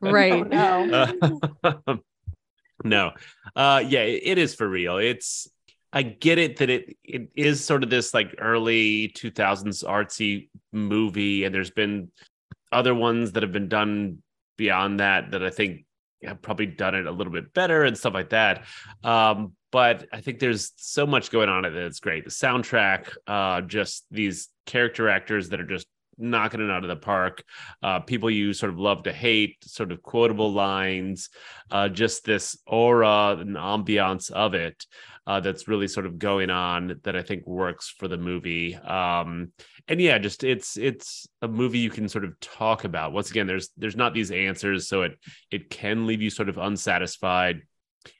[0.00, 0.46] Right.
[0.52, 1.10] Oh, no.
[1.62, 1.96] Uh,
[2.82, 3.12] no.
[3.54, 4.98] Uh yeah, it, it is for real.
[4.98, 5.48] It's
[5.92, 11.44] I get it that it it is sort of this like early 2000s artsy movie
[11.44, 12.10] and there's been
[12.74, 14.22] other ones that have been done
[14.56, 15.84] beyond that that I think
[16.22, 18.64] have probably done it a little bit better and stuff like that.
[19.02, 22.22] Um but I think there's so much going on in it that's great.
[22.22, 26.94] The soundtrack, uh, just these character actors that are just knocking it out of the
[26.94, 27.42] park.
[27.82, 31.28] Uh, people you sort of love to hate, sort of quotable lines,
[31.72, 34.86] uh, just this aura and ambiance of it
[35.26, 38.74] uh, that's really sort of going on that I think works for the movie.
[38.76, 39.52] Um,
[39.88, 43.12] and yeah, just it's it's a movie you can sort of talk about.
[43.12, 45.18] Once again, there's there's not these answers, so it
[45.50, 47.62] it can leave you sort of unsatisfied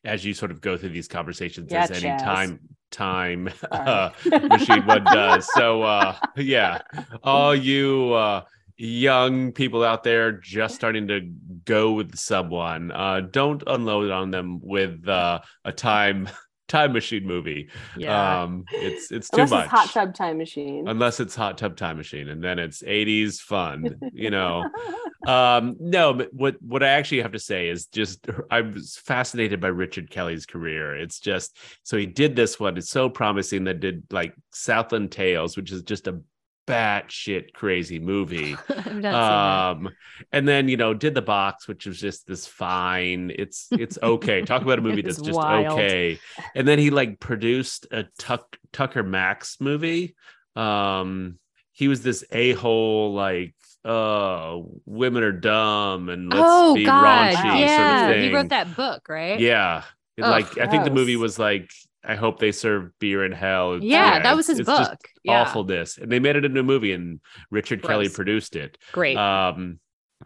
[0.05, 2.15] as you sort of go through these conversations Yeah, as any Chaz.
[2.15, 2.61] time
[2.91, 4.11] time uh,
[4.49, 5.51] machine one does.
[5.53, 6.83] So uh, yeah,
[7.23, 8.43] all you uh,
[8.77, 11.33] young people out there just starting to
[11.65, 16.29] go with someone, uh, don't unload on them with uh, a time
[16.69, 17.69] time machine movie.
[17.97, 18.43] Yeah.
[18.43, 19.65] Um, it's it's too Unless much.
[19.65, 20.89] it's hot tub time machine.
[20.89, 24.69] Unless it's hot tub time machine, and then it's 80s fun, you know
[25.27, 29.59] um no but what what i actually have to say is just i was fascinated
[29.61, 33.81] by richard kelly's career it's just so he did this one it's so promising that
[33.81, 36.21] did like southland tales which is just a
[36.67, 38.57] batshit crazy movie.
[39.05, 39.91] Um
[40.33, 44.43] and then you know did the box which was just this fine it's it's okay.
[44.43, 45.79] Talk about a movie that's just wild.
[45.79, 46.19] okay.
[46.55, 50.15] And then he like produced a tuck tucker max movie.
[50.57, 51.39] Um
[51.73, 53.55] he was this a-hole like
[53.85, 57.99] uh women are dumb and let's oh be God, raunchy yeah.
[57.99, 59.39] sort of thing He wrote that book, right?
[59.41, 59.83] yeah.
[60.17, 61.69] It, Ugh, like i think the movie was like
[62.07, 64.99] i hope they serve beer in hell It's- Yeah, that was his book.
[65.23, 65.41] Yeah.
[65.43, 67.21] awfulness and they made it into a movie and
[67.51, 69.17] richard kelly produced it Great.
[69.17, 69.79] um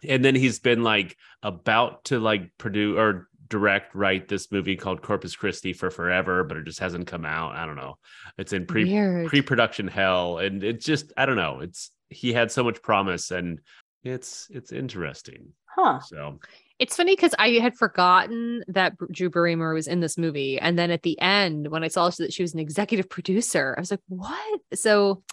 [0.07, 5.01] and then he's been like about to like produce or direct write this movie called
[5.01, 7.95] corpus christi for forever but it just hasn't come out i don't know
[8.37, 9.27] it's in pre Weird.
[9.27, 13.59] pre-production hell and it's just i don't know it's he had so much promise and
[14.03, 15.99] it's it's interesting huh.
[15.99, 16.37] so
[16.79, 20.91] It's funny because I had forgotten that Drew Barrymore was in this movie, and then
[20.91, 23.99] at the end, when I saw that she was an executive producer, I was like,
[24.07, 25.23] "What?" So,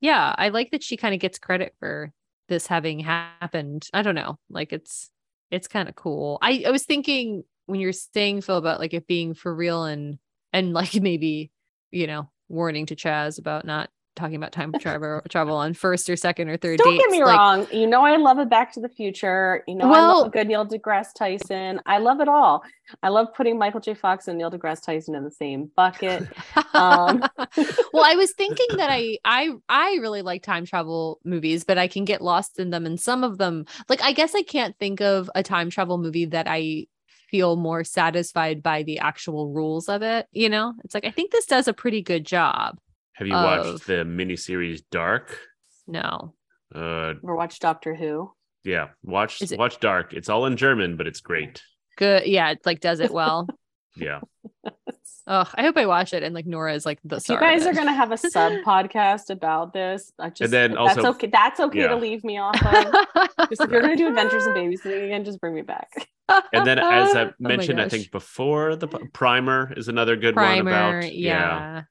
[0.00, 2.12] yeah, I like that she kind of gets credit for
[2.48, 3.86] this having happened.
[3.94, 4.38] I don't know.
[4.50, 5.10] Like it's
[5.50, 6.38] it's kind of cool.
[6.42, 10.18] I, I was thinking when you're saying Phil about like it being for real and
[10.52, 11.50] and like maybe,
[11.90, 16.16] you know, warning to Chaz about not talking about time travel travel on first or
[16.16, 17.04] second or third Don't dates.
[17.04, 17.66] get me like, wrong.
[17.72, 19.64] You know I love a Back to the Future.
[19.66, 21.80] You know I love a good Neil deGrasse Tyson.
[21.86, 22.62] I love it all.
[23.02, 23.94] I love putting Michael J.
[23.94, 26.28] Fox and Neil deGrasse Tyson in the same bucket.
[26.74, 27.24] Um,
[27.92, 31.88] well, I was thinking that I I I really like time travel movies, but I
[31.88, 35.00] can get lost in them and some of them like I guess I can't think
[35.00, 36.86] of a time travel movie that I
[37.30, 40.74] feel more satisfied by the actual rules of it, you know?
[40.84, 42.78] It's like I think this does a pretty good job.
[43.18, 45.36] Have you Of- watched the miniseries Dark?
[45.86, 46.34] No.
[46.74, 48.30] Uh, ever watch Doctor Who?
[48.64, 50.12] yeah, watch it- watch Dark.
[50.14, 51.62] It's all in German, but it's great.
[51.96, 52.26] Good.
[52.26, 53.48] Yeah, it like does it well.
[53.96, 54.20] Yeah,
[55.26, 57.62] Oh, I hope I watch it and like Nora is like the If you guys
[57.62, 61.26] of are gonna have a sub podcast about this, I just then that's also- okay.
[61.26, 61.88] That's okay yeah.
[61.88, 63.28] to leave me off of.
[63.48, 65.88] Just if you're gonna do adventures and babysitting again, just bring me back.
[66.52, 70.62] and then as I Oh mentioned, I think before the Primer is another good primer,
[70.64, 71.32] one about yeah.
[71.74, 71.82] yeah.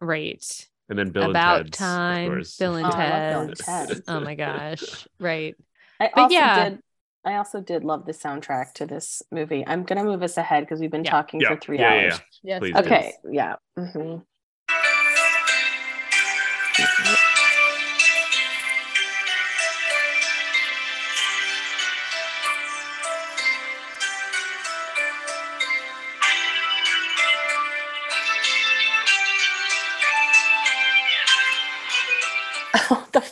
[0.00, 0.68] Right.
[0.88, 2.24] and then Bill about and Ted's, time.
[2.26, 2.56] of course.
[2.56, 4.02] Bill and Oh, I Bill and Ted.
[4.08, 5.06] Oh my gosh.
[5.20, 5.54] Right.
[6.00, 6.68] I But also yeah.
[6.70, 6.78] did.
[7.24, 9.64] I also did love the soundtrack to this movie.
[9.66, 11.10] I'm gonna move us ahead because we've been Yeah.
[11.10, 12.20] talking Yeah, for three yeah, yeah, hours.
[12.42, 12.58] Yes.
[12.60, 12.80] Please do.
[12.80, 13.56] Okay, yeah.
[13.76, 14.22] mhm.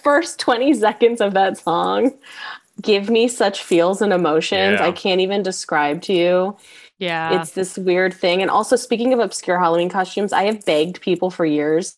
[0.05, 2.13] First 20 seconds of that song
[2.83, 4.87] give me such feels and emotions Yeah.
[4.87, 6.57] I can't even describe to you.
[6.99, 7.41] Yeah.
[7.41, 8.43] It's this weird thing.
[8.43, 11.97] And also, speaking of obscure Halloween costumes, I have begged people for years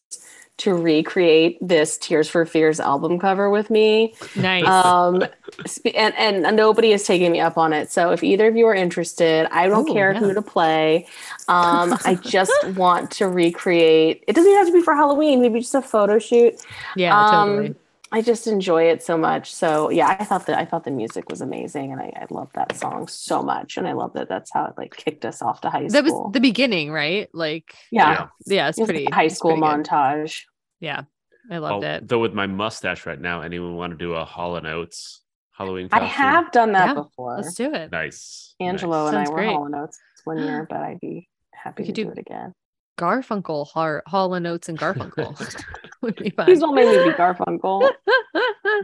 [0.59, 4.15] to recreate this Tears for Fears album cover with me.
[4.37, 4.65] nice.
[4.67, 5.25] Um,
[5.69, 7.91] sp- and, and nobody is taking me up on it.
[7.91, 10.19] So if either of you are interested, I don't Oh, care yeah.
[10.19, 11.07] who to play.
[11.49, 14.25] Um, I just want to recreate.
[14.27, 15.43] It doesn't even have to be for Halloween.
[15.43, 16.55] Maybe just a photo shoot.
[16.97, 17.75] yeah, um, totally.
[18.13, 19.53] I just enjoy it so much.
[19.53, 22.51] So yeah, I thought that I thought the music was amazing, and I, I love
[22.55, 23.77] that song so much.
[23.77, 25.91] And I love that that's how it like kicked us off to high school.
[25.91, 27.29] That was the beginning, right?
[27.35, 28.27] Like yeah, Yeah.
[28.47, 29.85] yeah, it's It pretty the high school pretty good.
[29.87, 30.43] montage.
[30.81, 31.03] Yeah.
[31.51, 32.09] I loved Oh, it.
[32.09, 35.23] Though with my mustache right now, anyone want to do a Hall and Oates
[35.53, 37.37] Halloween I have done that Yeah, before.
[37.37, 37.91] Let's do it.
[37.93, 38.55] Nice.
[38.61, 39.15] Angelo nice.
[39.15, 39.49] and I were great.
[39.53, 42.53] Hall Notes one year, but I'd be happy We to could do do- it again.
[42.97, 45.65] Garfunkel, Har- Hall and Oates and Garfunkel
[46.03, 46.47] would be fun.
[46.47, 47.91] Please don't make me be Garfunkel.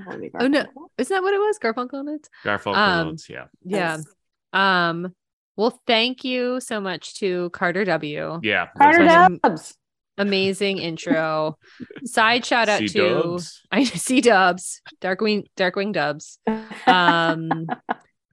[0.07, 0.63] Don't make Oh, no.
[0.63, 0.89] Garfunkel.
[0.99, 1.59] Isn't that what it was?
[1.59, 2.29] Garfunkel and Oates?
[2.45, 3.45] Garfunkel Um, Oates, yeah.
[3.65, 3.97] Yeah.
[3.97, 4.05] Yes.
[4.53, 5.15] Um,
[5.57, 8.41] well, thank you so much to Carter W.
[8.43, 8.69] Yeah.
[8.77, 9.77] Carter those are- Dub- Dubs.
[10.19, 11.57] Amazing intro.
[12.05, 13.63] Side shout out to C-dubs.
[13.73, 16.39] I see Dubs, Darkwing, Darkwing Dubs.
[16.87, 17.67] Um,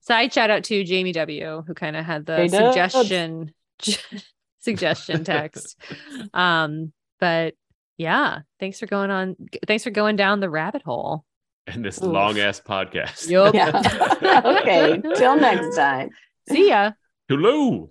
[0.02, 2.66] side shout out to Jamie W, who kind of had the Hey, Dubs.
[2.94, 3.54] suggestion
[4.70, 5.78] suggestion text.
[6.34, 7.56] Um, but
[7.98, 9.36] yeah, thanks for going on.
[9.68, 11.26] Thanks for going down the rabbit hole.
[11.68, 13.30] and this long ass podcast.
[13.30, 13.54] Yup.
[13.54, 14.42] yeah.
[14.62, 15.02] okay.
[15.16, 16.10] Till next time.
[16.50, 16.92] See ya.
[17.28, 17.90] Hello.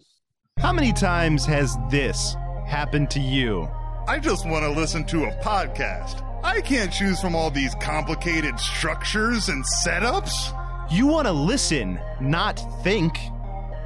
[0.59, 2.35] How many times has this
[2.67, 3.69] happened to you?
[4.09, 6.25] I just want to listen to a podcast.
[6.43, 10.55] I can't choose from all these complicated structures and setups.
[10.91, 13.19] You want to listen, not think.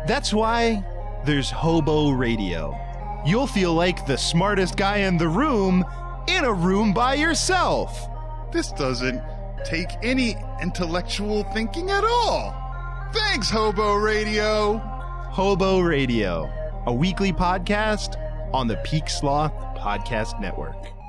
[0.07, 0.85] That's why
[1.25, 2.77] there's Hobo Radio.
[3.25, 5.85] You'll feel like the smartest guy in the room
[6.27, 8.09] in a room by yourself.
[8.51, 9.23] This doesn't
[9.65, 12.55] take any intellectual thinking at all.
[13.13, 14.79] Thanks, Hobo Radio.
[14.79, 16.51] Hobo Radio,
[16.87, 18.17] a weekly podcast
[18.53, 21.02] on the Peak Sloth Podcast Network.